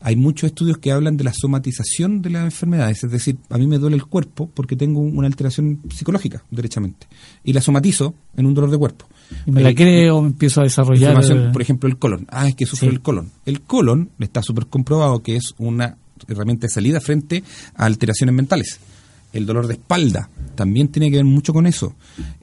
hay 0.00 0.16
muchos 0.16 0.48
estudios 0.48 0.78
que 0.78 0.90
hablan 0.90 1.16
de 1.16 1.22
la 1.24 1.32
somatización 1.32 2.22
de 2.22 2.30
las 2.30 2.44
enfermedades, 2.44 3.04
es 3.04 3.10
decir, 3.12 3.36
a 3.50 3.56
mí 3.58 3.66
me 3.68 3.78
duele 3.78 3.94
el 3.96 4.04
cuerpo 4.06 4.50
porque 4.52 4.74
tengo 4.74 5.00
una 5.00 5.28
alteración 5.28 5.78
psicológica, 5.94 6.42
derechamente, 6.50 7.06
y 7.44 7.52
la 7.52 7.60
somatizo 7.60 8.14
en 8.36 8.46
un 8.46 8.54
dolor 8.54 8.70
de 8.72 8.78
cuerpo. 8.78 9.06
Y 9.46 9.52
me 9.52 9.62
la 9.62 9.70
Eh, 9.70 9.74
creo 9.76 10.16
o 10.18 10.26
empiezo 10.26 10.60
a 10.60 10.64
desarrollar. 10.64 11.22
Eh, 11.24 11.50
por 11.52 11.62
ejemplo, 11.62 11.88
el 11.88 11.98
colon. 11.98 12.26
Ah, 12.30 12.48
es 12.48 12.56
que 12.56 12.66
sufre 12.66 12.88
Sí. 12.88 12.94
el 12.94 13.00
colon. 13.00 13.30
El 13.46 13.60
colon 13.60 14.10
está 14.18 14.42
súper 14.42 14.66
comprobado 14.66 15.22
que 15.22 15.36
es 15.36 15.54
una 15.58 15.96
herramienta 16.28 16.66
de 16.66 16.72
salida 16.72 17.00
frente 17.00 17.42
a 17.76 17.84
alteraciones 17.86 18.34
mentales. 18.34 18.80
El 19.32 19.46
dolor 19.46 19.66
de 19.66 19.74
espalda 19.74 20.28
también 20.54 20.88
tiene 20.88 21.10
que 21.10 21.16
ver 21.16 21.24
mucho 21.24 21.52
con 21.54 21.66
eso, 21.66 21.94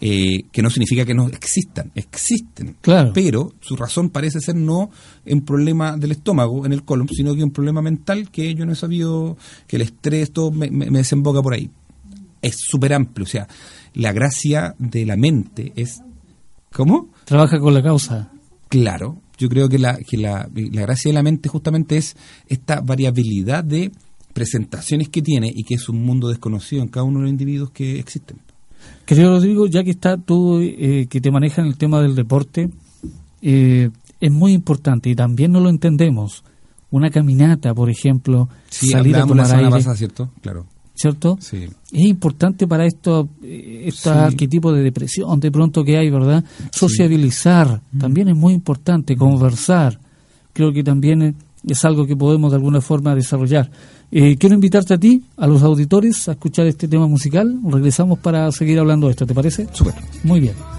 eh, 0.02 0.44
que 0.52 0.62
no 0.64 0.70
significa 0.72 1.06
que 1.06 1.14
no 1.14 1.28
existan, 1.28 1.92
existen. 1.94 2.76
Claro. 2.82 3.12
Pero 3.14 3.54
su 3.62 3.76
razón 3.76 4.10
parece 4.10 4.40
ser 4.42 4.56
no 4.56 4.90
un 5.28 5.42
problema 5.46 5.96
del 5.98 6.12
estómago 6.14 6.66
en 6.66 6.74
el 6.74 6.84
colon, 6.84 7.08
sino 7.10 7.36
que 7.36 7.44
un 7.44 7.52
problema 7.52 7.82
mental 7.84 8.32
que 8.32 8.56
yo 8.56 8.66
no 8.66 8.72
he 8.72 8.76
sabido, 8.76 9.38
que 9.68 9.76
el 9.76 9.84
estrés, 9.84 10.32
todo 10.32 10.52
me, 10.52 10.72
me- 10.72 10.90
me 10.90 10.98
desemboca 11.00 11.42
por 11.44 11.54
ahí. 11.54 11.70
Es 12.42 12.58
súper 12.60 12.94
amplio, 12.94 13.26
o 13.26 13.28
sea, 13.30 13.48
la 13.94 14.12
gracia 14.12 14.74
de 14.80 15.06
la 15.06 15.16
mente 15.18 15.72
es... 15.76 16.00
¿Cómo? 16.72 17.10
Trabaja 17.26 17.60
con 17.60 17.74
la 17.74 17.82
causa. 17.84 18.32
Claro, 18.70 19.22
yo 19.38 19.50
creo 19.50 19.68
que 19.70 19.80
la, 19.80 19.98
que 19.98 20.18
la, 20.18 20.48
la 20.54 20.82
gracia 20.82 21.10
de 21.10 21.14
la 21.14 21.24
mente 21.24 21.50
justamente 21.50 21.98
es 21.98 22.16
esta 22.48 22.82
variabilidad 22.82 23.64
de 23.64 23.92
presentaciones 24.34 25.10
que 25.10 25.22
tiene 25.22 25.52
y 25.54 25.64
que 25.64 25.76
es 25.76 25.90
un 25.90 26.04
mundo 26.04 26.30
desconocido 26.30 26.82
en 26.82 26.90
cada 26.90 27.04
uno 27.04 27.20
de 27.20 27.24
los 27.24 27.32
individuos 27.32 27.72
que 27.72 28.00
existen. 28.00 28.38
Querido 29.06 29.32
Rodrigo, 29.32 29.68
ya 29.68 29.84
que 29.84 29.92
está 29.92 30.18
tú, 30.18 30.60
eh, 30.62 31.08
que 31.10 31.20
te 31.20 31.32
maneja 31.32 31.62
en 31.62 31.68
el 31.68 31.78
tema 31.78 32.02
del 32.02 32.16
deporte, 32.16 32.70
eh, 33.42 33.90
es 34.20 34.32
muy 34.32 34.54
importante 34.54 35.10
y 35.10 35.16
también 35.16 35.52
no 35.52 35.60
lo 35.60 35.70
entendemos. 35.70 36.44
Una 36.92 37.10
caminata, 37.10 37.74
por 37.74 37.90
ejemplo, 37.90 38.50
salir 38.70 39.16
a 39.16 39.26
tomar 39.26 39.54
aire, 39.56 39.70
pasada, 39.70 39.96
¿cierto? 39.96 40.30
Claro, 40.42 40.66
¿cierto? 40.96 41.38
sí. 41.40 41.68
Es 41.92 42.02
importante 42.06 42.68
para 42.68 42.86
esto, 42.86 43.30
eh, 43.44 43.84
este 43.86 44.10
Sí. 44.10 44.10
arquetipo 44.10 44.72
de 44.72 44.84
depresión 44.84 45.40
de 45.40 45.52
pronto 45.52 45.84
que 45.84 45.98
hay, 45.98 46.10
¿verdad? 46.10 46.44
Sociabilizar, 46.72 47.82
también 47.98 48.30
es 48.30 48.36
muy 48.36 48.54
importante, 48.54 49.16
conversar. 49.16 50.00
Creo 50.54 50.72
que 50.74 50.84
también 50.84 51.36
es 51.68 51.86
algo 51.86 52.06
que 52.06 52.16
podemos 52.16 52.52
de 52.52 52.58
alguna 52.58 52.82
forma 52.82 53.16
desarrollar. 53.16 53.70
Eh, 54.12 54.38
quiero 54.38 54.56
invitarte 54.56 54.96
a 54.96 54.98
ti, 54.98 55.24
a 55.38 55.46
los 55.48 55.62
auditores, 55.62 56.28
a 56.30 56.32
escuchar 56.34 56.66
este 56.68 56.88
tema 56.88 57.08
musical. 57.08 57.60
Regresamos 57.64 58.20
para 58.20 58.52
seguir 58.52 58.80
hablando 58.80 59.08
de 59.08 59.12
esto, 59.12 59.28
¿te 59.28 59.34
parece? 59.34 59.68
Súper. 59.74 59.94
Muy 60.24 60.40
bien. 60.40 60.79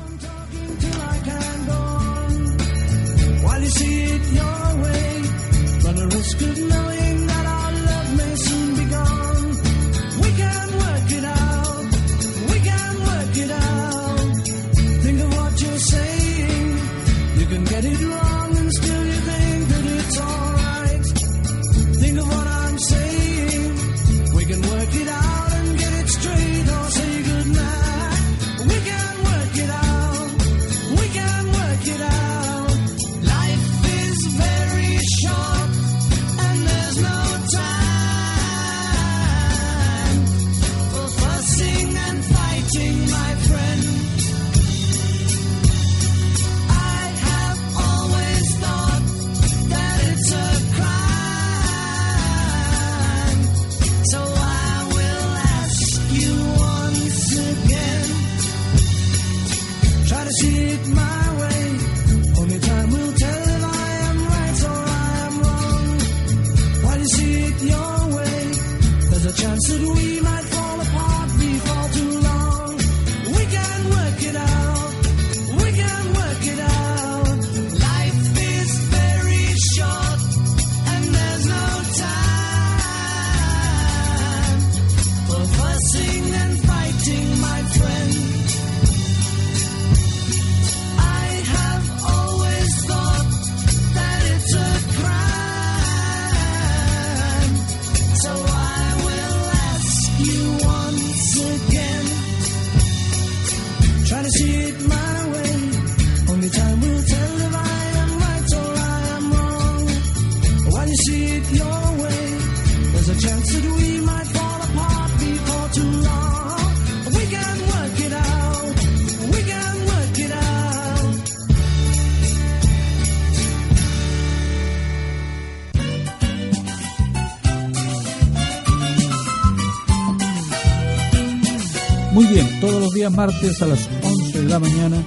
Martes 133.11 133.63
a 133.63 133.67
las 133.67 133.89
11 134.03 134.43
de 134.43 134.49
la 134.49 134.59
mañana, 134.59 135.03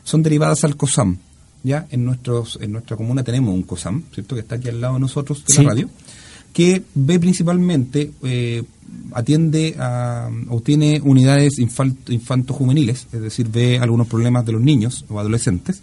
son 0.03 0.21
derivadas 0.21 0.63
al 0.63 0.77
COSAM. 0.77 1.17
Ya 1.63 1.87
en 1.89 2.05
nuestros 2.05 2.59
en 2.61 2.71
nuestra 2.71 2.95
comuna 2.95 3.23
tenemos 3.23 3.53
un 3.53 3.63
COSAM, 3.63 4.03
¿cierto? 4.13 4.35
Que 4.35 4.41
está 4.41 4.55
aquí 4.55 4.69
al 4.69 4.79
lado 4.79 4.93
de 4.93 4.99
nosotros 5.01 5.43
de 5.45 5.53
Sí. 5.53 5.63
la 5.63 5.69
radio, 5.69 5.89
que 6.53 6.83
ve 6.95 7.19
principalmente, 7.19 8.11
eh, 8.23 8.63
atiende 9.13 9.75
a, 9.79 10.29
o 10.49 10.61
tiene 10.61 11.01
unidades 11.03 11.59
infanto-juveniles, 11.59 13.07
es 13.11 13.21
decir, 13.21 13.47
ve 13.49 13.79
algunos 13.79 14.07
problemas 14.07 14.45
de 14.45 14.53
los 14.53 14.61
niños 14.61 15.05
o 15.09 15.19
adolescentes, 15.19 15.81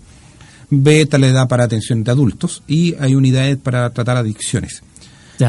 ve 0.70 1.06
tal 1.06 1.24
edad 1.24 1.48
para 1.48 1.64
atención 1.64 2.02
de 2.02 2.10
adultos 2.10 2.62
y 2.66 2.94
hay 2.98 3.14
unidades 3.14 3.56
para 3.56 3.90
tratar 3.90 4.16
adicciones 4.16 4.82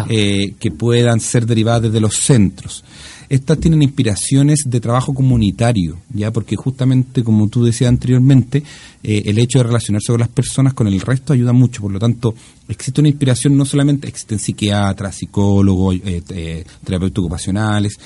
eh, 0.09 0.53
que 0.59 0.71
puedan 0.71 1.19
ser 1.19 1.45
derivadas 1.45 1.83
desde 1.83 1.99
los 1.99 2.15
centros. 2.15 2.83
Estas 3.29 3.59
tienen 3.59 3.81
inspiraciones 3.81 4.61
de 4.65 4.79
trabajo 4.79 5.13
comunitario, 5.13 5.97
ya 6.13 6.31
porque 6.31 6.55
justamente, 6.55 7.23
como 7.23 7.47
tú 7.49 7.65
decías 7.65 7.89
anteriormente, 7.89 8.63
eh, 9.03 9.23
el 9.25 9.37
hecho 9.37 9.59
de 9.59 9.63
relacionarse 9.65 10.13
con 10.13 10.19
las 10.21 10.29
personas 10.29 10.73
con 10.73 10.87
el 10.87 11.01
resto 11.01 11.33
ayuda 11.33 11.51
mucho. 11.51 11.81
Por 11.81 11.91
lo 11.91 11.99
tanto, 11.99 12.33
existe 12.69 13.01
una 13.01 13.09
inspiración 13.09 13.57
no 13.57 13.65
solamente, 13.65 14.07
existen 14.07 14.39
psiquiatras, 14.39 15.15
psicólogos, 15.15 15.95
eh, 16.05 16.21
eh, 16.29 16.63
terapeutas 16.85 17.19
ocupacionales, 17.19 17.97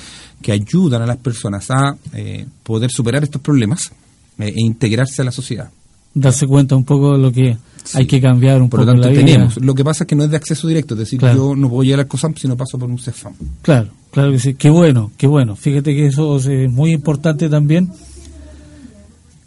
que 0.41 0.51
ayudan 0.53 1.03
a 1.03 1.05
las 1.05 1.17
personas 1.17 1.69
a 1.69 1.95
eh, 2.13 2.45
poder 2.63 2.89
superar 2.89 3.23
estos 3.23 3.41
problemas 3.41 3.91
e 4.39 4.53
integrarse 4.57 5.21
a 5.21 5.25
la 5.25 5.31
sociedad. 5.31 5.69
Darse 6.15 6.47
cuenta 6.47 6.75
un 6.75 6.83
poco 6.83 7.13
de 7.13 7.19
lo 7.19 7.31
que 7.31 7.57
Sí. 7.83 7.97
hay 7.97 8.05
que 8.07 8.19
cambiar 8.21 8.61
un 8.61 8.69
Por 8.69 8.79
lo 8.81 8.85
poco 8.87 8.95
en 8.97 9.01
tanto, 9.01 9.15
la 9.15 9.23
vida. 9.23 9.33
tenemos. 9.33 9.57
Lo 9.57 9.73
que 9.75 9.83
pasa 9.83 10.03
es 10.03 10.07
que 10.07 10.15
no 10.15 10.23
es 10.23 10.29
de 10.31 10.37
acceso 10.37 10.67
directo, 10.67 10.93
es 10.95 10.99
decir, 10.99 11.19
Claro. 11.19 11.35
yo 11.51 11.55
no 11.55 11.69
puedo 11.69 11.83
llegar 11.83 11.99
al 12.01 12.07
COSAM 12.07 12.35
si 12.35 12.47
no 12.47 12.55
paso 12.57 12.77
por 12.77 12.89
un 12.89 12.97
CEFAM. 12.99 13.33
Claro, 13.61 13.89
claro 14.11 14.31
que 14.31 14.39
sí. 14.39 14.53
Qué 14.55 14.69
bueno, 14.69 15.11
qué 15.17 15.27
bueno. 15.27 15.55
Fíjate 15.55 15.95
que 15.95 16.07
eso 16.07 16.37
es 16.37 16.71
muy 16.71 16.91
importante 16.91 17.49
también. 17.49 17.89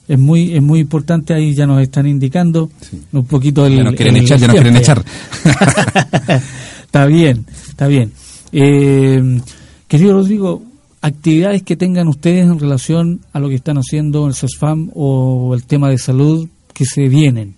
Es 0.06 0.18
muy 0.18 0.54
es 0.54 0.62
muy 0.62 0.80
importante, 0.80 1.32
ahí 1.32 1.54
ya 1.54 1.66
nos 1.66 1.80
están 1.80 2.06
indicando 2.06 2.70
Sí. 2.80 3.00
un 3.12 3.24
poquito 3.24 3.64
el... 3.64 3.76
Ya 3.76 3.84
nos 3.84 3.94
quieren 3.94 4.16
el 4.16 4.22
echar, 4.24 4.38
ya 4.38 4.46
nos 4.48 4.54
quieren 4.54 4.76
echar. 4.76 5.02
está 6.84 7.06
bien, 7.06 7.46
está 7.68 7.86
bien. 7.86 8.12
Eh, 8.52 9.40
querido 9.88 10.12
Rodrigo, 10.12 10.62
actividades 11.00 11.62
que 11.62 11.76
tengan 11.76 12.08
ustedes 12.08 12.44
en 12.44 12.58
relación 12.58 13.20
a 13.32 13.40
lo 13.40 13.48
que 13.48 13.54
están 13.54 13.78
haciendo 13.78 14.22
en 14.24 14.28
el 14.28 14.34
CESFAM 14.34 14.90
o 14.94 15.54
el 15.54 15.64
tema 15.64 15.88
de 15.88 15.98
salud 15.98 16.48
que 16.72 16.84
se 16.84 17.08
vienen. 17.08 17.56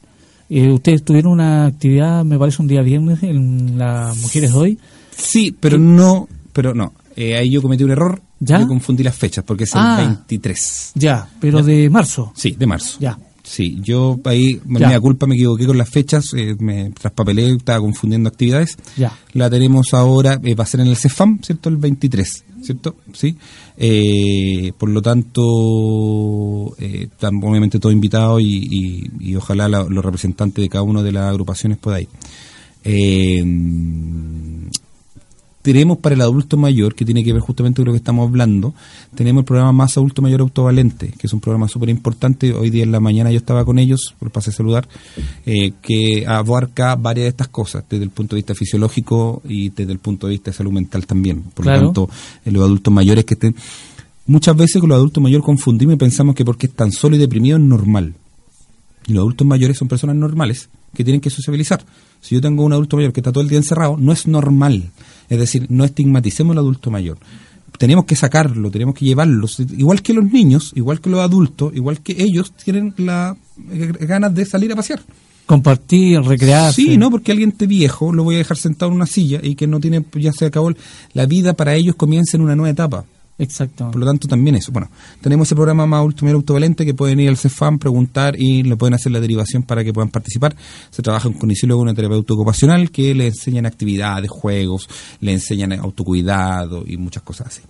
Eh, 0.48 0.70
ustedes 0.70 1.02
tuvieron 1.02 1.32
una 1.32 1.66
actividad, 1.66 2.24
me 2.24 2.38
parece 2.38 2.62
un 2.62 2.68
día 2.68 2.82
viernes, 2.82 3.22
en 3.24 3.76
las 3.76 4.16
Mujeres 4.18 4.52
Hoy. 4.54 4.78
Sí, 5.16 5.54
pero 5.58 5.78
no, 5.78 6.28
pero 6.56 6.72
no. 6.74 6.94
Eh, 7.14 7.36
ahí 7.36 7.50
yo 7.50 7.60
cometí 7.60 7.84
un 7.84 7.90
error. 7.90 8.22
¿Ya? 8.40 8.58
Yo 8.60 8.66
confundí 8.66 9.02
las 9.02 9.14
fechas 9.14 9.44
porque 9.46 9.64
es 9.64 9.72
Ah. 9.74 9.98
el 10.00 10.08
23. 10.08 10.92
Ya, 10.94 11.28
pero 11.38 11.62
de 11.62 11.88
marzo. 11.90 12.32
Sí, 12.34 12.52
de 12.58 12.66
marzo. 12.66 12.96
Ya. 12.98 13.18
Sí, 13.42 13.78
yo 13.82 14.18
ahí, 14.24 14.58
me 14.64 14.80
Ya. 14.80 14.90
da 14.90 15.00
culpa, 15.00 15.26
me 15.26 15.34
equivoqué 15.36 15.66
con 15.66 15.78
las 15.78 15.88
fechas, 15.88 16.32
eh, 16.34 16.56
me 16.58 16.90
traspapelé, 16.90 17.50
estaba 17.54 17.78
confundiendo 17.80 18.28
actividades. 18.28 18.76
Ya. 18.96 19.12
La 19.34 19.48
tenemos 19.50 19.94
ahora, 19.94 20.40
eh, 20.42 20.54
va 20.54 20.64
a 20.64 20.66
ser 20.66 20.80
en 20.80 20.88
el 20.88 20.96
CEFAM, 20.96 21.40
¿cierto? 21.42 21.68
El 21.68 21.76
23, 21.76 22.44
¿cierto? 22.62 22.96
Sí. 23.12 23.36
Eh, 23.76 24.72
por 24.76 24.88
lo 24.88 25.00
tanto, 25.00 26.74
están 26.78 27.36
obviamente 27.44 27.78
todos 27.78 27.92
invitados 27.94 28.40
y, 28.42 28.66
y- 28.68 29.10
y 29.30 29.36
ojalá 29.36 29.68
la- 29.68 29.84
los 29.84 30.04
representantes 30.04 30.62
de 30.62 30.68
cada 30.68 30.82
una 30.82 31.02
de 31.02 31.12
las 31.12 31.24
agrupaciones 31.30 31.78
puedan 31.78 32.00
ir. 32.02 32.08
Eh, 35.66 35.72
tenemos 35.72 35.98
para 35.98 36.14
el 36.14 36.20
adulto 36.20 36.56
mayor, 36.56 36.94
que 36.94 37.04
tiene 37.04 37.24
que 37.24 37.32
ver 37.32 37.42
justamente 37.42 37.78
con 37.78 37.86
lo 37.86 37.92
que 37.92 37.98
estamos 37.98 38.28
hablando, 38.28 38.72
tenemos 39.14 39.40
el 39.42 39.44
programa 39.44 39.72
Más 39.72 39.96
Adulto 39.96 40.22
Mayor 40.22 40.40
Autovalente, 40.40 41.08
que 41.08 41.26
es 41.26 41.32
un 41.32 41.40
programa 41.40 41.68
súper 41.68 41.88
importante. 41.88 42.52
Hoy 42.52 42.70
día 42.70 42.84
en 42.84 42.92
la 42.92 43.00
mañana 43.00 43.30
yo 43.30 43.38
estaba 43.38 43.64
con 43.64 43.78
ellos, 43.78 44.14
por 44.18 44.30
pasé 44.30 44.50
a 44.50 44.52
saludar, 44.52 44.88
eh, 45.44 45.72
que 45.82 46.24
abarca 46.26 46.94
varias 46.94 47.24
de 47.24 47.28
estas 47.30 47.48
cosas, 47.48 47.84
desde 47.90 48.04
el 48.04 48.10
punto 48.10 48.36
de 48.36 48.40
vista 48.40 48.54
fisiológico 48.54 49.42
y 49.48 49.70
desde 49.70 49.92
el 49.92 49.98
punto 49.98 50.26
de 50.26 50.32
vista 50.32 50.50
de 50.50 50.56
salud 50.56 50.72
mental 50.72 51.06
también. 51.06 51.42
Por 51.42 51.64
Claro. 51.64 51.80
lo 51.80 51.86
tanto, 51.88 52.10
en 52.44 52.52
los 52.54 52.62
adultos 52.62 52.92
mayores 52.92 53.24
que 53.24 53.34
estén... 53.34 53.54
Muchas 54.28 54.56
veces 54.56 54.80
con 54.80 54.88
los 54.88 54.96
adultos 54.96 55.22
mayores 55.22 55.44
confundimos 55.44 55.94
y 55.94 55.98
pensamos 55.98 56.34
que 56.34 56.44
porque 56.44 56.66
están 56.66 56.90
solo 56.90 57.14
y 57.14 57.18
deprimidos 57.18 57.60
es 57.60 57.66
normal. 57.66 58.14
Y 59.06 59.12
los 59.12 59.20
adultos 59.20 59.46
mayores 59.46 59.78
son 59.78 59.86
personas 59.86 60.16
normales 60.16 60.68
que 60.94 61.04
tienen 61.04 61.20
que 61.20 61.30
sociabilizar. 61.30 61.84
Si 62.26 62.34
yo 62.34 62.40
tengo 62.40 62.64
un 62.64 62.72
adulto 62.72 62.96
mayor 62.96 63.12
que 63.12 63.20
está 63.20 63.30
todo 63.30 63.44
el 63.44 63.48
día 63.48 63.58
encerrado, 63.58 63.96
no 63.96 64.10
es 64.10 64.26
normal. 64.26 64.90
Es 65.28 65.38
decir, 65.38 65.66
no 65.68 65.84
estigmaticemos 65.84 66.54
al 66.54 66.58
adulto 66.58 66.90
mayor. 66.90 67.18
Tenemos 67.78 68.04
que 68.04 68.16
sacarlo, 68.16 68.68
tenemos 68.68 68.96
que 68.96 69.04
llevarlo. 69.04 69.46
Igual 69.76 70.02
que 70.02 70.12
los 70.12 70.24
niños, 70.24 70.72
igual 70.74 71.00
que 71.00 71.08
los 71.08 71.20
adultos, 71.20 71.72
igual 71.76 72.00
que 72.00 72.20
ellos 72.20 72.52
tienen 72.52 72.92
la 72.96 73.36
eh, 73.70 73.92
ganas 74.00 74.34
de 74.34 74.44
salir 74.44 74.72
a 74.72 74.74
pasear. 74.74 75.00
Compartir, 75.46 76.20
recrearse. 76.20 76.82
Sí, 76.82 76.98
no, 76.98 77.12
porque 77.12 77.30
alguien 77.30 77.52
te 77.52 77.68
viejo 77.68 78.12
lo 78.12 78.24
voy 78.24 78.34
a 78.34 78.38
dejar 78.38 78.56
sentado 78.56 78.90
en 78.90 78.96
una 78.96 79.06
silla 79.06 79.38
y 79.40 79.54
que 79.54 79.68
no 79.68 79.78
tiene, 79.78 80.04
ya 80.14 80.32
se 80.32 80.46
acabó. 80.46 80.72
La 81.12 81.26
vida 81.26 81.52
para 81.52 81.76
ellos 81.76 81.94
comienza 81.94 82.36
en 82.36 82.42
una 82.42 82.56
nueva 82.56 82.70
etapa. 82.70 83.04
Exacto. 83.38 83.90
Por 83.90 84.00
lo 84.00 84.06
tanto, 84.06 84.28
también 84.28 84.56
eso. 84.56 84.72
Bueno, 84.72 84.88
tenemos 85.20 85.48
ese 85.48 85.54
programa 85.54 85.86
más 85.86 86.04
último 86.04 86.30
autovalente 86.30 86.86
que 86.86 86.94
pueden 86.94 87.20
ir 87.20 87.28
al 87.28 87.36
CEFAM, 87.36 87.78
preguntar 87.78 88.34
y 88.38 88.62
le 88.62 88.76
pueden 88.76 88.94
hacer 88.94 89.12
la 89.12 89.20
derivación 89.20 89.62
para 89.62 89.84
que 89.84 89.92
puedan 89.92 90.08
participar. 90.08 90.56
Se 90.90 91.02
trabaja 91.02 91.28
con 91.28 91.38
kinesiólogo, 91.38 91.82
una 91.82 91.94
terapeuta 91.94 92.32
ocupacional 92.32 92.90
que 92.90 93.14
le 93.14 93.26
enseñan 93.28 93.66
actividades, 93.66 94.30
juegos, 94.30 94.88
le 95.20 95.32
enseñan 95.32 95.72
autocuidado 95.72 96.84
y 96.86 96.96
muchas 96.96 97.22
cosas 97.22 97.48
así. 97.48 97.62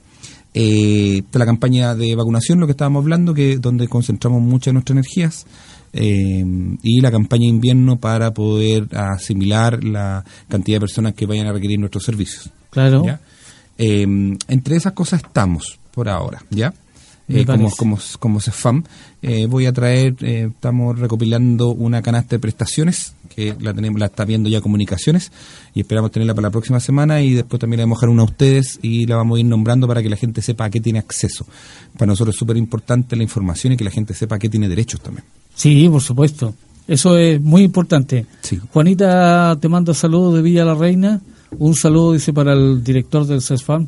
Eh, 0.54 1.18
está 1.18 1.40
la 1.40 1.46
campaña 1.46 1.94
de 1.94 2.14
vacunación, 2.14 2.60
lo 2.60 2.66
que 2.66 2.72
estábamos 2.72 3.02
hablando, 3.02 3.34
que 3.34 3.58
donde 3.58 3.88
concentramos 3.88 4.40
muchas 4.40 4.66
de 4.66 4.72
nuestras 4.74 4.94
energías. 4.94 5.46
eh, 5.92 6.44
y 6.82 7.00
la 7.00 7.10
campaña 7.10 7.44
de 7.44 7.48
invierno 7.48 7.98
para 7.98 8.34
poder 8.34 8.86
asimilar 8.94 9.82
la 9.82 10.24
cantidad 10.46 10.76
de 10.76 10.80
personas 10.80 11.14
que 11.14 11.24
vayan 11.24 11.46
a 11.46 11.52
requerir 11.52 11.78
nuestros 11.78 12.04
servicios. 12.04 12.50
Claro. 12.70 13.02
¿ya? 13.04 13.18
Eh, 13.78 14.36
entre 14.48 14.76
esas 14.76 14.92
cosas 14.92 15.22
estamos 15.22 15.78
por 15.92 16.08
ahora, 16.08 16.42
¿ya? 16.50 16.72
Eh, 17.28 17.44
como, 17.44 17.70
como, 17.72 17.98
como 18.20 18.40
CEFAM, 18.40 18.84
eh, 19.20 19.46
voy 19.46 19.66
a 19.66 19.72
traer, 19.72 20.14
eh, 20.20 20.48
estamos 20.54 20.96
recopilando 20.96 21.70
una 21.70 22.00
canasta 22.00 22.36
de 22.36 22.38
prestaciones, 22.38 23.14
que 23.34 23.52
la 23.58 23.74
tenemos, 23.74 23.98
la 23.98 24.06
está 24.06 24.24
viendo 24.24 24.48
ya 24.48 24.60
comunicaciones, 24.60 25.32
y 25.74 25.80
esperamos 25.80 26.12
tenerla 26.12 26.34
para 26.34 26.48
la 26.48 26.52
próxima 26.52 26.78
semana, 26.78 27.22
y 27.22 27.34
después 27.34 27.58
también 27.58 27.78
le 27.78 27.84
vamos 27.84 27.96
a 27.96 28.00
dejar 28.00 28.10
una 28.10 28.22
a 28.22 28.26
ustedes, 28.26 28.78
y 28.80 29.06
la 29.06 29.16
vamos 29.16 29.38
a 29.38 29.40
ir 29.40 29.46
nombrando 29.46 29.88
para 29.88 30.04
que 30.04 30.08
la 30.08 30.16
gente 30.16 30.40
sepa 30.40 30.66
a 30.66 30.70
qué 30.70 30.80
tiene 30.80 31.00
acceso. 31.00 31.44
Para 31.94 32.06
nosotros 32.06 32.36
es 32.36 32.38
súper 32.38 32.56
importante 32.58 33.16
la 33.16 33.24
información 33.24 33.72
y 33.72 33.76
que 33.76 33.84
la 33.84 33.90
gente 33.90 34.14
sepa 34.14 34.36
a 34.36 34.38
qué 34.38 34.48
tiene 34.48 34.68
derechos 34.68 35.00
también. 35.00 35.24
Sí, 35.52 35.88
por 35.88 36.02
supuesto. 36.02 36.54
Eso 36.86 37.18
es 37.18 37.40
muy 37.40 37.62
importante. 37.62 38.24
Sí. 38.42 38.60
Juanita 38.72 39.58
te 39.60 39.68
manda 39.68 39.92
saludos 39.94 40.36
de 40.36 40.42
Villa 40.42 40.64
la 40.64 40.76
Reina. 40.76 41.20
Un 41.58 41.74
saludo, 41.74 42.12
dice, 42.12 42.32
para 42.32 42.52
el 42.52 42.82
director 42.82 43.26
del 43.26 43.42
CESFAM. 43.42 43.86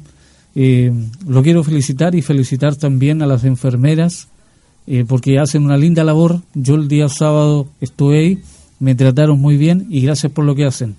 Eh, 0.55 0.93
lo 1.27 1.43
quiero 1.43 1.63
felicitar 1.63 2.15
y 2.15 2.23
felicitar 2.23 2.77
también 2.77 3.23
a 3.23 3.27
las 3.27 3.45
enfermeras 3.45 4.29
eh, 4.87 5.05
porque 5.07 5.39
hacen 5.39 5.65
una 5.65 5.77
linda 5.77 6.03
labor. 6.03 6.41
Yo 6.55 6.75
el 6.75 6.89
día 6.89 7.09
sábado 7.09 7.69
estuve 7.81 8.19
ahí, 8.19 8.39
me 8.81 8.95
trataron 8.95 9.39
muy 9.39 9.57
bien 9.57 9.87
y 9.91 10.01
gracias 10.01 10.33
por 10.33 10.45
lo 10.45 10.55
que 10.55 10.65
hacen. 10.65 10.97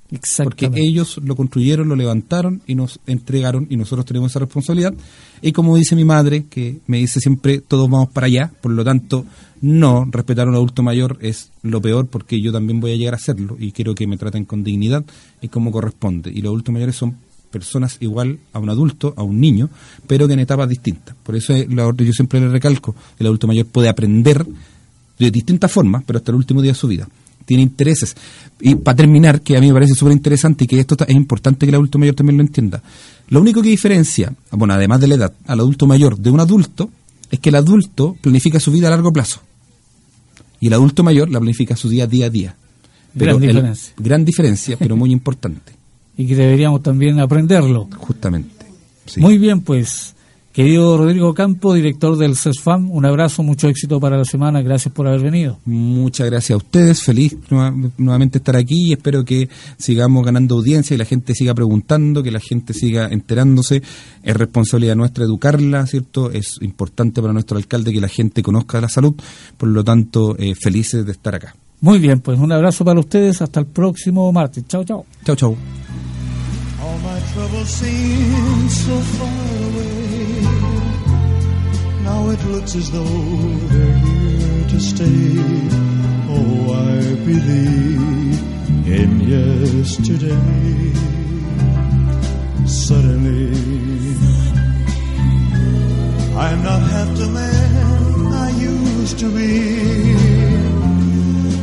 porque 0.43 0.71
ellos 0.75 1.21
lo 1.23 1.35
construyeron, 1.37 1.89
lo 1.89 1.97
levantaron 1.97 2.63
y 2.67 2.75
nos 2.75 3.01
entregaron 3.07 3.67
y 3.71 3.77
nosotros 3.77 4.07
tenemos 4.07 4.31
esa 4.31 4.41
responsabilidad. 4.41 4.95
Y 5.43 5.53
como 5.53 5.77
dice 5.77 5.97
mi 5.97 6.05
madre, 6.05 6.45
que 6.49 6.79
me 6.87 6.99
dice 6.99 7.21
siempre, 7.21 7.61
todos 7.61 7.91
vamos 7.91 8.11
para 8.11 8.27
allá, 8.27 8.53
por 8.61 8.73
lo 8.73 8.85
tanto, 8.85 9.25
no, 9.61 10.07
respetar 10.11 10.47
a 10.47 10.51
un 10.51 10.57
adulto 10.57 10.83
mayor 10.83 11.19
es 11.21 11.51
lo 11.63 11.81
peor 11.81 12.07
porque 12.07 12.41
yo 12.41 12.53
también 12.53 12.81
voy 12.81 12.93
a 12.93 12.97
llegar 12.97 13.15
a 13.15 13.17
hacerlo 13.17 13.57
y 13.59 13.73
quiero 13.73 13.95
que 13.95 14.07
me 14.07 14.17
traten 14.17 14.45
con 14.45 14.63
dignidad 14.63 15.05
y 15.41 15.49
como 15.49 15.73
corresponde. 15.73 16.31
Y 16.31 16.43
los 16.43 16.51
adultos 16.51 16.73
mayores 16.73 16.97
son 16.97 17.17
personas 17.55 17.97
igual 18.01 18.39
a 18.53 18.59
un 18.59 18.69
adulto, 18.69 19.15
a 19.17 19.23
un 19.23 19.41
niño, 19.41 19.71
pero 20.07 20.27
que 20.27 20.35
en 20.35 20.41
etapas 20.41 20.69
distintas. 20.69 21.17
Por 21.23 21.35
eso 21.37 21.55
yo 21.57 22.13
siempre 22.13 22.39
le 22.41 22.49
recalco, 22.49 22.95
el 23.19 23.27
adulto 23.27 23.47
mayor 23.47 23.67
puede 23.67 23.89
aprender 23.89 24.45
de 25.19 25.31
distintas 25.31 25.73
formas, 25.73 26.03
pero 26.07 26.19
hasta 26.19 26.33
el 26.33 26.37
último 26.37 26.61
día 26.61 26.73
de 26.73 26.79
su 26.79 26.89
vida. 26.89 27.09
Tiene 27.47 27.63
intereses. 27.63 28.15
Y 28.61 28.75
para 28.75 28.97
terminar, 28.97 29.41
que 29.43 29.57
a 29.57 29.61
mí 29.61 29.69
me 29.69 29.75
parece 29.75 29.95
súper 29.95 30.13
interesante 30.15 30.65
y 30.65 30.67
que 30.67 30.81
esto 30.81 30.97
es 31.07 31.15
importante 31.15 31.67
que 31.67 31.71
el 31.71 31.75
adulto 31.77 31.99
mayor 31.99 32.15
también 32.15 32.37
lo 32.39 32.43
entienda. 32.43 32.83
Lo 33.29 33.41
único 33.41 33.63
que 33.63 33.69
diferencia, 33.69 34.33
bueno, 34.51 34.75
además 34.75 35.01
de 35.01 35.09
la 35.09 35.15
edad, 35.17 35.33
al 35.47 35.61
adulto 35.61 35.87
mayor 35.87 36.17
de 36.19 36.31
un 36.31 36.41
adulto, 36.41 36.91
es 37.31 37.39
que 37.41 37.51
el 37.51 37.55
adulto 37.57 38.17
planifica 38.21 38.59
su 38.61 38.73
vida 38.73 38.87
a 38.89 38.91
largo 38.91 39.13
plazo. 39.13 39.41
Y 40.61 40.69
el 40.69 40.73
adulto 40.75 41.03
mayor 41.05 41.31
la 41.31 41.39
planifica 41.39 41.77
su 41.77 41.89
día 41.89 42.07
día 42.07 42.27
a 42.27 42.31
día. 42.31 42.57
Gran 43.15 43.37
el- 43.37 43.41
diferencia. 43.43 43.95
gran 43.99 44.25
diferencia, 44.25 44.77
pero 44.79 44.97
muy 44.97 45.13
importante, 45.13 45.73
Y 46.17 46.27
que 46.27 46.37
deberíamos 46.37 46.83
también 46.83 47.19
aprenderlo. 47.21 47.89
justamente. 47.97 48.67
Sí. 49.07 49.21
Muy 49.21 49.39
bien, 49.39 49.61
pues. 49.63 50.13
Querido 50.53 50.97
Rodrigo 50.97 51.35
Campo, 51.35 51.75
director 51.75 52.17
del 52.17 52.37
CESFAM, 52.37 52.89
un 52.93 53.05
abrazo, 53.05 53.43
mucho 53.43 53.67
éxito 53.69 53.99
para 53.99 54.17
la 54.17 54.25
semana. 54.25 54.63
Gracias 54.63 54.95
por 54.95 55.09
haber 55.09 55.21
venido. 55.21 55.59
Muchas 55.65 56.31
gracias 56.31 56.55
a 56.55 56.59
ustedes, 56.59 57.03
feliz 57.03 57.37
nueva- 57.51 57.75
nuevamente 57.99 58.39
estar 58.39 58.55
aquí 58.55 58.91
y 58.91 58.93
espero 58.93 59.25
que 59.25 59.49
sigamos 59.79 60.25
ganando 60.25 60.55
audiencia 60.55 60.95
y 60.95 60.99
la 60.99 61.07
gente 61.07 61.35
siga 61.35 61.55
preguntando, 61.55 62.23
que 62.23 62.31
la 62.31 62.39
gente 62.39 62.73
siga 62.73 63.09
enterándose. 63.09 63.83
Es 64.23 64.37
responsabilidad 64.37 64.95
nuestra 64.95 65.25
educarla, 65.25 65.89
¿cierto? 65.89 66.31
Es 66.31 66.59
importante 66.61 67.21
para 67.21 67.33
nuestro 67.33 67.57
alcalde 67.57 67.93
que 67.93 68.01
la 68.01 68.07
gente 68.09 68.41
conozca 68.41 68.81
la 68.81 68.89
salud, 68.89 69.15
por 69.59 69.69
lo 69.69 69.83
tanto, 69.83 70.37
eh, 70.39 70.55
felices 70.55 71.05
de 71.05 71.11
estar 71.11 71.35
acá. 71.35 71.57
Muy 71.81 71.99
bien, 71.99 72.21
pues 72.21 72.39
un 72.39 72.51
abrazo 72.53 72.85
para 72.85 73.01
ustedes. 73.01 73.43
Hasta 73.43 73.61
el 73.61 73.67
próximo 73.67 74.31
martes. 74.33 74.65
Chao, 74.67 74.85
chao. 74.85 75.05
Chau, 75.25 75.37
chau. 75.37 75.57
All 76.83 76.99
my 76.99 77.21
troubles 77.33 77.69
seem 77.69 78.69
so 78.69 78.99
far 79.19 79.29
away. 79.29 79.95
Now 82.05 82.31
it 82.31 82.45
looks 82.45 82.75
as 82.77 82.91
though 82.91 83.05
they're 83.71 83.99
here 83.99 84.69
to 84.69 84.81
stay. 84.81 85.39
Oh, 86.29 86.73
I 86.73 87.15
believe 87.25 88.43
in 88.87 89.21
yesterday. 89.21 90.93
Suddenly, 92.67 93.53
I'm 96.37 96.63
not 96.63 96.81
half 96.81 97.17
the 97.17 97.29
man 97.29 98.33
I 98.33 98.51
used 98.51 99.19
to 99.21 99.31
be. 99.31 100.14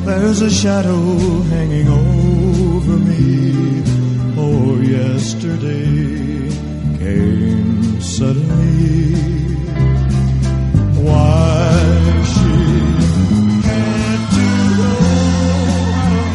There's 0.03 0.41
a 0.41 0.49
shadow 0.49 1.41
hanging 1.53 1.87
over 1.87 2.97
me. 2.97 3.83
Oh, 4.35 4.79
yesterday 4.81 6.49
came 6.97 8.01
suddenly. 8.01 9.13
Why 11.05 12.23
she 12.33 12.55
to 14.35 14.47
go, 14.79 14.91
I 15.97 16.09
don't 16.15 16.31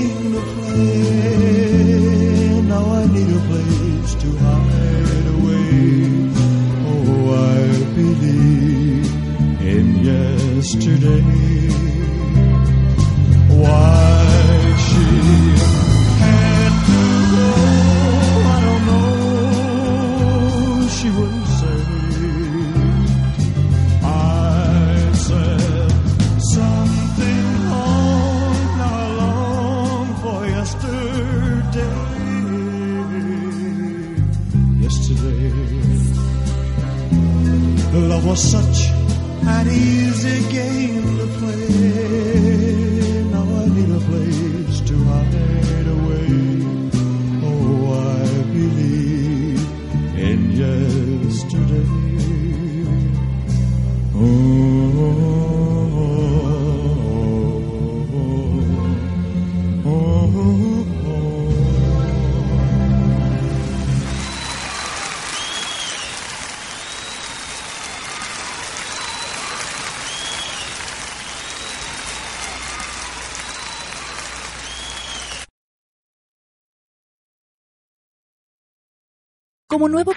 nuevo 80.05 80.14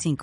55. 0.00 0.16